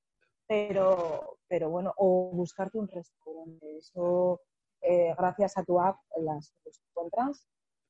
pero, 0.47 1.37
pero 1.47 1.69
bueno, 1.69 1.93
o 1.97 2.31
buscarte 2.33 2.77
un 2.77 2.87
restaurante. 2.87 3.77
Eso, 3.77 4.41
eh, 4.83 5.13
gracias 5.17 5.57
a 5.57 5.63
tu 5.63 5.79
app, 5.79 5.97
las, 6.21 6.53
encuentras. 6.89 7.47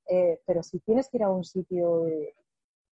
Eh, 0.07 0.41
pero 0.45 0.63
si 0.63 0.79
tienes 0.79 1.09
que 1.09 1.17
ir 1.17 1.23
a 1.23 1.31
un 1.31 1.43
sitio, 1.43 2.07
eh, 2.07 2.35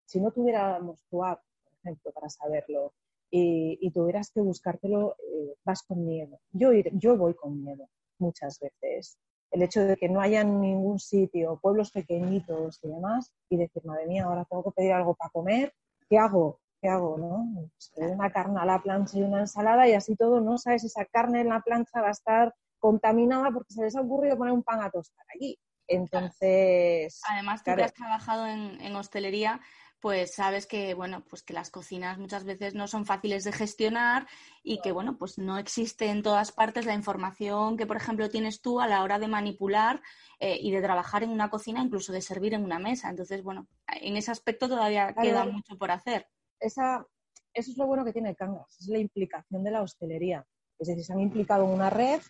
si 0.04 0.20
no 0.20 0.30
tuviéramos 0.30 1.04
tu 1.10 1.24
app, 1.24 1.40
por 1.64 1.74
ejemplo, 1.82 2.12
para 2.12 2.28
saberlo, 2.28 2.92
y, 3.30 3.78
y 3.80 3.90
tuvieras 3.92 4.30
que 4.32 4.40
buscártelo, 4.40 5.16
vas 5.64 5.82
con 5.82 6.04
miedo. 6.04 6.40
Yo, 6.52 7.16
voy 7.16 7.34
con 7.34 7.62
miedo 7.62 7.88
muchas 8.18 8.58
veces 8.58 9.18
el 9.50 9.62
hecho 9.62 9.82
de 9.82 9.96
que 9.96 10.08
no 10.08 10.20
haya 10.20 10.44
ningún 10.44 10.98
sitio, 10.98 11.58
pueblos 11.60 11.90
pequeñitos 11.90 12.78
y 12.82 12.88
demás, 12.88 13.32
y 13.48 13.56
decir, 13.56 13.84
madre 13.84 14.06
mía, 14.06 14.24
ahora 14.24 14.44
tengo 14.44 14.62
que 14.64 14.70
pedir 14.70 14.92
algo 14.92 15.14
para 15.14 15.30
comer, 15.30 15.74
¿qué 16.08 16.18
hago? 16.18 16.60
¿Qué 16.80 16.88
hago? 16.88 17.18
¿no? 17.18 17.68
Pues 17.76 17.92
una 17.96 18.30
carne 18.30 18.60
a 18.60 18.64
la 18.64 18.80
plancha 18.80 19.18
y 19.18 19.22
una 19.22 19.40
ensalada 19.40 19.88
y 19.88 19.94
así 19.94 20.16
todo, 20.16 20.40
no 20.40 20.56
sabes 20.56 20.84
esa 20.84 21.04
carne 21.04 21.40
en 21.40 21.48
la 21.48 21.60
plancha 21.60 22.00
va 22.00 22.08
a 22.08 22.12
estar 22.12 22.54
contaminada 22.80 23.50
porque 23.52 23.74
se 23.74 23.82
les 23.84 23.94
ha 23.94 24.00
ocurrido 24.00 24.36
poner 24.36 24.52
un 24.52 24.64
pan 24.64 24.82
a 24.82 24.90
tostar 24.90 25.24
allí. 25.34 25.56
Entonces. 25.86 27.20
Además, 27.28 27.62
tú 27.62 27.72
que 27.74 27.82
has 27.82 27.94
trabajado 27.94 28.46
en, 28.46 28.80
en 28.80 28.96
hostelería, 28.96 29.60
pues 30.00 30.34
sabes 30.34 30.66
que, 30.66 30.94
bueno, 30.94 31.24
pues 31.28 31.42
que 31.42 31.52
las 31.52 31.70
cocinas 31.70 32.18
muchas 32.18 32.44
veces 32.44 32.74
no 32.74 32.88
son 32.88 33.04
fáciles 33.04 33.44
de 33.44 33.52
gestionar 33.52 34.26
y 34.62 34.80
que, 34.80 34.92
bueno, 34.92 35.18
pues 35.18 35.38
no 35.38 35.58
existe 35.58 36.06
en 36.06 36.22
todas 36.22 36.52
partes 36.52 36.86
la 36.86 36.94
información 36.94 37.76
que, 37.76 37.86
por 37.86 37.96
ejemplo, 37.96 38.30
tienes 38.30 38.62
tú 38.62 38.80
a 38.80 38.86
la 38.86 39.02
hora 39.02 39.18
de 39.18 39.28
manipular 39.28 40.00
eh, 40.38 40.56
y 40.60 40.70
de 40.70 40.80
trabajar 40.80 41.22
en 41.22 41.30
una 41.30 41.50
cocina, 41.50 41.82
incluso 41.82 42.12
de 42.12 42.22
servir 42.22 42.54
en 42.54 42.64
una 42.64 42.78
mesa. 42.78 43.10
Entonces, 43.10 43.42
bueno, 43.42 43.68
en 43.88 44.16
ese 44.16 44.30
aspecto 44.30 44.68
todavía 44.68 45.14
queda 45.14 45.44
mucho 45.44 45.76
por 45.76 45.90
hacer. 45.90 46.26
Esa, 46.58 47.06
eso 47.52 47.70
es 47.70 47.76
lo 47.76 47.86
bueno 47.86 48.04
que 48.04 48.12
tiene 48.12 48.34
Cangas, 48.34 48.80
es 48.80 48.88
la 48.88 48.98
implicación 48.98 49.62
de 49.62 49.70
la 49.70 49.82
hostelería. 49.82 50.46
Es 50.78 50.88
decir, 50.88 51.04
se 51.04 51.12
han 51.12 51.20
implicado 51.20 51.64
en 51.64 51.70
una 51.70 51.90
red, 51.90 52.22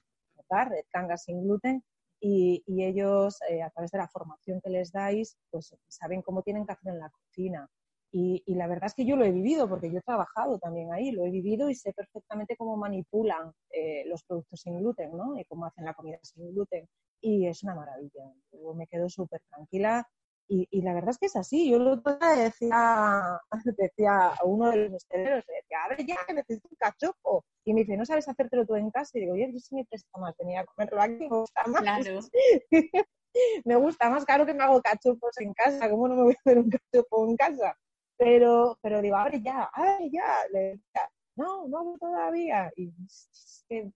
red 0.50 0.84
Cangas 0.90 1.24
sin 1.24 1.42
gluten, 1.42 1.82
y, 2.20 2.62
ellos, 2.84 3.38
eh, 3.48 3.62
a 3.62 3.70
través 3.70 3.90
de 3.90 3.98
la 3.98 4.08
formación 4.08 4.60
que 4.60 4.70
les 4.70 4.92
dais, 4.92 5.36
pues 5.50 5.74
saben 5.88 6.22
cómo 6.22 6.42
tienen 6.42 6.66
que 6.66 6.72
hacer 6.72 6.92
en 6.92 7.00
la 7.00 7.10
cocina. 7.10 7.68
Y, 8.12 8.42
la 8.54 8.66
verdad 8.66 8.86
es 8.86 8.94
que 8.94 9.06
yo 9.06 9.16
lo 9.16 9.24
he 9.24 9.30
vivido, 9.30 9.68
porque 9.68 9.90
yo 9.90 9.98
he 9.98 10.02
trabajado 10.02 10.58
también 10.58 10.92
ahí, 10.92 11.12
lo 11.12 11.24
he 11.24 11.30
vivido 11.30 11.70
y 11.70 11.74
sé 11.74 11.92
perfectamente 11.92 12.56
cómo 12.56 12.76
manipulan 12.76 13.52
eh, 13.70 14.04
los 14.06 14.24
productos 14.24 14.60
sin 14.60 14.78
gluten, 14.78 15.16
¿no? 15.16 15.38
Y 15.38 15.44
cómo 15.44 15.64
hacen 15.64 15.84
la 15.84 15.94
comida 15.94 16.18
sin 16.22 16.52
gluten. 16.52 16.88
Y 17.20 17.46
es 17.46 17.62
una 17.62 17.74
maravilla. 17.74 18.24
Me 18.74 18.86
quedo 18.86 19.08
súper 19.08 19.40
tranquila 19.48 20.06
y, 20.52 20.82
la 20.82 20.92
verdad 20.92 21.10
es 21.10 21.18
que 21.18 21.26
es 21.26 21.36
así. 21.36 21.70
Yo 21.70 21.78
lo 21.78 21.92
otro 21.92 22.18
decía, 22.36 23.40
decía 23.78 24.26
a 24.28 24.44
uno 24.44 24.70
de 24.70 24.76
los 24.88 24.94
hosteleros, 24.94 25.44
decía, 25.46 25.84
a 25.84 25.88
ver, 25.88 26.04
ya 26.04 26.16
que 26.26 26.34
necesito 26.34 26.68
un 26.68 26.76
cachopo. 26.76 27.44
Y 27.64 27.72
me 27.72 27.80
dice, 27.80 27.96
¿no 27.96 28.04
sabes 28.04 28.28
hacértelo 28.28 28.66
tú 28.66 28.74
en 28.74 28.90
casa? 28.90 29.12
Y 29.14 29.20
digo, 29.20 29.34
oye, 29.34 29.48
yo 29.52 29.58
sí 29.60 29.76
me 29.76 29.84
presta 29.84 30.18
más 30.18 30.36
venir 30.36 30.58
a 30.58 30.64
comerlo 30.64 31.00
aquí, 31.00 31.28
me 31.28 31.28
gusta 31.28 31.62
más. 31.66 31.82
Claro. 31.82 32.20
me 33.64 33.76
gusta 33.76 34.10
más, 34.10 34.24
claro 34.24 34.44
que 34.44 34.54
me 34.54 34.64
hago 34.64 34.82
cachopos 34.82 35.38
en 35.38 35.54
casa, 35.54 35.88
¿cómo 35.88 36.08
no 36.08 36.16
me 36.16 36.22
voy 36.22 36.34
a 36.34 36.40
hacer 36.40 36.58
un 36.58 36.68
cachopo 36.70 37.28
en 37.28 37.36
casa? 37.36 37.76
Pero, 38.16 38.76
pero 38.82 39.00
digo, 39.00 39.16
a 39.16 39.24
ver, 39.24 39.40
ya, 39.42 39.70
a 39.72 39.82
ver, 39.82 40.10
ya. 40.10 40.34
Le 40.52 40.60
decía, 40.60 41.10
no, 41.40 41.68
no 41.68 41.96
todavía. 41.98 42.70
Y 42.76 42.92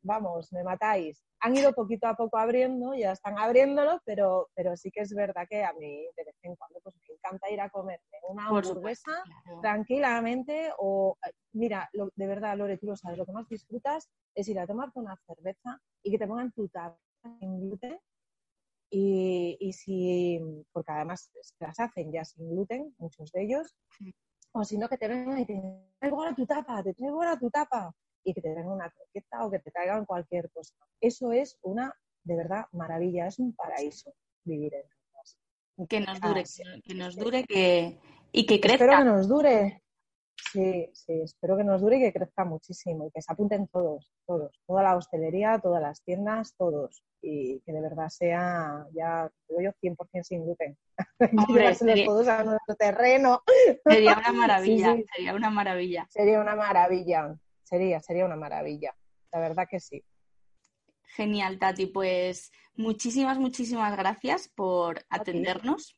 vamos, 0.03 0.53
me 0.53 0.63
matáis. 0.63 1.23
Han 1.41 1.57
ido 1.57 1.73
poquito 1.73 2.07
a 2.07 2.15
poco 2.15 2.39
abriendo, 2.39 2.95
ya 2.95 3.13
están 3.13 3.39
abriéndolo, 3.39 4.01
pero, 4.05 4.49
pero 4.55 4.77
sí 4.77 4.91
que 4.91 5.01
es 5.03 5.15
verdad 5.15 5.47
que 5.49 5.63
a 5.63 5.73
mí 5.75 6.07
de 6.17 6.25
vez 6.25 6.37
en 6.43 6.57
cuando 6.57 6.81
pues, 6.83 6.95
me 6.97 7.15
encanta 7.15 7.51
ir 7.51 7.61
a 7.61 7.69
comer 7.69 8.01
una 8.29 8.47
hamburguesa 8.47 9.23
tranquilamente 9.61 10.73
o, 10.79 11.17
mira, 11.53 11.91
de 11.93 12.27
verdad, 12.27 12.57
Lore, 12.57 12.79
tú 12.79 12.87
lo 12.87 12.97
sabes, 12.97 13.19
lo 13.19 13.27
que 13.27 13.33
más 13.33 13.49
disfrutas 13.49 14.09
es 14.35 14.49
ir 14.49 14.59
a 14.59 14.67
tomarte 14.67 14.99
una 14.99 15.17
cerveza 15.27 15.79
y 16.03 16.11
que 16.11 16.19
te 16.19 16.27
pongan 16.27 16.53
tu 16.53 16.69
taza 16.69 16.99
sin 17.41 17.61
gluten 17.61 17.99
y, 18.91 19.57
y, 19.59 19.73
si, 19.73 20.41
porque 20.73 20.93
además 20.93 21.31
las 21.59 21.81
hacen 21.81 22.13
ya 22.13 22.25
sin 22.25 22.49
gluten, 22.49 22.95
muchos 22.99 23.33
de 23.33 23.43
ellos, 23.43 23.75
o 24.55 24.65
si 24.65 24.79
no 24.79 24.89
que 24.89 24.97
te 24.97 25.09
vengan 25.09 25.39
y 25.41 25.47
te 25.47 25.61
traigo 25.99 26.19
ahora 26.19 26.35
tu 26.35 26.47
tapa, 26.47 26.83
te 26.83 26.95
traigo 26.95 27.17
ahora 27.17 27.39
tu 27.39 27.51
tapa. 27.51 27.95
y 28.27 28.33
que 28.33 28.41
te 28.41 28.53
traigan 28.53 28.73
una 28.73 28.91
croqueta 28.91 29.45
o 29.45 29.51
que 29.51 29.59
te 29.59 29.71
traigan 29.71 30.07
cualquier 30.07 30.51
cosa. 30.51 30.75
Eso 30.99 31.33
es 31.33 31.59
una, 31.63 31.93
de 32.23 32.37
verdad, 32.37 32.65
maravilla, 32.73 33.27
es 33.27 33.39
un 33.39 33.55
paraíso 33.55 34.15
vivir 34.45 34.73
en 34.75 34.83
Cangas. 34.89 35.39
Que 35.89 36.01
nos 36.01 36.21
dure, 36.21 36.45
que, 36.83 36.95
nos 36.95 37.17
dure 37.17 37.45
que, 37.45 37.99
y 38.33 38.47
que 38.47 38.61
crezca. 38.61 38.85
Espero 38.85 38.99
que 38.99 39.05
nos 39.05 39.29
dure, 39.29 39.83
Sí, 40.55 40.89
sí, 40.93 41.21
espero 41.21 41.57
que 41.57 41.65
nos 41.65 41.81
dure 41.81 41.97
y 41.97 42.01
que 42.01 42.13
crezca 42.13 42.45
muchísimo 42.45 43.09
y 43.09 43.11
que 43.11 43.21
se 43.21 43.33
apunten 43.33 43.67
todos, 43.67 44.13
todos, 44.25 44.57
toda 44.69 44.85
la 44.85 44.97
hostelería, 44.97 45.59
todas 45.59 45.83
las 45.83 46.01
tiendas, 46.05 46.55
todos 46.57 47.03
y 47.21 47.61
que 47.63 47.73
de 47.73 47.81
verdad 47.81 48.09
sea 48.09 48.87
ya, 48.95 49.29
digo 49.49 49.63
yo, 49.63 49.71
100% 49.83 50.23
sin 50.23 50.45
gluten. 50.45 50.79
Hombre, 51.49 51.75
sería, 51.75 52.07
todos 52.07 52.29
a 52.29 52.45
nuestro 52.45 52.77
terreno. 52.77 53.43
Sería 53.85 54.17
una 54.17 54.33
maravilla, 54.33 54.97
sería 55.17 55.35
una 55.35 55.51
maravilla. 55.51 56.07
Sería 56.09 56.41
una 56.41 56.55
maravilla, 56.55 57.37
sería, 57.65 58.01
sería 58.01 58.25
una 58.25 58.37
maravilla, 58.37 58.95
la 59.33 59.41
verdad 59.41 59.67
que 59.69 59.81
sí. 59.81 60.05
Genial, 61.17 61.59
Tati. 61.59 61.87
Pues 61.87 62.53
muchísimas, 62.77 63.39
muchísimas 63.39 63.97
gracias 63.97 64.49
por 64.55 65.05
atendernos. 65.11 65.97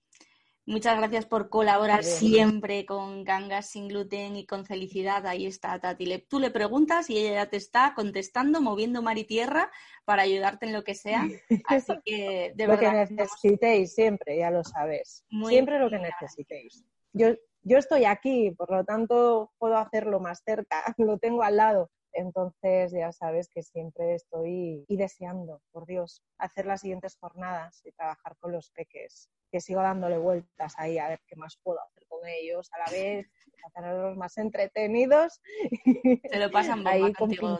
Muchas 0.68 0.98
gracias 0.98 1.26
por 1.26 1.48
colaborar 1.48 2.02
siempre 2.02 2.84
con 2.86 3.22
Gangas 3.22 3.70
sin 3.70 3.86
gluten 3.86 4.34
y 4.34 4.46
con 4.46 4.66
felicidad. 4.66 5.24
Ahí 5.24 5.46
está 5.46 5.78
Tati. 5.78 6.18
tú 6.28 6.40
le 6.40 6.50
preguntas 6.50 7.08
y 7.08 7.18
ella 7.18 7.34
ya 7.44 7.46
te 7.50 7.56
está 7.56 7.92
contestando, 7.94 8.60
moviendo 8.60 9.00
mar 9.00 9.16
y 9.16 9.22
tierra 9.22 9.70
para 10.04 10.22
ayudarte 10.22 10.66
en 10.66 10.72
lo 10.72 10.82
que 10.82 10.96
sea. 10.96 11.24
Así 11.66 11.92
que 12.04 12.52
de 12.56 12.66
lo 12.66 12.76
verdad. 12.76 13.06
que 13.06 13.14
necesitéis 13.14 13.94
siempre, 13.94 14.38
ya 14.38 14.50
lo 14.50 14.64
sabes. 14.64 15.24
siempre 15.48 15.78
lo 15.78 15.88
que 15.88 16.00
necesitéis. 16.00 16.84
Yo, 17.12 17.28
yo 17.62 17.78
estoy 17.78 18.04
aquí, 18.04 18.50
por 18.50 18.68
lo 18.72 18.84
tanto 18.84 19.52
puedo 19.58 19.76
hacerlo 19.76 20.18
más 20.18 20.42
cerca, 20.44 20.82
lo 20.98 21.18
tengo 21.18 21.44
al 21.44 21.58
lado. 21.58 21.90
Entonces 22.16 22.92
ya 22.92 23.12
sabes 23.12 23.48
que 23.48 23.62
siempre 23.62 24.14
estoy 24.14 24.84
y 24.88 24.96
deseando, 24.96 25.60
por 25.70 25.86
Dios, 25.86 26.22
hacer 26.38 26.64
las 26.64 26.80
siguientes 26.80 27.16
jornadas 27.20 27.82
y 27.84 27.92
trabajar 27.92 28.36
con 28.38 28.52
los 28.52 28.70
peques, 28.70 29.28
que 29.52 29.60
sigo 29.60 29.82
dándole 29.82 30.16
vueltas 30.16 30.74
ahí 30.78 30.98
a 30.98 31.08
ver 31.08 31.20
qué 31.26 31.36
más 31.36 31.58
puedo 31.62 31.78
hacer 31.80 32.06
con 32.08 32.26
ellos 32.26 32.70
a 32.72 32.78
la 32.78 32.90
vez, 32.90 33.26
para 33.62 33.86
tenerlos 33.86 34.16
más 34.16 34.38
entretenidos. 34.38 35.40
Se 36.30 36.38
lo 36.38 36.50
pasan 36.50 36.78
bomba 36.78 36.92
ahí 36.92 37.12
contigo, 37.12 37.58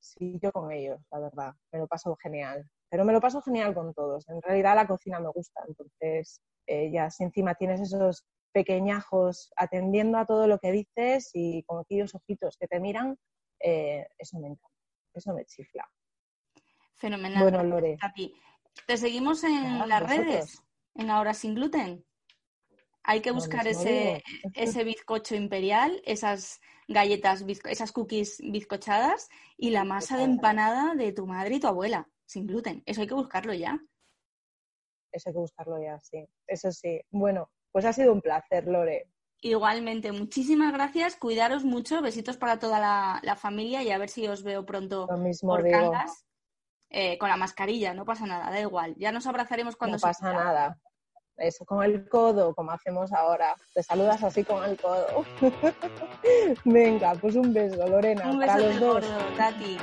Sí, 0.00 0.38
yo 0.42 0.50
con 0.50 0.72
ellos, 0.72 0.98
la 1.12 1.20
verdad, 1.20 1.54
me 1.70 1.78
lo 1.78 1.86
paso 1.86 2.16
genial. 2.16 2.68
Pero 2.88 3.04
me 3.04 3.12
lo 3.12 3.20
paso 3.20 3.40
genial 3.42 3.72
con 3.72 3.94
todos. 3.94 4.28
En 4.28 4.42
realidad 4.42 4.74
la 4.74 4.86
cocina 4.86 5.20
me 5.20 5.28
gusta, 5.28 5.62
entonces 5.68 6.40
eh, 6.66 6.90
ya 6.90 7.10
si 7.10 7.24
encima 7.24 7.54
tienes 7.54 7.80
esos 7.80 8.24
pequeñajos 8.52 9.52
atendiendo 9.56 10.18
a 10.18 10.26
todo 10.26 10.46
lo 10.46 10.58
que 10.58 10.72
dices 10.72 11.30
y 11.34 11.62
con 11.64 11.80
aquellos 11.80 12.14
ojitos 12.14 12.56
que 12.56 12.68
te 12.68 12.80
miran, 12.80 13.18
eh, 13.60 14.06
eso 14.18 14.38
me 14.38 14.48
encanta, 14.48 14.68
eso 15.14 15.32
me 15.32 15.44
chifla. 15.44 15.88
Fenomenal. 16.94 17.42
Bueno, 17.42 17.62
Lore. 17.64 17.98
Te 18.86 18.96
seguimos 18.96 19.44
en 19.44 19.88
las 19.88 20.08
redes, 20.08 20.62
en 20.94 21.10
Ahora 21.10 21.34
Sin 21.34 21.54
Gluten. 21.54 22.04
Hay 23.04 23.20
que 23.20 23.32
buscar 23.32 23.66
ese, 23.66 24.22
ese 24.54 24.84
bizcocho 24.84 25.34
imperial, 25.34 26.00
esas 26.04 26.60
galletas, 26.86 27.44
esas 27.64 27.90
cookies 27.90 28.40
bizcochadas 28.40 29.28
y 29.56 29.70
la 29.70 29.84
masa 29.84 30.16
de 30.16 30.24
empanada 30.24 30.94
de 30.94 31.12
tu 31.12 31.26
madre 31.26 31.56
y 31.56 31.60
tu 31.60 31.66
abuela, 31.66 32.08
sin 32.26 32.46
gluten. 32.46 32.82
Eso 32.86 33.00
hay 33.00 33.08
que 33.08 33.14
buscarlo 33.14 33.52
ya. 33.54 33.80
Eso 35.10 35.28
hay 35.28 35.34
que 35.34 35.40
buscarlo 35.40 35.82
ya, 35.82 35.98
sí. 35.98 36.24
Eso 36.46 36.70
sí. 36.70 37.00
Bueno, 37.10 37.50
pues 37.72 37.84
ha 37.84 37.92
sido 37.92 38.12
un 38.12 38.20
placer, 38.20 38.66
Lore. 38.68 39.08
Igualmente, 39.40 40.12
muchísimas 40.12 40.72
gracias. 40.72 41.16
Cuidaros 41.16 41.64
mucho. 41.64 42.00
Besitos 42.00 42.36
para 42.36 42.60
toda 42.60 42.78
la, 42.78 43.36
familia 43.36 43.82
y 43.82 43.90
a 43.90 43.98
ver 43.98 44.08
si 44.08 44.28
os 44.28 44.44
veo 44.44 44.64
pronto 44.64 45.08
Lo 45.10 45.18
mismo 45.18 45.54
por 45.54 45.64
digo. 45.64 45.92
eh, 46.90 47.18
con 47.18 47.28
la 47.28 47.36
mascarilla. 47.36 47.92
No 47.92 48.04
pasa 48.04 48.24
nada, 48.24 48.50
da 48.50 48.60
igual. 48.60 48.94
Ya 48.98 49.10
nos 49.10 49.26
abrazaremos 49.26 49.74
cuando 49.74 49.96
No 49.96 50.00
pasa 50.00 50.32
nada. 50.32 50.78
Eso, 51.36 51.64
con 51.64 51.82
el 51.82 52.08
codo, 52.08 52.54
como 52.54 52.70
hacemos 52.70 53.12
ahora. 53.12 53.56
Te 53.74 53.82
saludas 53.82 54.22
así 54.22 54.44
con 54.44 54.62
el 54.62 54.80
codo. 54.80 55.24
Venga, 56.64 57.14
pues 57.14 57.34
un 57.34 57.52
beso, 57.52 57.84
Lorena. 57.88 58.30
Un 58.30 58.38
beso 58.38 58.52
para 58.52 58.66
los 58.68 58.80
dos. 58.80 58.94
gordo, 58.94 59.36
Tati. 59.36 59.78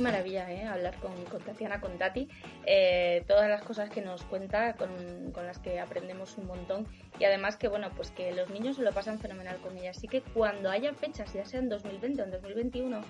Maravilla, 0.00 0.50
¿eh? 0.50 0.64
Hablar 0.64 0.96
con, 0.96 1.12
con 1.26 1.40
Tatiana, 1.42 1.80
con 1.80 1.98
Tati. 1.98 2.28
Eh, 2.66 3.24
todas 3.26 3.48
las 3.48 3.62
cosas 3.62 3.90
que 3.90 4.00
nos 4.00 4.22
cuenta, 4.24 4.74
con, 4.74 5.32
con, 5.32 5.46
las 5.46 5.58
que 5.58 5.80
aprendemos 5.80 6.36
un 6.38 6.46
montón. 6.46 6.86
Y 7.18 7.24
además 7.24 7.56
que, 7.56 7.68
bueno, 7.68 7.90
pues 7.96 8.10
que 8.10 8.32
los 8.32 8.50
niños 8.50 8.76
se 8.76 8.82
lo 8.82 8.92
pasan 8.92 9.18
fenomenal 9.18 9.58
con 9.58 9.76
ella. 9.76 9.90
Así 9.90 10.08
que 10.08 10.22
cuando 10.22 10.70
haya 10.70 10.92
fechas, 10.94 11.32
ya 11.32 11.44
sea 11.44 11.60
en 11.60 11.68
2020 11.68 12.22
o 12.22 12.24
en 12.24 12.30
2021, 12.30 13.00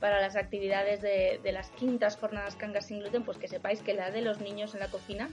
para 0.00 0.20
las 0.20 0.36
actividades 0.36 1.02
de, 1.02 1.40
de 1.42 1.52
las 1.52 1.70
quintas 1.70 2.16
jornadas 2.16 2.56
Cangas 2.56 2.86
sin 2.86 3.00
gluten, 3.00 3.24
pues 3.24 3.38
que 3.38 3.48
sepáis 3.48 3.82
que 3.82 3.94
la 3.94 4.10
de 4.10 4.22
los 4.22 4.40
niños 4.40 4.74
en 4.74 4.80
la 4.80 4.88
cocina 4.88 5.30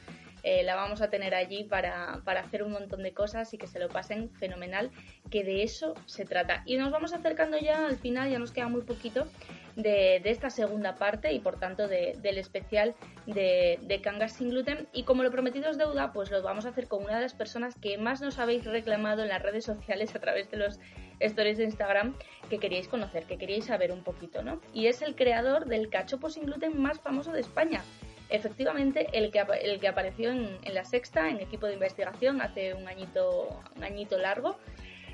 eh, 0.47 0.63
la 0.63 0.75
vamos 0.75 1.01
a 1.01 1.09
tener 1.09 1.35
allí 1.35 1.65
para, 1.65 2.21
para, 2.23 2.39
hacer 2.39 2.63
un 2.63 2.71
montón 2.71 3.03
de 3.03 3.11
cosas 3.13 3.53
y 3.53 3.57
que 3.57 3.67
se 3.67 3.79
lo 3.79 3.89
pasen 3.89 4.29
fenomenal, 4.29 4.91
que 5.29 5.43
de 5.43 5.61
eso 5.61 5.93
se 6.05 6.23
trata. 6.23 6.63
Y 6.65 6.77
nos 6.77 6.89
vamos 6.89 7.11
acercando 7.11 7.57
ya 7.57 7.85
al 7.85 7.97
final, 7.97 8.31
ya 8.31 8.39
nos 8.39 8.53
queda 8.53 8.69
muy 8.69 8.83
poquito 8.83 9.27
de, 9.75 10.21
de 10.23 10.29
esta 10.29 10.49
segunda 10.49 10.95
parte 10.95 11.33
y 11.33 11.39
por 11.39 11.59
tanto 11.59 11.89
de, 11.89 12.17
del 12.21 12.37
especial 12.37 12.95
de, 13.25 13.77
de 13.81 13.99
Cangas 13.99 14.37
sin 14.37 14.51
gluten. 14.51 14.87
Y 14.93 15.03
como 15.03 15.21
lo 15.21 15.31
prometido 15.31 15.69
es 15.69 15.77
deuda, 15.77 16.13
pues 16.13 16.31
lo 16.31 16.41
vamos 16.41 16.65
a 16.65 16.69
hacer 16.69 16.87
con 16.87 17.03
una 17.03 17.17
de 17.17 17.23
las 17.23 17.33
personas 17.33 17.75
que 17.75 17.97
más 17.97 18.21
nos 18.21 18.39
habéis 18.39 18.63
reclamado 18.63 19.23
en 19.23 19.27
las 19.27 19.41
redes 19.41 19.65
sociales 19.65 20.15
a 20.15 20.19
través 20.19 20.49
de 20.49 20.55
los 20.55 20.79
stories 21.19 21.57
de 21.57 21.65
Instagram 21.65 22.15
que 22.49 22.57
queríais 22.57 22.87
conocer, 22.87 23.25
que 23.25 23.37
queríais 23.37 23.65
saber 23.65 23.91
un 23.91 24.01
poquito, 24.01 24.43
¿no? 24.43 24.61
Y 24.73 24.87
es 24.87 25.01
el 25.01 25.13
creador 25.13 25.65
del 25.65 25.89
cachopo 25.89 26.29
sin 26.29 26.45
gluten 26.45 26.81
más 26.81 27.01
famoso 27.01 27.33
de 27.33 27.41
España 27.41 27.81
efectivamente 28.29 29.07
el 29.13 29.31
que, 29.31 29.43
el 29.61 29.79
que 29.79 29.87
apareció 29.87 30.31
en, 30.31 30.57
en, 30.63 30.73
la 30.73 30.85
sexta, 30.85 31.29
en 31.29 31.39
equipo 31.39 31.67
de 31.67 31.73
investigación, 31.73 32.41
hace 32.41 32.73
un 32.73 32.87
añito, 32.87 33.61
un 33.75 33.83
añito 33.83 34.17
largo. 34.17 34.57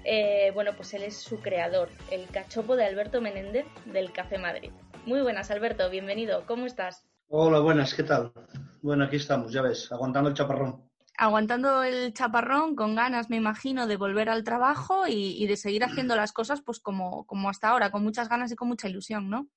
Eh, 0.06 0.52
bueno, 0.54 0.72
pues 0.76 0.94
él 0.94 1.04
es 1.04 1.18
su 1.18 1.40
creador, 1.40 1.90
el 2.12 2.28
cachopo 2.28 2.76
de 2.76 2.86
Alberto 2.86 3.22
Menéndez 3.22 3.66
del 3.86 4.12
Café 4.12 4.38
Madrid. 4.38 4.72
Muy 5.06 5.22
buenas, 5.22 5.50
Alberto, 5.50 5.90
bienvenido, 5.90 6.46
¿cómo 6.46 6.66
estás? 6.66 7.06
Hola, 7.30 7.60
buenas, 7.60 7.94
¿qué 7.94 8.04
tal? 8.04 8.34
Bueno, 8.82 9.06
aquí 9.06 9.16
estamos, 9.16 9.54
ya 9.54 9.62
ves, 9.62 9.92
aguantando 9.92 10.30
el 10.30 10.36
chaparrón. 10.36 10.90
Aguantando 11.18 11.84
el 11.84 12.14
chaparrón, 12.14 12.76
con 12.76 12.96
ganas, 12.96 13.30
me 13.30 13.38
imagino, 13.38 13.88
de 13.88 13.96
volver 13.96 14.30
al 14.30 14.44
trabajo 14.44 15.08
y, 15.08 15.42
y 15.42 15.48
de 15.48 15.56
seguir 15.56 15.86
haciendo 15.86 16.16
las 16.16 16.34
cosas 16.34 16.62
pues 16.62 16.80
como, 16.80 17.26
como 17.26 17.50
hasta 17.50 17.70
ahora, 17.70 17.92
con 17.92 18.04
muchas 18.04 18.28
ganas 18.28 18.52
y 18.52 18.56
con 18.56 18.68
mucha 18.68 18.90
ilusión, 18.90 19.30
¿no? 19.30 19.48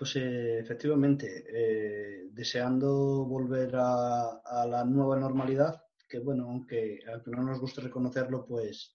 Pues 0.00 0.16
eh, 0.16 0.58
efectivamente, 0.60 1.44
eh, 1.46 2.30
deseando 2.32 3.26
volver 3.26 3.76
a, 3.76 4.40
a, 4.42 4.66
la 4.66 4.82
nueva 4.82 5.18
normalidad, 5.18 5.82
que 6.08 6.20
bueno, 6.20 6.44
aunque, 6.44 7.00
aunque, 7.06 7.30
no 7.32 7.42
nos 7.42 7.60
guste 7.60 7.82
reconocerlo, 7.82 8.46
pues, 8.46 8.94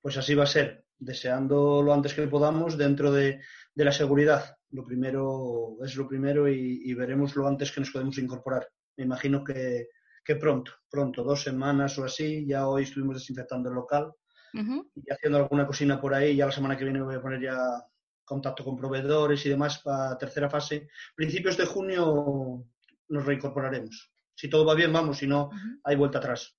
pues 0.00 0.16
así 0.16 0.34
va 0.34 0.42
a 0.42 0.48
ser, 0.48 0.86
deseando 0.98 1.84
lo 1.84 1.94
antes 1.94 2.14
que 2.14 2.26
podamos 2.26 2.76
dentro 2.76 3.12
de, 3.12 3.40
de 3.72 3.84
la 3.84 3.92
seguridad. 3.92 4.56
Lo 4.70 4.84
primero 4.84 5.76
es 5.84 5.94
lo 5.94 6.08
primero 6.08 6.48
y, 6.48 6.82
y, 6.84 6.94
veremos 6.94 7.36
lo 7.36 7.46
antes 7.46 7.70
que 7.70 7.82
nos 7.82 7.92
podemos 7.92 8.18
incorporar. 8.18 8.66
Me 8.96 9.04
imagino 9.04 9.44
que, 9.44 9.86
que, 10.24 10.34
pronto, 10.34 10.72
pronto, 10.90 11.22
dos 11.22 11.44
semanas 11.44 11.96
o 12.00 12.04
así, 12.04 12.44
ya 12.44 12.66
hoy 12.66 12.82
estuvimos 12.82 13.18
desinfectando 13.18 13.68
el 13.68 13.76
local 13.76 14.12
uh 14.54 14.58
-huh. 14.58 14.90
y 14.96 15.12
haciendo 15.12 15.38
alguna 15.38 15.64
cocina 15.64 16.00
por 16.00 16.12
ahí, 16.12 16.34
ya 16.34 16.46
la 16.46 16.52
semana 16.52 16.76
que 16.76 16.82
viene 16.82 17.02
voy 17.02 17.14
a 17.14 17.22
poner 17.22 17.40
ya 17.40 17.56
contacto 18.30 18.64
con 18.64 18.76
proveedores 18.76 19.44
y 19.44 19.48
demás 19.48 19.80
para 19.80 20.16
tercera 20.16 20.48
fase. 20.48 20.88
Principios 21.16 21.56
de 21.56 21.66
junio 21.66 22.64
nos 23.08 23.26
reincorporaremos. 23.26 24.12
Si 24.34 24.48
todo 24.48 24.64
va 24.64 24.74
bien, 24.76 24.92
vamos, 24.92 25.18
si 25.18 25.26
no, 25.26 25.46
uh 25.46 25.50
-huh. 25.50 25.80
hay 25.84 25.96
vuelta 25.96 26.18
atrás. 26.18 26.56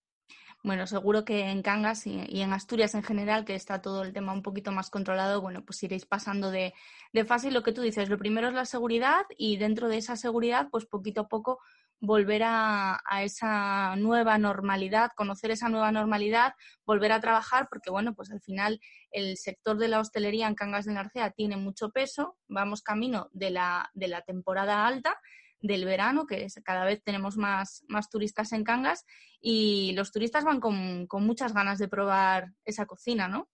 Bueno, 0.63 0.85
seguro 0.85 1.23
que 1.25 1.49
en 1.49 1.63
Cangas 1.63 2.05
y, 2.05 2.23
y, 2.27 2.41
en 2.41 2.53
Asturias 2.53 2.93
en 2.93 3.01
general, 3.01 3.45
que 3.45 3.55
está 3.55 3.81
todo 3.81 4.03
el 4.03 4.13
tema 4.13 4.33
un 4.33 4.43
poquito 4.43 4.71
más 4.71 4.91
controlado, 4.91 5.41
bueno, 5.41 5.63
pues 5.65 5.81
iréis 5.81 6.05
pasando 6.05 6.51
de, 6.51 6.73
de 7.13 7.25
fase. 7.25 7.47
Y 7.47 7.51
lo 7.51 7.63
que 7.63 7.71
tú 7.71 7.81
dices, 7.81 8.09
lo 8.09 8.19
primero 8.19 8.47
es 8.49 8.53
la 8.53 8.65
seguridad 8.65 9.23
y 9.37 9.57
dentro 9.57 9.87
de 9.87 9.97
esa 9.97 10.15
seguridad, 10.15 10.67
pues 10.69 10.85
poquito 10.85 11.21
a 11.21 11.27
poco 11.27 11.59
volver 12.01 12.41
a, 12.43 12.99
a, 13.05 13.23
esa 13.23 13.95
nueva 13.95 14.37
normalidad, 14.39 15.11
conocer 15.15 15.51
esa 15.51 15.69
nueva 15.69 15.91
normalidad, 15.91 16.53
volver 16.83 17.11
a 17.11 17.21
trabajar, 17.21 17.67
porque 17.69 17.91
bueno, 17.91 18.15
pues 18.15 18.31
al 18.31 18.41
final 18.41 18.79
el 19.11 19.37
sector 19.37 19.77
de 19.77 19.87
la 19.87 19.99
hostelería 19.99 20.47
en 20.47 20.55
Cangas 20.55 20.85
de 20.85 20.93
Narcea 20.93 21.29
tiene 21.31 21.57
mucho 21.57 21.91
peso, 21.91 22.37
vamos 22.47 22.81
camino 22.81 23.29
de 23.33 23.51
la, 23.51 23.89
de 23.93 24.07
la 24.07 24.21
temporada 24.23 24.87
alta, 24.87 25.15
del 25.61 25.85
verano, 25.85 26.25
que 26.25 26.43
es, 26.43 26.55
cada 26.65 26.85
vez 26.85 27.03
tenemos 27.03 27.37
más, 27.37 27.83
más 27.87 28.09
turistas 28.09 28.51
en 28.51 28.63
Cangas 28.63 29.05
y 29.39 29.93
los 29.93 30.11
turistas 30.11 30.43
van 30.43 30.59
con, 30.59 31.05
con 31.05 31.23
muchas 31.23 31.53
ganas 31.53 31.77
de 31.77 31.87
probar 31.87 32.51
esa 32.65 32.87
cocina, 32.87 33.27
¿no? 33.27 33.47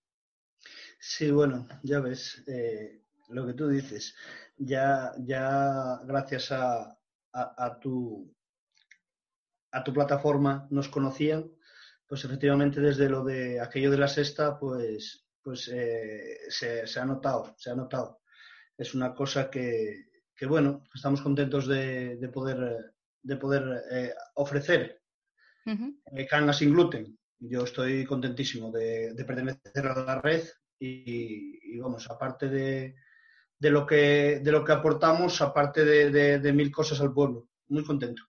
Sí, 1.00 1.32
bueno, 1.32 1.68
ya 1.84 2.00
ves, 2.00 2.44
eh, 2.48 3.04
lo 3.28 3.46
que 3.46 3.54
tú 3.54 3.68
dices, 3.68 4.16
ya, 4.56 5.12
ya 5.20 6.00
gracias 6.06 6.52
a, 6.54 6.98
a, 7.34 7.66
a 7.66 7.80
tu 7.80 8.37
a 9.78 9.84
tu 9.84 9.94
plataforma 9.94 10.68
nos 10.72 10.90
conocían, 10.90 11.52
pues 12.08 12.26
efectivamente 12.26 12.82
desde 12.82 13.10
lo 13.10 13.24
de 13.24 13.60
aquello 13.60 13.92
de 13.92 13.98
la 13.98 14.08
sexta, 14.08 14.58
pues, 14.58 15.28
pues 15.44 15.70
eh, 15.72 16.40
se, 16.50 17.00
ha 17.00 17.06
notado, 17.06 17.54
se 17.58 17.70
ha 17.70 17.76
notado. 17.76 18.22
Es 18.76 18.96
una 18.96 19.14
cosa 19.14 19.50
que, 19.50 20.08
bueno, 20.48 20.84
estamos 20.94 21.22
contentos 21.22 21.68
de, 21.68 22.30
poder, 22.34 22.94
de 23.22 23.36
poder 23.38 23.84
eh, 23.92 24.14
ofrecer 24.36 25.02
uh 25.66 26.54
sin 26.54 26.72
gluten. 26.74 27.18
Yo 27.40 27.64
estoy 27.64 28.04
contentísimo 28.06 28.72
de, 28.72 29.14
pertenecer 29.28 29.86
a 29.86 30.06
la 30.06 30.22
red 30.22 30.44
y, 30.80 31.78
vamos, 31.78 32.10
aparte 32.10 32.50
de, 32.50 32.96
lo 33.60 33.86
que, 33.86 34.40
de 34.44 34.52
lo 34.52 34.64
que 34.64 34.72
aportamos, 34.72 35.40
aparte 35.42 35.86
de 35.86 36.54
mil 36.54 36.72
cosas 36.72 37.00
al 37.02 37.14
pueblo. 37.14 37.50
Muy 37.68 37.84
contento. 37.84 38.24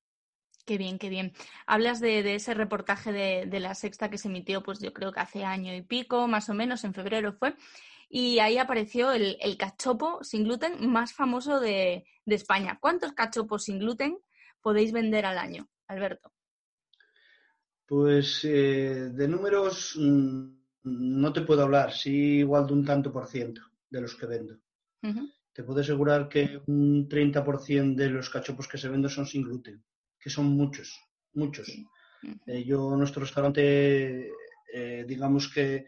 Qué 0.69 0.77
bien, 0.77 0.99
qué 0.99 1.09
bien. 1.09 1.33
Hablas 1.67 1.99
de, 1.99 2.35
ese 2.35 2.53
reportaje 2.53 3.11
de, 3.11 3.59
la 3.59 3.75
sexta 3.75 4.11
que 4.11 4.19
se 4.19 4.29
emitió, 4.29 4.63
pues 4.63 4.81
yo 4.81 4.93
creo 4.93 5.13
que 5.13 5.21
hace 5.21 5.43
año 5.43 5.75
y 5.75 5.81
pico, 5.81 6.29
más 6.29 6.51
o 6.51 6.55
menos, 6.55 6.85
en 6.85 6.93
febrero 6.93 7.33
fue, 7.33 7.57
y 8.11 8.39
ahí 8.41 8.59
apareció 8.59 9.13
el, 9.13 9.39
cachopo 9.57 10.23
sin 10.23 10.45
gluten 10.45 10.87
más 10.91 11.15
famoso 11.15 11.59
de, 11.59 12.05
España. 12.27 12.77
¿Cuántos 12.83 13.15
cachopos 13.15 13.65
sin 13.65 13.79
gluten 13.79 14.19
podéis 14.61 14.93
vender 14.93 15.25
al 15.25 15.39
año, 15.39 15.71
Alberto? 15.87 16.35
Pues 17.87 18.45
eh, 18.45 19.09
de 19.11 19.27
números 19.27 19.95
mm, 19.99 20.49
no 20.83 21.33
te 21.33 21.41
puedo 21.41 21.63
hablar, 21.63 21.95
sí 21.95 22.41
igual 22.41 22.67
de 22.67 22.75
un 22.75 22.85
tanto 22.85 23.11
por 23.11 23.27
ciento 23.27 23.63
de 23.89 24.03
los 24.03 24.15
que 24.15 24.27
vendo. 24.27 24.59
Te 25.55 25.63
puedo 25.63 25.81
asegurar 25.81 26.29
que 26.29 26.61
un 26.67 27.09
30% 27.09 27.95
de 27.95 28.11
los 28.11 28.29
cachopos 28.29 28.69
que 28.69 28.77
se 28.77 28.91
venden 28.91 29.11
son 29.11 29.25
sin 29.25 29.45
gluten 29.45 29.83
que 30.21 30.31
son 30.31 30.47
muchos, 30.47 30.99
muchos. 31.35 31.69
Eh, 32.47 32.65
yo, 32.65 32.97
nuestro 32.97 33.23
restaurante, 33.23 34.31
eh, 34.73 35.05
digamos 35.07 35.53
que, 35.53 35.87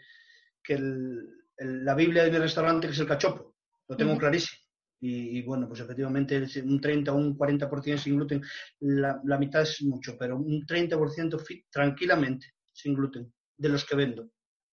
la 1.58 1.94
Biblia 1.94 2.24
de 2.24 2.30
mi 2.30 2.38
restaurante 2.38 2.88
es 2.88 2.98
el 2.98 3.06
cachopo, 3.06 3.56
lo 3.88 3.96
tengo 3.96 4.16
clarísimo. 4.16 4.60
Y, 5.02 5.42
bueno, 5.42 5.66
pues 5.66 5.80
efectivamente 5.80 6.42
un 6.62 6.80
30 6.80 7.12
o 7.12 7.16
un 7.16 7.36
40% 7.36 7.96
sin 7.96 8.16
gluten, 8.16 8.42
la, 8.80 9.18
la, 9.24 9.38
mitad 9.38 9.62
es 9.62 9.82
mucho, 9.82 10.16
pero 10.18 10.36
un 10.36 10.66
30% 10.66 11.64
tranquilamente 11.70 12.54
sin 12.72 12.94
gluten 12.94 13.32
de 13.56 13.68
los 13.70 13.84
que 13.84 13.96
vendo. 13.96 14.30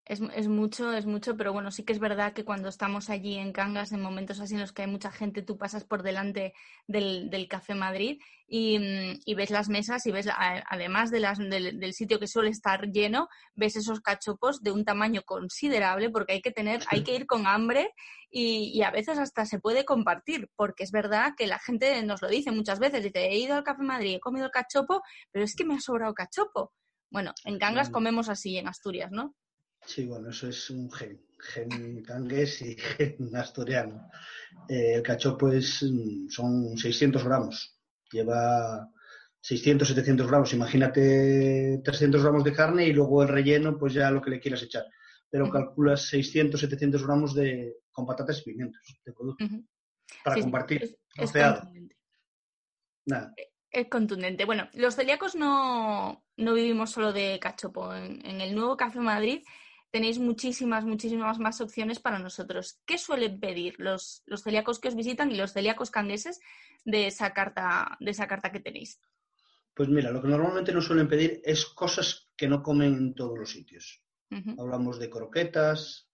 Es, 0.10 0.22
es, 0.34 0.48
mucho, 0.48 0.94
es 0.94 1.06
mucho, 1.06 1.36
pero 1.36 1.52
bueno, 1.52 1.70
sí 1.70 1.84
que 1.84 1.92
es 1.92 2.00
verdad 2.00 2.32
que 2.32 2.46
cuando 2.46 2.70
estamos 2.70 3.10
allí 3.10 3.36
en 3.36 3.52
Cangas, 3.52 3.92
en 3.92 4.02
momentos 4.02 4.40
así 4.40 4.54
en 4.54 4.62
los 4.62 4.72
que 4.72 4.84
hay 4.84 4.88
mucha 4.88 5.12
gente, 5.12 5.42
tú 5.42 5.58
pasas 5.58 5.84
por 5.84 6.02
delante 6.02 6.54
del, 6.88 7.30
del 7.30 7.50
Café 7.50 7.76
Madrid 7.76 8.22
y, 8.48 8.80
mm, 8.80 9.20
y, 9.26 9.36
ves 9.36 9.50
las 9.50 9.68
mesas 9.68 10.06
y 10.06 10.14
ves, 10.14 10.30
además 10.34 11.12
de 11.12 11.20
las, 11.20 11.40
del, 11.40 11.94
sitio 11.94 12.20
que 12.20 12.28
suele 12.28 12.52
estar 12.52 12.90
lleno, 12.90 13.28
ves 13.54 13.76
esos 13.76 14.00
cachopos 14.00 14.64
de 14.64 14.72
un 14.72 14.86
tamaño 14.86 15.24
considerable 15.24 16.10
porque 16.10 16.34
hay 16.34 16.42
que 16.42 16.52
tener, 16.52 16.86
hay 16.88 17.04
que 17.04 17.14
ir 17.14 17.26
con 17.26 17.46
hambre 17.46 17.94
y, 18.32 18.72
y, 18.74 18.84
a 18.84 18.92
veces 18.92 19.18
hasta 19.20 19.46
se 19.46 19.60
puede 19.60 19.84
compartir, 19.84 20.50
porque 20.56 20.86
es 20.86 20.92
verdad 20.92 21.34
que 21.38 21.48
la 21.48 21.60
gente 21.60 22.02
nos 22.04 22.22
lo 22.22 22.30
dice 22.30 22.52
muchas 22.52 22.80
veces, 22.80 23.04
dice, 23.04 23.26
he 23.26 23.38
ido 23.38 23.56
al 23.56 23.64
Café 23.66 23.84
Madrid, 23.84 24.16
he 24.16 24.20
comido 24.22 24.46
el 24.46 24.52
cachopo, 24.52 25.02
pero 25.34 25.44
es 25.44 25.54
que 25.54 25.66
me 25.66 25.76
ha 25.76 25.82
sobrado 25.82 26.14
cachopo. 26.14 26.72
Bueno, 27.10 27.34
en 27.44 27.60
Cangas 27.60 27.90
comemos 27.90 28.30
así, 28.30 28.58
en 28.58 28.70
Asturias, 28.70 29.12
¿no? 29.12 29.36
Sí, 29.88 30.06
bueno, 30.06 30.30
eso 30.30 30.50
es 30.50 30.70
un 30.70 30.92
gen, 30.92 31.18
gen 31.40 32.04
cangués 32.04 32.62
y 32.62 32.76
gen 32.98 33.34
asturiano. 33.36 34.10
Eh, 34.68 34.96
el 34.96 35.02
cachopo 35.02 35.50
es, 35.50 35.82
mm, 35.82 36.28
son 36.28 36.78
600 36.78 37.24
gramos, 37.24 37.80
lleva 38.12 38.92
600, 39.40 39.88
700 39.88 40.28
gramos. 40.28 40.54
Imagínate 40.54 41.80
300 41.84 42.22
gramos 42.22 42.44
de 42.44 42.54
carne 42.54 42.86
y 42.86 42.92
luego 42.92 43.24
el 43.24 43.30
relleno, 43.30 43.78
pues 43.78 43.94
ya 43.94 44.12
lo 44.12 44.22
que 44.22 44.32
le 44.32 44.42
quieras 44.42 44.62
echar. 44.64 44.84
Pero 45.30 45.50
calculas 45.50 46.02
600, 46.10 46.60
700 46.60 47.06
gramos 47.06 47.34
de, 47.34 47.78
con 47.90 48.06
patatas 48.06 48.42
y 48.42 48.44
pimientos 48.44 48.82
de 49.06 49.14
producto 49.14 49.46
para 50.24 50.42
compartir. 50.42 50.84
Es, 51.16 51.32
contundente. 51.32 51.96
Nada. 53.06 53.34
Es 53.72 53.88
contundente. 53.88 54.44
Bueno, 54.44 54.70
los 54.74 54.96
celíacos 54.96 55.36
no, 55.36 56.26
no 56.36 56.54
vivimos 56.54 56.92
solo 56.92 57.14
de 57.14 57.40
cachopo. 57.40 57.94
En, 57.94 58.26
en 58.26 58.42
el 58.42 58.54
nuevo 58.54 58.76
Café 58.76 59.00
Madrid 59.00 59.44
tenéis 59.98 60.20
muchísimas, 60.20 60.86
muchísimas 60.86 61.40
más 61.40 61.60
opciones 61.60 62.00
para 62.00 62.20
nosotros. 62.20 62.80
¿Qué 62.86 63.00
suelen 63.00 63.40
pedir 63.40 63.74
los, 63.80 64.22
los 64.28 64.44
celíacos 64.44 64.80
que 64.80 64.90
os 64.90 64.96
visitan 64.96 65.32
y 65.32 65.36
los 65.36 65.54
celíacos 65.54 65.90
cangueses 65.90 66.40
de 66.86 67.08
esa 67.08 67.34
carta, 67.34 67.98
de 68.00 68.12
esa 68.12 68.28
carta 68.28 68.52
que 68.52 68.60
tenéis? 68.60 69.02
Pues 69.74 69.90
mira, 69.90 70.12
lo 70.12 70.22
que 70.22 70.28
normalmente 70.28 70.72
nos 70.72 70.86
suelen 70.86 71.08
pedir 71.08 71.42
es 71.44 71.66
cosas 71.66 72.30
que 72.38 72.48
no 72.48 72.62
comen 72.62 72.94
en 72.94 73.16
todos 73.16 73.40
los 73.40 73.52
sitios. 73.52 74.04
Hablamos 74.60 75.00
de 75.00 75.10
croquetas, 75.10 76.08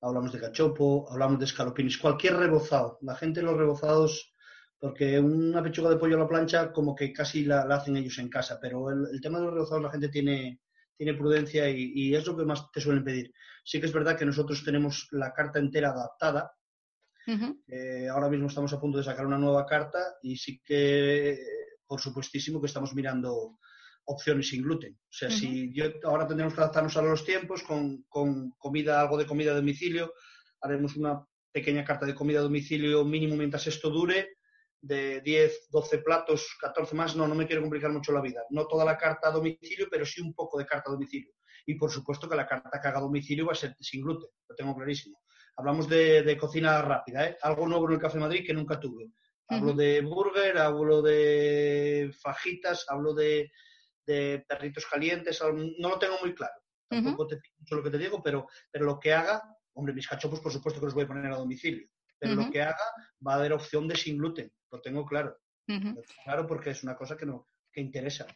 hablamos 0.00 0.32
de 0.32 0.40
cachopo, 0.40 1.06
hablamos 1.08 1.38
de 1.38 1.44
escalopinis, 1.44 1.98
cualquier 1.98 2.36
rebozado. 2.36 2.98
La 3.02 3.14
gente 3.14 3.40
los 3.40 3.56
rebozados, 3.56 4.34
porque 4.80 5.20
una 5.20 5.62
pechuga 5.62 5.90
de 5.90 5.96
pollo 5.96 6.16
a 6.16 6.20
la 6.20 6.28
plancha 6.28 6.72
como 6.72 6.96
que 6.96 7.12
casi 7.12 7.44
la, 7.44 7.62
hacen 7.62 7.96
ellos 7.96 8.18
en 8.18 8.28
casa, 8.28 8.58
pero 8.60 8.90
el, 8.90 9.20
tema 9.20 9.38
de 9.38 9.44
los 9.44 9.54
rebozados 9.54 9.84
la 9.84 9.92
gente 9.92 10.08
tiene, 10.08 10.60
tiene 10.96 11.14
prudencia 11.14 11.68
y, 11.68 12.14
es 12.14 12.26
lo 12.26 12.36
que 12.36 12.44
más 12.44 12.70
te 12.70 12.80
suelen 12.80 13.04
pedir. 13.04 13.32
Sí 13.64 13.80
que 13.80 13.86
es 13.86 13.92
verdad 13.92 14.16
que 14.16 14.24
nosotros 14.24 14.64
tenemos 14.64 15.08
la 15.12 15.32
carta 15.32 15.58
entera 15.58 15.90
adaptada. 15.90 16.52
ahora 18.10 18.28
mismo 18.28 18.48
estamos 18.48 18.72
a 18.72 18.80
punto 18.80 18.98
de 18.98 19.04
sacar 19.04 19.26
una 19.26 19.38
nueva 19.38 19.66
carta 19.66 19.98
y 20.22 20.36
sí 20.36 20.60
que, 20.64 21.38
por 21.86 22.00
supuestísimo, 22.00 22.60
que 22.60 22.66
estamos 22.66 22.94
mirando 22.94 23.58
opciones 24.04 24.48
sin 24.48 24.62
gluten. 24.62 24.94
O 24.94 25.12
sea, 25.12 25.30
si 25.30 25.72
yo, 25.72 25.84
ahora 26.04 26.26
tendremos 26.26 26.54
que 26.54 26.60
adaptarnos 26.60 26.96
a 26.96 27.02
los 27.02 27.24
tiempos 27.24 27.62
con, 27.62 28.02
con, 28.08 28.50
comida, 28.58 29.00
algo 29.00 29.16
de 29.16 29.26
comida 29.26 29.52
a 29.52 29.56
domicilio, 29.56 30.12
haremos 30.60 30.96
una 30.96 31.24
pequeña 31.52 31.84
carta 31.84 32.06
de 32.06 32.14
comida 32.14 32.40
a 32.40 32.42
domicilio 32.42 33.04
mínimo 33.04 33.36
mientras 33.36 33.66
esto 33.66 33.90
dure 33.90 34.36
de 34.82 35.20
10, 35.20 35.68
12 35.70 35.98
platos, 35.98 36.56
14 36.60 36.94
más, 36.94 37.16
no, 37.16 37.26
no 37.26 37.34
me 37.34 37.46
quiero 37.46 37.62
complicar 37.62 37.90
mucho 37.90 38.12
la 38.12 38.20
vida. 38.20 38.42
No 38.50 38.66
toda 38.66 38.84
la 38.84 38.98
carta 38.98 39.28
a 39.28 39.30
domicilio, 39.30 39.86
pero 39.90 40.04
sí 40.04 40.20
un 40.20 40.34
poco 40.34 40.58
de 40.58 40.66
carta 40.66 40.90
a 40.90 40.92
domicilio. 40.92 41.32
Y 41.64 41.76
por 41.76 41.90
supuesto 41.90 42.28
que 42.28 42.36
la 42.36 42.46
carta 42.46 42.80
que 42.80 42.88
haga 42.88 42.98
a 42.98 43.02
domicilio 43.02 43.46
va 43.46 43.52
a 43.52 43.56
ser 43.56 43.76
sin 43.80 44.02
gluten, 44.02 44.28
lo 44.48 44.54
tengo 44.54 44.74
clarísimo. 44.74 45.20
Hablamos 45.56 45.88
de, 45.88 46.36
cocina 46.38 46.82
rápida, 46.82 47.28
¿eh? 47.28 47.38
algo 47.42 47.68
nuevo 47.68 47.86
en 47.86 47.94
el 47.94 48.00
Café 48.00 48.18
Madrid 48.18 48.44
que 48.44 48.54
nunca 48.54 48.80
tuve. 48.80 49.10
Hablo 49.48 49.74
de 49.74 50.00
burger, 50.00 50.56
hablo 50.58 51.02
de 51.02 52.10
fajitas, 52.20 52.86
hablo 52.88 53.14
de, 53.14 53.50
perritos 54.06 54.86
calientes, 54.86 55.40
no 55.42 55.88
lo 55.88 55.98
tengo 55.98 56.16
muy 56.20 56.34
claro. 56.34 56.54
Tampoco 56.88 57.26
te 57.26 57.36
digo 57.36 57.54
mucho 57.58 57.76
lo 57.76 57.82
que 57.82 57.90
te 57.90 57.98
digo, 57.98 58.22
pero, 58.22 58.46
pero 58.70 58.84
lo 58.84 58.98
que 58.98 59.12
haga, 59.12 59.42
hombre, 59.74 59.94
mis 59.94 60.08
cachopos 60.08 60.40
por 60.40 60.52
supuesto 60.52 60.80
que 60.80 60.86
los 60.86 60.94
voy 60.94 61.04
a 61.04 61.06
poner 61.06 61.32
a 61.32 61.36
domicilio 61.36 61.86
pero 62.22 62.36
lo 62.36 62.50
que 62.50 62.62
haga 62.62 62.76
va 63.26 63.32
a 63.32 63.36
haber 63.36 63.52
opción 63.52 63.88
de 63.88 63.96
sin 63.96 64.16
gluten, 64.16 64.50
lo 64.72 64.80
tengo 64.80 65.04
claro. 65.04 65.38
Claro, 66.24 66.46
porque 66.46 66.70
es 66.70 66.82
una 66.82 66.96
cosa 66.96 67.16
que, 67.16 67.26
no, 67.26 67.46
que 67.72 67.80
interesa. 67.80 68.26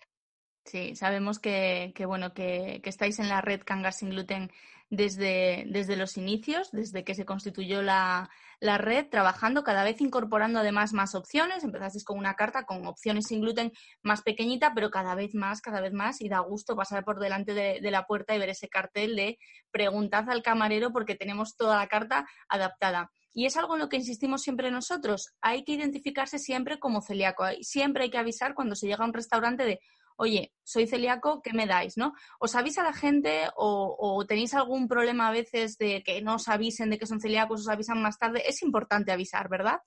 Sí, 0.64 0.96
sabemos 0.96 1.38
que, 1.38 1.92
bueno, 2.06 2.34
que, 2.34 2.80
estáis 2.84 3.18
en 3.18 3.28
la 3.28 3.40
red 3.40 3.62
Cangas 3.64 3.98
sin 3.98 4.10
gluten 4.10 4.50
desde, 4.90 5.64
desde 5.68 5.96
los 5.96 6.16
inicios, 6.16 6.70
desde 6.70 7.04
que 7.04 7.14
se 7.14 7.24
constituyó 7.24 7.82
la, 7.82 8.28
red, 8.60 9.06
trabajando 9.08 9.62
cada 9.62 9.84
vez 9.84 10.00
incorporando 10.00 10.60
además 10.60 10.92
más 10.92 11.14
opciones. 11.14 11.62
Empezasteis 11.62 12.04
con 12.04 12.18
una 12.18 12.34
carta 12.34 12.64
con 12.64 12.86
opciones 12.86 13.26
sin 13.26 13.40
gluten 13.40 13.72
más 14.02 14.22
pequeñita, 14.22 14.72
pero 14.74 14.90
cada 14.90 15.14
vez 15.14 15.34
más, 15.34 15.60
cada 15.60 15.80
vez 15.80 15.92
más, 15.92 16.20
y 16.20 16.28
da 16.28 16.40
gusto 16.40 16.74
pasar 16.74 17.04
por 17.04 17.20
delante 17.20 17.54
de, 17.54 17.80
de 17.80 17.90
la 17.90 18.06
puerta 18.06 18.34
y 18.34 18.38
ver 18.38 18.48
ese 18.48 18.68
cartel 18.68 19.14
de 19.14 19.38
preguntad 19.70 20.28
al 20.30 20.42
camarero 20.42 20.92
porque 20.92 21.14
tenemos 21.14 21.56
toda 21.56 21.76
la 21.76 21.86
carta 21.86 22.26
adaptada. 22.48 23.10
Y 23.36 23.44
es 23.44 23.58
algo 23.58 23.74
en 23.74 23.80
lo 23.80 23.90
que 23.90 23.98
insistimos 23.98 24.40
siempre 24.40 24.70
nosotros. 24.70 25.34
Hay 25.42 25.62
que 25.62 25.72
identificarse 25.72 26.38
siempre 26.38 26.78
como 26.78 27.02
celíaco. 27.02 27.44
Siempre 27.60 28.04
hay 28.04 28.10
que 28.10 28.16
avisar 28.16 28.54
cuando 28.54 28.74
se 28.74 28.86
llega 28.86 29.04
a 29.04 29.06
un 29.06 29.12
restaurante 29.12 29.62
de, 29.62 29.78
oye, 30.16 30.54
soy 30.64 30.86
celíaco, 30.86 31.42
¿qué 31.42 31.52
me 31.52 31.66
dais? 31.66 31.98
¿no? 31.98 32.14
¿Os 32.40 32.54
avisa 32.54 32.82
la 32.82 32.94
gente 32.94 33.42
o, 33.54 34.24
tenéis 34.26 34.54
algún 34.54 34.88
problema 34.88 35.28
a 35.28 35.32
veces 35.32 35.76
de 35.76 36.02
que 36.02 36.22
no 36.22 36.36
os 36.36 36.48
avisen 36.48 36.88
de 36.88 36.98
que 36.98 37.04
son 37.04 37.20
celíacos, 37.20 37.60
os 37.60 37.68
avisan 37.68 38.00
más 38.00 38.18
tarde? 38.18 38.42
Es 38.48 38.62
importante 38.62 39.12
avisar, 39.12 39.50
¿verdad? 39.50 39.80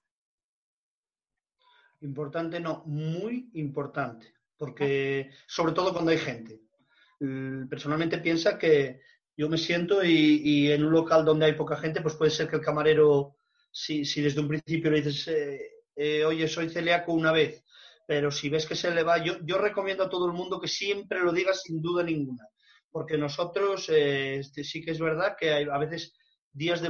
Importante, 2.01 2.59
no, 2.59 2.83
muy 2.85 3.49
importante, 3.53 4.31
porque 4.57 5.31
sobre 5.47 5.73
todo 5.73 5.91
cuando 5.91 6.11
hay 6.11 6.19
gente. 6.19 6.61
Personalmente 7.67 8.19
piensa 8.19 8.59
que 8.59 9.01
yo 9.35 9.49
me 9.49 9.57
siento 9.57 10.03
y 10.03 10.71
en 10.71 10.85
un 10.85 10.91
local 10.91 11.25
donde 11.25 11.47
hay 11.47 11.53
poca 11.53 11.77
gente, 11.77 12.01
pues 12.01 12.13
puede 12.13 12.29
ser 12.29 12.47
que 12.47 12.57
el 12.57 12.61
camarero 12.61 13.37
si, 13.71 14.05
si 14.05 14.21
desde 14.21 14.41
un 14.41 14.47
principio 14.47 14.91
le 14.91 15.01
dices, 15.01 15.27
eh, 15.27 15.59
eh, 15.95 16.25
oye, 16.25 16.47
soy 16.47 16.69
celíaco 16.69 17.13
una 17.13 17.31
vez, 17.31 17.63
pero 18.07 18.31
si 18.31 18.49
ves 18.49 18.65
que 18.65 18.75
se 18.75 18.91
le 18.91 19.03
va, 19.03 19.23
yo, 19.23 19.37
yo 19.43 19.57
recomiendo 19.57 20.03
a 20.03 20.09
todo 20.09 20.25
el 20.27 20.33
mundo 20.33 20.59
que 20.59 20.67
siempre 20.67 21.21
lo 21.21 21.31
diga 21.31 21.53
sin 21.53 21.81
duda 21.81 22.03
ninguna, 22.03 22.47
porque 22.89 23.17
nosotros 23.17 23.89
eh, 23.89 24.37
este, 24.37 24.63
sí 24.63 24.83
que 24.83 24.91
es 24.91 24.99
verdad 24.99 25.35
que 25.39 25.51
hay 25.51 25.65
a 25.71 25.77
veces 25.77 26.15
días 26.51 26.81
de 26.81 26.89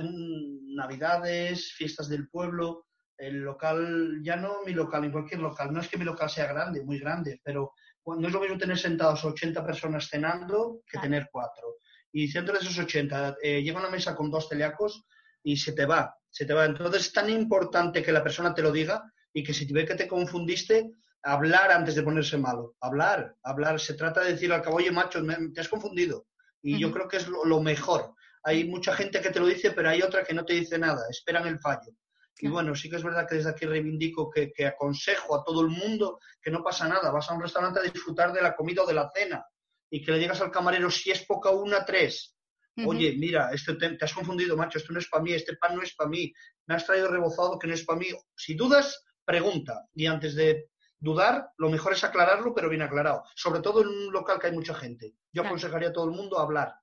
navidades, 0.75 1.73
fiestas 1.73 2.07
del 2.07 2.29
pueblo, 2.29 2.85
el 3.17 3.39
local, 3.39 4.21
ya 4.23 4.37
no 4.37 4.63
mi 4.65 4.73
local, 4.73 5.03
en 5.03 5.11
cualquier 5.11 5.41
local, 5.41 5.73
no 5.73 5.81
es 5.81 5.89
que 5.89 5.97
mi 5.97 6.05
local 6.05 6.29
sea 6.29 6.47
grande, 6.47 6.83
muy 6.83 6.99
grande, 6.99 7.41
pero 7.43 7.73
no 8.05 8.27
es 8.27 8.33
lo 8.33 8.39
mismo 8.39 8.57
tener 8.57 8.77
sentados 8.77 9.25
80 9.25 9.65
personas 9.65 10.07
cenando 10.07 10.81
que 10.89 10.99
tener 10.99 11.27
cuatro. 11.31 11.75
y 12.11 12.31
dentro 12.31 12.53
de 12.53 12.61
esos 12.61 12.79
80 12.79 13.37
eh, 13.41 13.61
llega 13.61 13.79
una 13.79 13.89
mesa 13.89 14.15
con 14.15 14.31
dos 14.31 14.47
celíacos 14.47 15.05
y 15.43 15.57
se 15.57 15.73
te 15.73 15.85
va, 15.85 16.15
se 16.29 16.45
te 16.45 16.53
va. 16.53 16.65
Entonces 16.65 17.07
es 17.07 17.13
tan 17.13 17.29
importante 17.29 18.03
que 18.03 18.11
la 18.11 18.23
persona 18.23 18.53
te 18.53 18.61
lo 18.61 18.71
diga 18.71 19.11
y 19.33 19.43
que 19.43 19.53
si 19.53 19.67
te 19.67 19.73
ve 19.73 19.85
que 19.85 19.95
te 19.95 20.07
confundiste, 20.07 20.91
hablar 21.23 21.71
antes 21.71 21.95
de 21.95 22.03
ponerse 22.03 22.37
malo. 22.37 22.75
Hablar, 22.81 23.35
hablar. 23.43 23.79
Se 23.79 23.93
trata 23.93 24.21
de 24.21 24.33
decir 24.33 24.51
al 24.51 24.61
cabo, 24.61 24.77
oye, 24.77 24.91
macho, 24.91 25.21
te 25.53 25.61
has 25.61 25.69
confundido. 25.69 26.27
Y 26.61 26.79
yo 26.79 26.91
creo 26.91 27.07
que 27.07 27.17
es 27.17 27.27
lo, 27.27 27.61
mejor. 27.61 28.13
Hay 28.43 28.65
mucha 28.65 28.93
gente 28.93 29.21
que 29.21 29.29
te 29.29 29.39
lo 29.39 29.47
dice, 29.47 29.71
pero 29.71 29.89
hay 29.89 30.01
otra 30.01 30.23
que 30.23 30.33
no 30.33 30.45
te 30.45 30.53
dice 30.53 30.77
nada, 30.77 31.01
esperan 31.09 31.47
el 31.47 31.59
fallo. 31.59 31.93
Y 32.41 32.47
bueno, 32.47 32.73
sí 32.73 32.89
que 32.89 32.95
es 32.95 33.03
verdad 33.03 33.27
que 33.27 33.35
desde 33.35 33.49
aquí 33.49 33.65
reivindico 33.65 34.29
que, 34.29 34.53
aconsejo 34.65 35.35
a 35.35 35.43
todo 35.43 35.61
el 35.61 35.67
mundo 35.67 36.19
que 36.41 36.51
no 36.51 36.63
pasa 36.63 36.87
nada. 36.87 37.11
Vas 37.11 37.29
a 37.29 37.33
un 37.33 37.41
restaurante 37.41 37.79
a 37.79 37.83
disfrutar 37.83 38.31
de 38.31 38.41
la 38.41 38.55
comida 38.55 38.83
o 38.83 38.87
de 38.87 38.93
la 38.93 39.09
cena 39.13 39.45
y 39.89 40.03
que 40.03 40.11
le 40.11 40.19
digas 40.19 40.39
al 40.41 40.51
camarero 40.51 40.89
si 40.89 41.11
es 41.11 41.25
poca 41.25 41.49
una, 41.49 41.83
tres. 41.83 42.35
Oye, 42.85 43.15
mira, 43.17 43.49
este 43.51 43.75
te, 43.75 43.97
has 44.01 44.13
confundido, 44.13 44.55
macho, 44.55 44.77
esto 44.77 44.93
no 44.93 44.99
es 44.99 45.09
para 45.09 45.23
mí, 45.23 45.33
este 45.33 45.57
pan 45.57 45.75
no 45.75 45.81
es 45.81 45.93
para 45.95 46.09
mí, 46.09 46.31
me 46.65 46.75
has 46.75 46.85
traído 46.85 47.09
rebozado 47.09 47.59
que 47.59 47.67
no 47.67 47.73
es 47.73 47.83
para 47.83 47.99
mí. 47.99 48.07
Si 48.35 48.53
dudas, 48.53 49.03
pregunta. 49.25 49.85
Y 49.93 50.05
antes 50.05 50.35
de 50.35 50.69
dudar, 50.97 51.51
lo 51.57 51.69
mejor 51.69 51.93
es 51.93 52.03
aclararlo, 52.03 52.53
pero 52.53 52.69
bien 52.69 52.81
aclarado. 52.81 53.23
Sobre 53.35 53.59
todo 53.61 53.81
en 53.81 53.87
un 53.87 54.13
local 54.13 54.39
que 54.39 54.47
hay 54.47 54.53
mucha 54.53 54.73
gente. 54.73 55.15
Yo 55.33 55.43
aconsejaría 55.43 55.89
a 55.89 55.93
todo 55.93 56.05
el 56.05 56.11
mundo 56.11 56.39
hablar. 56.39 56.73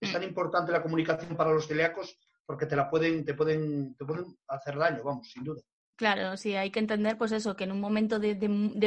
Es 0.00 0.12
tan 0.12 0.22
mm. 0.22 0.28
importante 0.28 0.72
la 0.72 0.82
comunicación 0.82 1.36
para 1.36 1.52
los 1.52 1.66
celíacos 1.66 2.18
porque 2.44 2.66
te 2.66 2.76
la 2.76 2.90
pueden, 2.90 3.24
te 3.24 3.34
pueden, 3.34 3.94
te 3.96 4.04
pueden 4.04 4.36
hacer 4.48 4.76
daño, 4.76 5.02
vamos, 5.04 5.30
sin 5.30 5.44
duda. 5.44 5.62
Claro, 6.02 6.36
sí, 6.36 6.56
hay 6.56 6.72
que 6.72 6.80
entender, 6.80 7.16
pues 7.16 7.30
eso, 7.30 7.54
que 7.54 7.62
en 7.62 7.70
un 7.70 7.80
momento 7.80 8.18
de, 8.18 8.34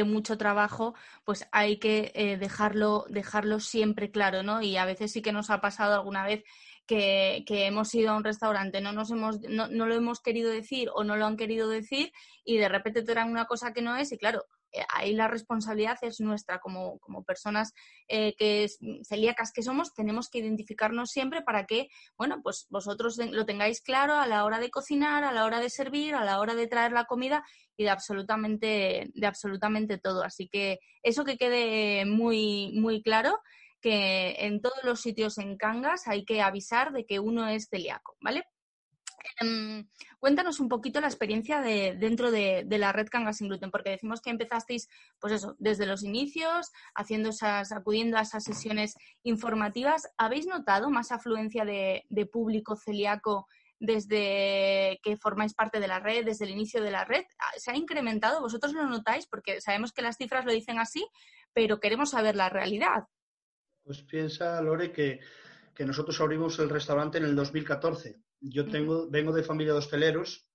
mucho 0.04 0.36
trabajo, 0.36 0.94
pues 1.24 1.48
hay 1.50 1.78
que 1.78 2.12
eh, 2.14 2.36
dejarlo, 2.36 3.06
dejarlo 3.08 3.58
siempre 3.58 4.10
claro, 4.10 4.42
¿no? 4.42 4.60
Y 4.60 4.76
a 4.76 4.84
veces 4.84 5.12
sí 5.12 5.22
que 5.22 5.32
nos 5.32 5.48
ha 5.48 5.62
pasado 5.62 5.94
alguna 5.94 6.26
vez 6.26 6.44
que, 6.86 7.42
hemos 7.48 7.94
ido 7.94 8.10
a 8.10 8.16
un 8.18 8.22
restaurante, 8.22 8.82
no 8.82 8.92
nos 8.92 9.10
hemos, 9.10 9.40
no, 9.48 9.66
no, 9.66 9.86
lo 9.86 9.94
hemos 9.94 10.20
querido 10.20 10.50
decir 10.50 10.90
o 10.92 11.04
no 11.04 11.16
lo 11.16 11.24
han 11.24 11.38
querido 11.38 11.70
decir, 11.70 12.12
y 12.44 12.58
de 12.58 12.68
repente 12.68 13.02
te 13.02 13.14
dan 13.14 13.30
una 13.30 13.46
cosa 13.46 13.72
que 13.72 13.80
no 13.80 13.96
es, 13.96 14.12
y 14.12 14.18
claro, 14.18 14.44
ahí 14.92 15.12
la 15.14 15.28
responsabilidad 15.28 15.98
es 16.02 16.20
nuestra 16.20 16.58
como, 16.58 16.98
personas 17.26 17.72
eh, 18.08 18.34
que 18.36 18.68
celíacas 19.08 19.52
que 19.52 19.62
somos, 19.62 19.94
tenemos 19.94 20.28
que 20.28 20.38
identificarnos 20.38 21.10
siempre 21.10 21.42
para 21.42 21.66
que, 21.66 21.88
bueno, 22.16 22.40
pues 22.42 22.66
vosotros 22.70 23.18
lo 23.18 23.46
tengáis 23.46 23.80
claro 23.80 24.14
a 24.14 24.26
la 24.26 24.44
hora 24.44 24.58
de 24.58 24.70
cocinar, 24.70 25.24
a 25.24 25.32
la 25.32 25.44
hora 25.44 25.60
de 25.60 25.70
servir, 25.70 26.14
a 26.14 26.24
la 26.24 26.40
hora 26.40 26.54
de 26.54 26.66
traer 26.66 26.92
la 26.92 27.04
comida 27.04 27.44
y 27.76 27.84
de 27.84 27.90
absolutamente, 27.90 29.10
de 29.14 29.26
absolutamente 29.26 29.98
todo. 29.98 30.22
Así 30.22 30.48
que 30.48 30.78
eso 31.02 31.24
que 31.24 31.36
quede 31.36 32.04
muy, 32.04 32.72
muy 32.74 33.02
claro 33.02 33.38
que 33.80 34.36
en 34.38 34.60
todos 34.60 34.82
los 34.82 35.00
sitios 35.00 35.38
en 35.38 35.56
Cangas 35.56 36.08
hay 36.08 36.24
que 36.24 36.42
avisar 36.42 36.92
de 36.92 37.04
que 37.06 37.20
uno 37.20 37.48
es 37.48 37.68
celíaco, 37.68 38.16
¿vale? 38.20 38.44
Em, 39.40 39.86
cuéntanos 40.18 40.60
un 40.60 40.68
poquito 40.68 41.00
la 41.00 41.06
experiencia 41.06 41.60
de, 41.60 41.96
dentro 41.98 42.30
de, 42.30 42.66
la 42.68 42.92
red 42.92 43.08
Cangas 43.08 43.38
sin 43.38 43.48
gluten, 43.48 43.70
porque 43.70 43.90
decimos 43.90 44.20
que 44.20 44.30
empezasteis, 44.30 44.88
pues 45.20 45.34
eso, 45.34 45.56
desde 45.58 45.86
los 45.86 46.02
inicios, 46.02 46.72
haciendo 46.94 47.30
esas, 47.30 47.72
acudiendo 47.72 48.16
a 48.16 48.22
esas 48.22 48.44
sesiones 48.44 48.94
informativas. 49.22 50.08
¿Habéis 50.16 50.46
notado 50.46 50.90
más 50.90 51.12
afluencia 51.12 51.64
de, 51.64 52.04
público 52.32 52.76
celíaco 52.76 53.46
desde 53.78 54.98
que 55.02 55.16
formáis 55.16 55.54
parte 55.54 55.80
de 55.80 55.88
la 55.88 56.00
red, 56.00 56.24
desde 56.24 56.46
el 56.46 56.50
inicio 56.50 56.82
de 56.82 56.90
la 56.90 57.04
red? 57.04 57.24
¿Se 57.56 57.70
ha 57.70 57.76
incrementado? 57.76 58.40
¿Vosotros 58.40 58.72
lo 58.72 58.86
notáis? 58.86 59.26
Porque 59.26 59.60
sabemos 59.60 59.92
que 59.92 60.02
las 60.02 60.16
cifras 60.16 60.44
lo 60.44 60.52
dicen 60.52 60.78
así, 60.78 61.06
pero 61.52 61.78
queremos 61.78 62.10
saber 62.10 62.36
la 62.36 62.48
realidad. 62.48 63.04
Pues 63.84 64.02
piensa, 64.02 64.60
Lore, 64.62 64.90
que, 64.90 65.20
que 65.76 65.84
nosotros 65.84 66.20
abrimos 66.20 66.58
el 66.58 66.70
restaurante 66.70 67.18
en 67.18 67.24
el 67.24 67.36
2014 67.36 68.20
yo 68.40 68.66
tengo, 68.66 69.08
vengo 69.10 69.32
de 69.32 69.42
familia 69.42 69.72
de 69.72 69.78
hosteleros 69.78 70.48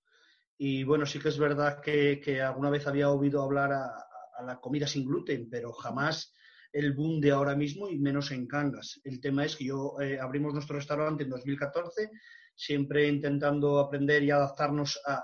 y 0.58 0.84
bueno, 0.84 1.06
sí 1.06 1.18
que 1.18 1.28
es 1.28 1.38
verdad 1.38 1.80
que, 1.80 2.40
alguna 2.40 2.70
vez 2.70 2.86
había 2.86 3.10
oído 3.10 3.42
hablar 3.42 3.72
a, 3.72 4.08
la 4.46 4.60
comida 4.60 4.88
sin 4.88 5.06
gluten, 5.06 5.48
pero 5.48 5.72
jamás 5.72 6.34
el 6.72 6.94
boom 6.94 7.20
de 7.20 7.30
ahora 7.30 7.54
mismo 7.54 7.88
y 7.88 7.98
menos 7.98 8.32
en 8.32 8.48
Cangas. 8.48 9.00
El 9.04 9.20
tema 9.20 9.44
es 9.44 9.54
que 9.54 9.66
yo 9.66 10.00
eh, 10.00 10.18
abrimos 10.18 10.52
nuestro 10.52 10.76
restaurante 10.76 11.22
en 11.22 11.30
2014, 11.30 12.10
siempre 12.54 13.06
intentando 13.06 13.78
aprender 13.78 14.22
y 14.24 14.30
adaptarnos 14.30 15.00
a, 15.06 15.22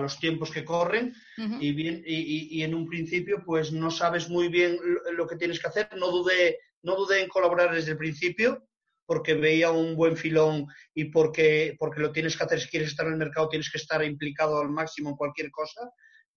los 0.00 0.18
tiempos 0.18 0.50
que 0.50 0.66
corren 0.66 1.14
y, 1.60 1.72
bien, 1.72 2.02
y, 2.04 2.62
en 2.62 2.74
un 2.74 2.86
principio 2.86 3.42
pues 3.42 3.72
no 3.72 3.90
sabes 3.90 4.28
muy 4.28 4.48
bien 4.48 4.78
lo, 5.12 5.26
que 5.26 5.36
tienes 5.36 5.58
que 5.58 5.68
hacer. 5.68 5.88
No 5.96 6.10
dudé, 6.10 6.58
no 6.82 6.94
dudé 6.94 7.22
en 7.22 7.28
colaborar 7.28 7.74
desde 7.74 7.92
el 7.92 7.96
principio 7.96 8.68
porque 9.06 9.34
veía 9.34 9.70
un 9.70 9.94
buen 9.94 10.16
filón 10.16 10.66
y 10.92 11.06
porque, 11.06 11.76
porque 11.78 12.00
lo 12.00 12.12
tienes 12.12 12.36
que 12.36 12.44
hacer, 12.44 12.60
si 12.60 12.68
quieres 12.68 12.88
estar 12.88 13.06
en 13.06 13.12
el 13.12 13.18
mercado 13.18 13.48
tienes 13.48 13.70
que 13.70 13.78
estar 13.78 14.04
implicado 14.04 14.60
al 14.60 14.68
máximo 14.68 15.10
en 15.10 15.16
cualquier 15.16 15.50
cosa, 15.50 15.88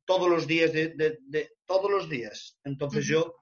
todos 0.05 0.29
los 0.29 0.47
días, 0.47 0.71
de, 0.71 0.93
de, 0.95 1.51
todos 1.65 1.91
los 1.91 2.09
días. 2.09 2.57
Entonces 2.63 3.05
yo 3.05 3.35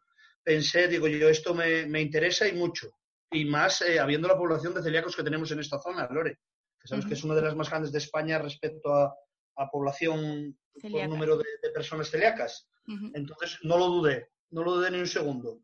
pensé, 0.43 0.87
digo 0.87 1.07
yo, 1.07 1.29
esto 1.29 1.53
me, 1.53 1.85
me 1.85 2.01
interesa 2.01 2.47
y 2.47 2.53
mucho. 2.53 2.89
Y 3.31 3.45
más 3.45 3.81
eh, 3.81 3.99
habiendo 3.99 4.27
la 4.27 4.37
población 4.37 4.73
de 4.73 4.81
celíacos 4.81 5.15
que 5.15 5.23
tenemos 5.23 5.51
en 5.51 5.59
esta 5.59 5.79
zona, 5.79 6.07
Lore, 6.09 6.39
que 6.79 6.87
sabes 6.87 7.05
que 7.05 7.13
es 7.13 7.23
una 7.23 7.35
de 7.35 7.41
las 7.41 7.55
más 7.55 7.69
grandes 7.69 7.91
de 7.91 7.97
España 7.97 8.39
respecto 8.39 8.93
a, 8.93 9.13
a 9.57 9.69
población 9.69 10.57
por 10.81 11.09
número 11.09 11.37
de, 11.37 11.45
personas 11.73 12.09
celíacas. 12.09 12.69
Entonces 13.13 13.59
no 13.63 13.77
lo 13.77 13.87
dudé, 13.87 14.29
no 14.51 14.63
lo 14.63 14.75
dudé 14.75 14.91
ni 14.91 14.99
un 14.99 15.07
segundo 15.07 15.59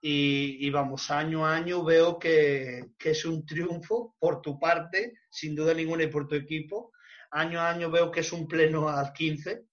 y, 0.00 0.70
vamos, 0.70 1.10
año 1.10 1.46
a 1.46 1.54
año 1.54 1.82
veo 1.82 2.18
que, 2.18 2.92
es 2.98 3.24
un 3.24 3.44
triunfo 3.44 4.14
por 4.18 4.40
tu 4.40 4.58
parte, 4.58 5.14
sin 5.30 5.54
duda 5.54 5.74
ninguna, 5.74 6.04
y 6.04 6.08
por 6.08 6.28
tu 6.28 6.34
equipo. 6.34 6.92
Año 7.30 7.60
a 7.60 7.70
año 7.70 7.90
veo 7.90 8.10
que 8.10 8.20
es 8.20 8.32
un 8.32 8.46
pleno 8.46 8.88
al 8.88 9.12
15 9.12 9.64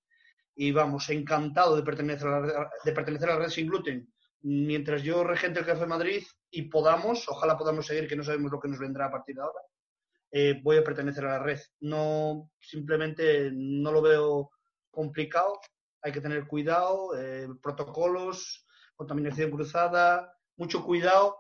y 0.55 0.71
vamos, 0.71 1.09
encantado 1.09 1.75
de 1.75 1.83
pertenecer 1.83 2.27
a 2.27 2.39
la, 2.39 2.71
de 2.83 2.91
pertenecer 2.91 3.29
a 3.29 3.33
la 3.33 3.39
red 3.39 3.49
sin 3.49 3.67
gluten. 3.67 4.11
Mientras 4.41 5.03
yo 5.03 5.23
regente 5.23 5.59
el 5.59 5.65
Café 5.65 5.85
Madrid 5.85 6.23
y 6.51 6.63
podamos, 6.63 7.27
ojalá 7.29 7.57
podamos 7.57 7.85
seguir, 7.85 8.07
que 8.07 8.15
no 8.15 8.23
sabemos 8.23 8.51
lo 8.51 8.59
que 8.59 8.67
nos 8.67 8.79
vendrá 8.79 9.05
a 9.05 9.11
partir 9.11 9.35
de 9.35 9.41
ahora, 9.41 9.59
eh, 10.31 10.59
voy 10.63 10.77
a 10.77 10.83
pertenecer 10.83 11.25
a 11.25 11.37
la 11.37 11.39
red. 11.39 11.59
No, 11.81 12.49
simplemente 12.59 13.51
no 13.53 13.91
lo 13.91 14.01
veo 14.01 14.51
complicado, 14.91 15.59
hay 16.01 16.11
que 16.11 16.21
tener 16.21 16.45
cuidado, 16.47 17.17
eh, 17.17 17.47
protocolos, 17.61 18.62
contaminación 18.95 19.51
cruzada, 19.51 20.37
mucho 20.57 20.83
cuidado 20.83 21.37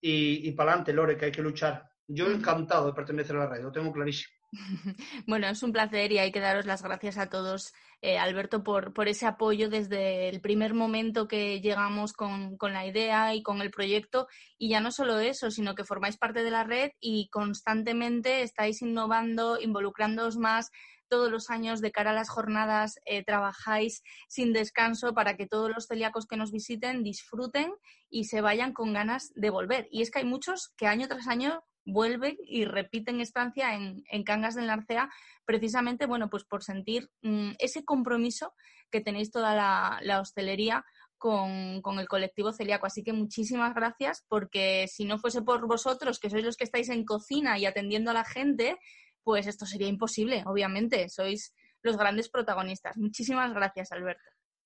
y, 0.00 0.48
y 0.48 0.52
para 0.52 0.72
adelante, 0.72 0.92
Lore, 0.92 1.16
que 1.16 1.26
hay 1.26 1.32
que 1.32 1.42
luchar. 1.42 1.88
Yo 2.06 2.30
encantado 2.30 2.86
de 2.86 2.92
pertenecer 2.92 3.36
a 3.36 3.40
la 3.40 3.46
red, 3.46 3.62
lo 3.62 3.72
tengo 3.72 3.92
clarísimo. 3.92 4.34
Bueno, 5.26 5.48
es 5.48 5.62
un 5.62 5.72
placer 5.72 6.12
y 6.12 6.18
hay 6.18 6.30
que 6.30 6.40
daros 6.40 6.66
las 6.66 6.82
gracias 6.82 7.18
a 7.18 7.28
todos, 7.28 7.72
eh, 8.00 8.18
Alberto, 8.18 8.62
por, 8.62 8.92
por, 8.92 9.08
ese 9.08 9.26
apoyo 9.26 9.68
desde 9.68 10.28
el 10.28 10.40
primer 10.40 10.74
momento 10.74 11.28
que 11.28 11.60
llegamos 11.60 12.12
con, 12.12 12.56
con, 12.56 12.72
la 12.72 12.86
idea 12.86 13.34
y 13.34 13.42
con 13.42 13.62
el 13.62 13.70
proyecto. 13.70 14.28
Y 14.58 14.68
ya 14.68 14.80
no 14.80 14.90
solo 14.90 15.18
eso, 15.20 15.50
sino 15.50 15.74
que 15.74 15.84
formáis 15.84 16.16
parte 16.16 16.42
de 16.42 16.50
la 16.50 16.64
red 16.64 16.90
y 17.00 17.28
constantemente 17.30 18.42
estáis 18.42 18.82
innovando, 18.82 19.60
involucrándoos 19.60 20.36
más, 20.36 20.70
todos 21.12 21.30
los 21.30 21.50
años 21.50 21.82
de 21.82 21.92
cara 21.92 22.12
a 22.12 22.14
las 22.14 22.30
jornadas 22.30 22.98
eh, 23.04 23.22
trabajáis 23.22 24.02
sin 24.28 24.54
descanso 24.54 25.12
para 25.12 25.36
que 25.36 25.46
todos 25.46 25.70
los 25.70 25.86
celíacos 25.86 26.26
que 26.26 26.38
nos 26.38 26.52
visiten 26.52 27.02
disfruten 27.02 27.70
y 28.08 28.24
se 28.24 28.40
vayan 28.40 28.72
con 28.72 28.94
ganas 28.94 29.30
de 29.34 29.50
volver. 29.50 29.88
Y 29.90 30.00
es 30.00 30.10
que 30.10 30.20
hay 30.20 30.24
muchos 30.24 30.72
que 30.74 30.86
año 30.86 31.08
tras 31.08 31.28
año 31.28 31.62
vuelven 31.84 32.38
y 32.46 32.64
repiten 32.64 33.20
estancia 33.20 33.74
en, 33.74 34.24
Cangas 34.24 34.54
del 34.54 34.68
Narcea, 34.68 35.10
precisamente, 35.44 36.06
bueno, 36.06 36.30
pues 36.30 36.44
por 36.44 36.62
sentir 36.62 37.10
mm, 37.20 37.56
ese 37.58 37.84
compromiso 37.84 38.54
que 38.90 39.02
tenéis 39.02 39.30
toda 39.30 39.54
la, 39.54 40.18
hostelería 40.18 40.82
con, 41.18 41.82
con, 41.82 41.98
el 41.98 42.08
colectivo 42.08 42.54
celíaco. 42.54 42.86
Así 42.86 43.04
que 43.04 43.12
muchísimas 43.12 43.74
gracias, 43.74 44.24
porque 44.28 44.86
si 44.88 45.04
no 45.04 45.18
fuese 45.18 45.42
por 45.42 45.66
vosotros, 45.66 46.18
que 46.18 46.30
sois 46.30 46.42
los 46.42 46.56
que 46.56 46.64
estáis 46.64 46.88
en 46.88 47.04
cocina 47.04 47.58
y 47.58 47.66
atendiendo 47.66 48.10
a 48.12 48.14
la 48.14 48.24
gente, 48.24 48.78
pues 49.22 49.46
esto 49.46 49.66
sería 49.66 49.88
imposible, 49.88 50.42
obviamente. 50.46 51.08
Sois 51.08 51.54
los 51.82 51.96
grandes 51.96 52.28
protagonistas. 52.28 52.96
Muchísimas 52.96 53.52
gracias, 53.52 53.92
Alberto. 53.92 54.22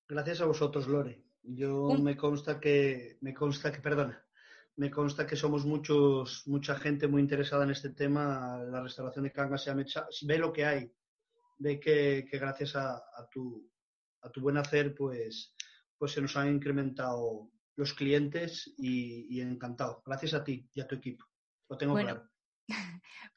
Gracias 0.07 0.41
a 0.41 0.45
vosotros, 0.45 0.87
Lore. 0.87 1.23
Yo 1.43 1.89
me 2.01 2.17
consta 2.17 2.59
que, 2.59 3.17
me 3.21 3.33
consta 3.33 3.71
que, 3.71 3.79
perdona, 3.79 4.21
me 4.75 4.91
consta 4.91 5.25
que 5.25 5.35
somos 5.35 5.65
muchos, 5.65 6.43
mucha 6.45 6.75
gente 6.75 7.07
muy 7.07 7.21
interesada 7.21 7.63
en 7.63 7.71
este 7.71 7.89
tema. 7.89 8.59
La 8.69 8.81
restauración 8.81 9.23
de 9.23 9.31
Cangas 9.31 9.63
se 9.63 9.71
ha 9.71 9.75
ve 9.75 10.37
lo 10.37 10.51
que 10.53 10.65
hay, 10.65 10.91
ve 11.57 11.79
que, 11.79 12.27
gracias 12.31 12.75
a, 12.75 13.01
tu, 13.31 13.69
a 14.21 14.29
tu 14.29 14.41
buen 14.41 14.57
hacer, 14.57 14.93
pues, 14.93 15.55
pues 15.97 16.11
se 16.11 16.21
nos 16.21 16.35
han 16.37 16.53
incrementado 16.53 17.49
los 17.75 17.93
clientes 17.93 18.73
y, 18.77 19.39
encantado. 19.39 20.01
Gracias 20.05 20.33
a 20.33 20.43
ti 20.43 20.69
y 20.73 20.81
a 20.81 20.87
tu 20.87 20.95
equipo. 20.95 21.25
Lo 21.69 21.77
tengo 21.77 21.93
bueno, 21.93 22.09
claro. 22.09 22.29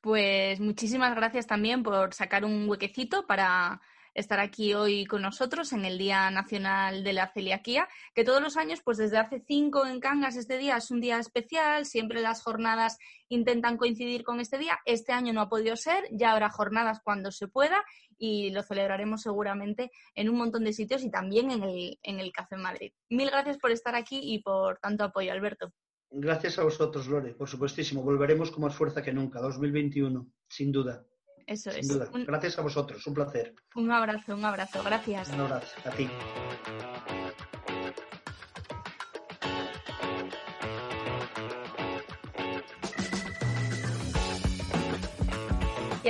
Pues 0.00 0.60
muchísimas 0.60 1.14
gracias 1.14 1.46
también 1.46 1.82
por 1.82 2.14
sacar 2.14 2.46
un 2.46 2.68
huequecito 2.68 3.26
para 3.26 3.82
estar 4.14 4.40
aquí 4.40 4.74
hoy 4.74 5.04
con 5.06 5.22
nosotros 5.22 5.72
en 5.72 5.84
el 5.84 5.98
Día 5.98 6.30
Nacional 6.30 7.04
de 7.04 7.12
la 7.12 7.28
Celiaquía, 7.28 7.88
que 8.14 8.24
todos 8.24 8.42
los 8.42 8.56
años, 8.56 8.80
pues 8.82 8.98
desde 8.98 9.18
hace 9.18 9.42
cinco 9.46 9.86
en 9.86 10.00
Cangas, 10.00 10.36
este 10.36 10.58
día 10.58 10.76
es 10.76 10.90
un 10.90 11.00
día 11.00 11.18
especial, 11.18 11.86
siempre 11.86 12.20
las 12.20 12.42
jornadas 12.42 12.98
intentan 13.28 13.76
coincidir 13.76 14.24
con 14.24 14.40
este 14.40 14.58
día. 14.58 14.80
Este 14.84 15.12
año 15.12 15.32
no 15.32 15.42
ha 15.42 15.48
podido 15.48 15.76
ser, 15.76 16.04
ya 16.10 16.32
habrá 16.32 16.50
jornadas 16.50 17.00
cuando 17.04 17.30
se 17.30 17.48
pueda 17.48 17.84
y 18.18 18.50
lo 18.50 18.62
celebraremos 18.62 19.22
seguramente 19.22 19.90
en 20.14 20.28
un 20.28 20.36
montón 20.36 20.64
de 20.64 20.72
sitios 20.72 21.02
y 21.02 21.10
también 21.10 21.50
en 21.50 21.62
el, 21.62 21.98
en 22.02 22.20
el 22.20 22.32
Café 22.32 22.56
Madrid. 22.56 22.92
Mil 23.08 23.30
gracias 23.30 23.58
por 23.58 23.70
estar 23.70 23.94
aquí 23.94 24.20
y 24.22 24.42
por 24.42 24.78
tanto 24.78 25.04
apoyo, 25.04 25.32
Alberto. 25.32 25.72
Gracias 26.12 26.58
a 26.58 26.64
vosotros, 26.64 27.06
Lore, 27.06 27.34
por 27.34 27.48
supuestísimo. 27.48 28.02
Volveremos 28.02 28.50
con 28.50 28.64
más 28.64 28.74
fuerza 28.74 29.02
que 29.02 29.12
nunca, 29.12 29.40
2021, 29.40 30.26
sin 30.48 30.72
duda. 30.72 31.04
Eso 31.46 31.70
es. 31.70 31.88
Gracias 32.26 32.58
a 32.58 32.62
vosotros, 32.62 33.06
un 33.06 33.14
placer. 33.14 33.54
Un 33.74 33.90
abrazo, 33.90 34.34
un 34.34 34.44
abrazo, 34.44 34.82
gracias. 34.84 35.30
Un 35.30 35.40
abrazo, 35.40 35.76
a 35.84 35.90
ti. 35.90 36.08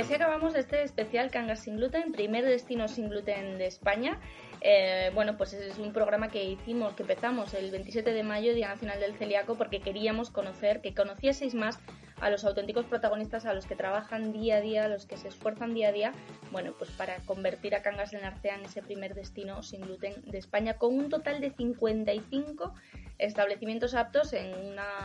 Así 0.01 0.15
acabamos 0.15 0.55
este 0.55 0.81
especial 0.81 1.29
Cangas 1.29 1.59
sin 1.59 1.77
gluten, 1.77 2.11
primer 2.11 2.43
destino 2.43 2.87
sin 2.87 3.07
gluten 3.09 3.59
de 3.59 3.67
España. 3.67 4.19
Eh, 4.59 5.11
bueno, 5.13 5.37
pues 5.37 5.53
es 5.53 5.77
un 5.77 5.93
programa 5.93 6.29
que 6.29 6.43
hicimos, 6.43 6.95
que 6.95 7.03
empezamos 7.03 7.53
el 7.53 7.69
27 7.69 8.11
de 8.11 8.23
mayo, 8.23 8.55
Día 8.55 8.69
Nacional 8.69 8.99
del 8.99 9.13
Celíaco, 9.13 9.57
porque 9.59 9.79
queríamos 9.79 10.31
conocer, 10.31 10.81
que 10.81 10.95
conocieseis 10.95 11.53
más 11.53 11.77
a 12.19 12.31
los 12.31 12.43
auténticos 12.45 12.87
protagonistas, 12.87 13.45
a 13.45 13.53
los 13.53 13.67
que 13.67 13.75
trabajan 13.75 14.33
día 14.33 14.57
a 14.57 14.61
día, 14.61 14.85
a 14.85 14.87
los 14.87 15.05
que 15.05 15.17
se 15.17 15.27
esfuerzan 15.27 15.75
día 15.75 15.89
a 15.89 15.91
día, 15.91 16.13
bueno, 16.51 16.73
pues 16.75 16.89
para 16.89 17.17
convertir 17.17 17.75
a 17.75 17.83
Cangas 17.83 18.09
del 18.09 18.23
Narcea 18.23 18.55
en 18.55 18.65
ese 18.65 18.81
primer 18.81 19.13
destino 19.13 19.61
sin 19.61 19.81
gluten 19.81 20.15
de 20.25 20.39
España, 20.39 20.79
con 20.79 20.97
un 20.97 21.09
total 21.09 21.41
de 21.41 21.51
55 21.51 22.73
establecimientos 23.19 23.93
aptos 23.93 24.33
en, 24.33 24.51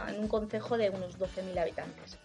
en 0.08 0.20
un 0.20 0.28
concejo 0.28 0.78
de 0.78 0.88
unos 0.88 1.18
12.000 1.18 1.58
habitantes. 1.58 2.18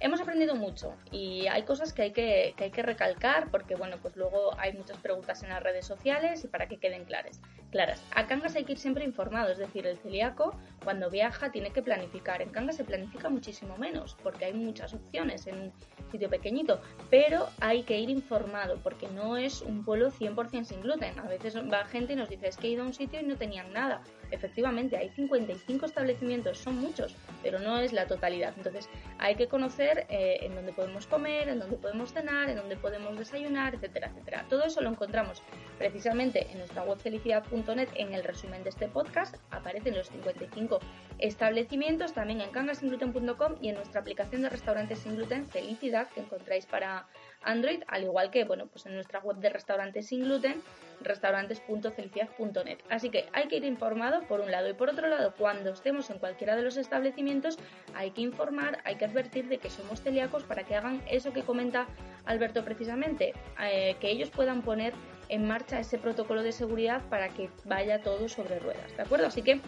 Hemos 0.00 0.20
aprendido 0.20 0.54
mucho 0.54 0.94
y 1.10 1.48
hay 1.48 1.64
cosas 1.64 1.92
que 1.92 2.02
hay 2.02 2.12
que, 2.12 2.54
hay 2.56 2.70
que 2.70 2.82
recalcar 2.82 3.50
porque, 3.50 3.74
bueno, 3.74 3.96
pues 4.00 4.16
luego 4.16 4.56
hay 4.56 4.72
muchas 4.72 4.96
preguntas 4.98 5.42
en 5.42 5.48
las 5.48 5.60
redes 5.60 5.86
sociales 5.86 6.44
y 6.44 6.46
para 6.48 6.68
que 6.68 6.78
queden 6.78 7.04
claras. 7.04 7.40
claras. 7.72 8.00
A 8.14 8.28
Cangas 8.28 8.54
hay 8.54 8.64
que 8.64 8.72
ir 8.72 8.78
siempre 8.78 9.04
informado, 9.04 9.50
es 9.50 9.58
decir, 9.58 9.88
el 9.88 9.98
celíaco 9.98 10.56
cuando 10.84 11.10
viaja 11.10 11.50
tiene 11.50 11.72
que 11.72 11.82
planificar. 11.82 12.42
En 12.42 12.50
Cangas 12.50 12.76
se 12.76 12.84
planifica 12.84 13.28
muchísimo 13.28 13.76
menos 13.76 14.16
porque 14.22 14.44
hay 14.44 14.52
muchas 14.52 14.94
opciones 14.94 15.48
en 15.48 15.60
un 15.60 15.72
sitio 16.12 16.30
pequeñito, 16.30 16.80
pero 17.10 17.48
hay 17.60 17.82
que 17.82 17.98
ir 17.98 18.08
informado 18.08 18.76
porque 18.84 19.08
no 19.08 19.36
es 19.36 19.62
un 19.62 19.84
pueblo 19.84 20.12
100% 20.12 20.62
sin 20.62 20.80
gluten. 20.80 21.18
A 21.18 21.26
veces 21.26 21.56
va 21.56 21.84
gente 21.86 22.12
y 22.12 22.16
nos 22.16 22.28
dice, 22.28 22.46
es 22.46 22.56
que 22.56 22.68
he 22.68 22.70
ido 22.70 22.84
a 22.84 22.86
un 22.86 22.94
sitio 22.94 23.20
y 23.20 23.24
no 23.24 23.36
tenían 23.36 23.72
nada. 23.72 24.00
Efectivamente, 24.30 24.96
hay 24.96 25.10
55 25.10 25.86
establecimientos, 25.86 26.58
son 26.58 26.78
muchos, 26.78 27.14
pero 27.42 27.58
no 27.58 27.78
es 27.78 27.92
la 27.92 28.06
totalidad. 28.06 28.54
Entonces, 28.56 28.88
hay 29.18 29.34
que 29.34 29.48
conocer 29.48 30.06
eh, 30.08 30.38
en 30.42 30.54
dónde 30.54 30.72
podemos 30.72 31.06
comer, 31.06 31.48
en 31.48 31.58
dónde 31.58 31.76
podemos 31.76 32.12
cenar, 32.12 32.48
en 32.50 32.56
dónde 32.56 32.76
podemos 32.76 33.16
desayunar, 33.18 33.74
etcétera, 33.74 34.08
etcétera. 34.08 34.46
Todo 34.48 34.64
eso 34.64 34.80
lo 34.80 34.90
encontramos 34.90 35.42
precisamente 35.78 36.46
en 36.50 36.58
nuestra 36.58 36.84
web 36.84 36.98
felicidad.net. 36.98 37.88
En 37.94 38.14
el 38.14 38.24
resumen 38.24 38.62
de 38.62 38.70
este 38.70 38.88
podcast 38.88 39.36
aparecen 39.50 39.96
los 39.96 40.08
55 40.08 40.78
establecimientos, 41.18 42.12
también 42.12 42.40
en 42.40 42.50
cangasingluten.com 42.50 43.56
y 43.60 43.68
en 43.68 43.76
nuestra 43.76 44.00
aplicación 44.00 44.42
de 44.42 44.48
restaurantes 44.48 45.00
sin 45.00 45.16
gluten 45.16 45.46
Felicidad 45.48 46.08
que 46.08 46.20
encontráis 46.20 46.66
para 46.66 47.06
Android, 47.42 47.82
al 47.86 48.04
igual 48.04 48.30
que 48.30 48.44
bueno, 48.44 48.66
pues 48.66 48.86
en 48.86 48.94
nuestra 48.94 49.20
web 49.20 49.36
de 49.38 49.50
restaurantes 49.50 50.06
sin 50.08 50.24
gluten, 50.24 50.62
restaurantes.felicidad.net. 51.00 52.78
Así 52.90 53.10
que 53.10 53.28
hay 53.32 53.48
que 53.48 53.56
ir 53.56 53.64
informado 53.64 54.22
por 54.22 54.40
un 54.40 54.50
lado 54.50 54.68
y 54.68 54.74
por 54.74 54.90
otro 54.90 55.08
lado, 55.08 55.34
cuando 55.38 55.70
estemos 55.70 56.10
en 56.10 56.18
cualquiera 56.18 56.56
de 56.56 56.62
los 56.62 56.76
establecimientos, 56.76 57.58
hay 57.94 58.10
que 58.10 58.22
informar, 58.22 58.80
hay 58.84 58.96
que 58.96 59.04
advertir 59.04 59.48
de 59.48 59.58
que 59.58 59.70
somos 59.70 60.02
celíacos 60.02 60.44
para 60.44 60.64
que 60.64 60.74
hagan 60.74 61.02
eso 61.08 61.32
que 61.32 61.42
comenta 61.42 61.86
Alberto 62.26 62.64
precisamente, 62.64 63.32
eh, 63.62 63.96
que 64.00 64.10
ellos 64.10 64.30
puedan 64.30 64.62
poner 64.62 64.92
en 65.28 65.46
marcha 65.46 65.78
ese 65.78 65.98
protocolo 65.98 66.42
de 66.42 66.52
seguridad 66.52 67.02
para 67.08 67.28
que 67.28 67.50
vaya 67.64 68.02
todo 68.02 68.28
sobre 68.28 68.58
ruedas, 68.58 68.96
¿de 68.96 69.02
acuerdo? 69.02 69.26
Así 69.26 69.42
que 69.42 69.60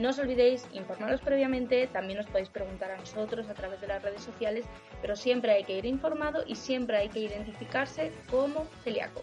no 0.00 0.10
os 0.10 0.18
olvidéis 0.18 0.66
informaros 0.72 1.20
previamente, 1.20 1.86
también 1.88 2.18
os 2.18 2.26
podéis 2.26 2.48
preguntar 2.48 2.90
a 2.90 2.96
nosotros 2.96 3.48
a 3.48 3.54
través 3.54 3.80
de 3.80 3.86
las 3.86 4.02
redes 4.02 4.22
sociales, 4.22 4.64
pero 5.00 5.14
siempre 5.14 5.52
hay 5.52 5.64
que 5.64 5.76
ir 5.78 5.86
informado 5.86 6.42
y 6.46 6.54
siempre 6.56 6.96
hay 6.96 7.08
que 7.08 7.20
identificarse 7.20 8.10
como 8.30 8.66
celíaco. 8.82 9.22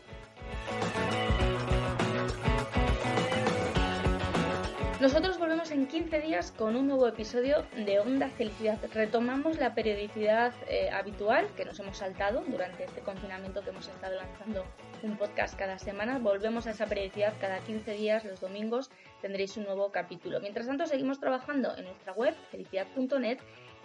Nosotros 4.99 5.37
volvemos 5.37 5.69
en 5.69 5.85
15 5.85 6.21
días 6.21 6.51
con 6.51 6.75
un 6.75 6.87
nuevo 6.87 7.07
episodio 7.07 7.63
de 7.85 7.99
Onda 7.99 8.29
Felicidad. 8.29 8.79
Retomamos 8.95 9.59
la 9.59 9.75
periodicidad 9.75 10.55
eh, 10.67 10.89
habitual 10.89 11.47
que 11.55 11.65
nos 11.65 11.79
hemos 11.79 11.97
saltado 11.97 12.43
durante 12.47 12.85
este 12.85 13.01
confinamiento 13.01 13.61
que 13.61 13.69
hemos 13.69 13.87
estado 13.87 14.15
lanzando 14.15 14.65
un 15.03 15.15
podcast 15.15 15.55
cada 15.55 15.77
semana. 15.77 16.17
Volvemos 16.17 16.65
a 16.65 16.71
esa 16.71 16.87
periodicidad 16.87 17.35
cada 17.39 17.59
15 17.59 17.93
días, 17.93 18.25
los 18.25 18.41
domingos 18.41 18.89
tendréis 19.21 19.55
un 19.57 19.65
nuevo 19.65 19.91
capítulo. 19.91 20.39
Mientras 20.39 20.65
tanto, 20.65 20.87
seguimos 20.87 21.19
trabajando 21.19 21.77
en 21.77 21.85
nuestra 21.85 22.13
web 22.13 22.33
felicidad.net 22.49 23.37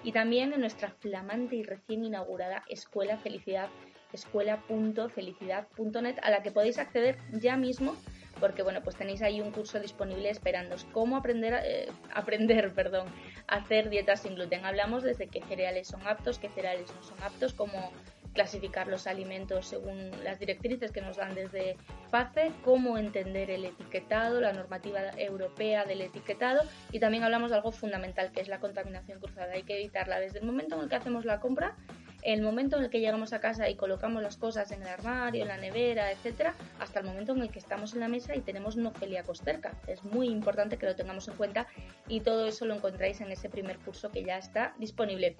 y 0.02 0.12
también 0.12 0.54
en 0.54 0.60
nuestra 0.60 0.94
flamante 0.98 1.56
y 1.56 1.62
recién 1.62 2.06
inaugurada 2.06 2.64
Escuela 2.70 3.18
Felicidad, 3.18 3.68
escuela.felicidad.net, 4.14 6.16
a 6.22 6.30
la 6.30 6.42
que 6.42 6.52
podéis 6.52 6.78
acceder 6.78 7.18
ya 7.32 7.58
mismo 7.58 7.98
porque 8.43 8.64
bueno, 8.64 8.82
pues 8.82 8.97
tenéis 8.97 9.22
ahí 9.22 9.40
un 9.40 9.53
curso 9.53 9.78
disponible 9.78 10.28
esperándoos. 10.28 10.84
Cómo 10.93 11.16
aprender, 11.16 11.61
eh, 11.64 11.88
aprender, 12.12 12.72
perdón, 12.74 13.07
a 13.47 13.59
hacer 13.59 13.88
dietas 13.88 14.22
sin 14.22 14.34
gluten. 14.34 14.64
Hablamos 14.64 15.05
desde 15.05 15.28
qué 15.28 15.40
cereales 15.43 15.86
son 15.86 16.05
aptos, 16.05 16.40
qué 16.40 16.49
cereales 16.49 16.93
no 16.93 17.03
son 17.05 17.22
aptos, 17.22 17.55
cómo 17.55 17.93
clasificar 18.32 18.88
los 18.88 19.07
alimentos 19.07 19.66
según 19.66 20.11
las 20.24 20.40
directrices 20.40 20.90
que 20.90 21.03
nos 21.03 21.18
dan 21.18 21.34
desde 21.36 21.76
FACE, 22.11 22.51
cómo 22.64 22.99
entender 22.99 23.51
el 23.51 23.64
etiquetado, 23.64 24.40
la 24.40 24.53
normativa 24.53 25.01
europea 25.18 25.84
del 25.84 26.01
etiquetado 26.01 26.62
y 26.90 26.99
también 26.99 27.22
hablamos 27.22 27.51
de 27.51 27.59
algo 27.59 27.70
fundamental 27.70 28.32
que 28.32 28.40
es 28.40 28.49
la 28.49 28.59
contaminación 28.59 29.20
cruzada. 29.20 29.53
Hay 29.53 29.62
que 29.62 29.78
evitarla 29.78 30.18
desde 30.18 30.40
el 30.40 30.47
momento 30.47 30.76
en 30.76 30.82
el 30.82 30.88
que 30.88 30.97
hacemos 30.97 31.24
la 31.24 31.38
compra 31.38 31.76
el 32.22 32.40
momento 32.40 32.76
en 32.76 32.84
el 32.84 32.90
que 32.90 33.00
llegamos 33.00 33.32
a 33.32 33.40
casa 33.40 33.68
y 33.68 33.74
colocamos 33.74 34.22
las 34.22 34.36
cosas 34.36 34.70
en 34.70 34.82
el 34.82 34.88
armario, 34.88 35.42
en 35.42 35.48
la 35.48 35.56
nevera, 35.56 36.12
etcétera, 36.12 36.54
hasta 36.78 37.00
el 37.00 37.06
momento 37.06 37.32
en 37.32 37.42
el 37.42 37.50
que 37.50 37.58
estamos 37.58 37.94
en 37.94 38.00
la 38.00 38.08
mesa 38.08 38.34
y 38.36 38.40
tenemos 38.40 38.76
no 38.76 38.92
celíacos 38.92 39.40
cerca. 39.40 39.74
Es 39.86 40.04
muy 40.04 40.28
importante 40.28 40.76
que 40.78 40.86
lo 40.86 40.96
tengamos 40.96 41.28
en 41.28 41.34
cuenta 41.34 41.66
y 42.08 42.20
todo 42.20 42.46
eso 42.46 42.64
lo 42.64 42.74
encontráis 42.74 43.20
en 43.20 43.30
ese 43.32 43.48
primer 43.48 43.78
curso 43.78 44.10
que 44.10 44.24
ya 44.24 44.38
está 44.38 44.74
disponible. 44.78 45.36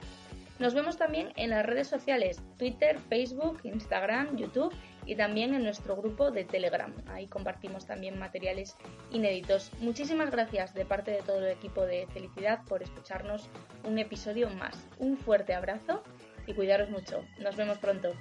Nos 0.59 0.75
vemos 0.75 0.97
también 0.97 1.33
en 1.37 1.51
las 1.51 1.65
redes 1.67 1.89
sociales, 1.89 2.41
Twitter, 2.57 2.99
Facebook, 3.09 3.59
Instagram, 3.65 4.37
YouTube 4.37 4.73
y 5.07 5.17
también 5.17 5.55
en 5.55 5.65
nuestro 5.65 5.97
grupo 5.97 6.31
de 6.31 6.45
Telegram. 6.45 6.93
Ahí 7.09 7.27
compartimos 7.27 7.87
también 7.87 8.19
materiales 8.19 8.77
inéditos. 9.11 9.73
Muchísimas 9.81 10.31
gracias 10.31 10.75
de 10.75 10.85
parte 10.85 11.11
de 11.11 11.23
todo 11.23 11.39
el 11.39 11.51
equipo 11.53 11.85
de 11.85 12.07
Felicidad 12.13 12.61
por 12.69 12.83
escucharnos 12.83 13.49
un 13.85 13.99
episodio 13.99 14.51
más. 14.51 14.77
Un 14.99 15.17
fuerte 15.17 15.55
abrazo 15.55 16.05
y 16.47 16.55
cuidaros 16.55 16.91
mucho. 16.91 17.25
Nos 17.39 17.57
vemos 17.57 17.79
pronto. 17.79 18.15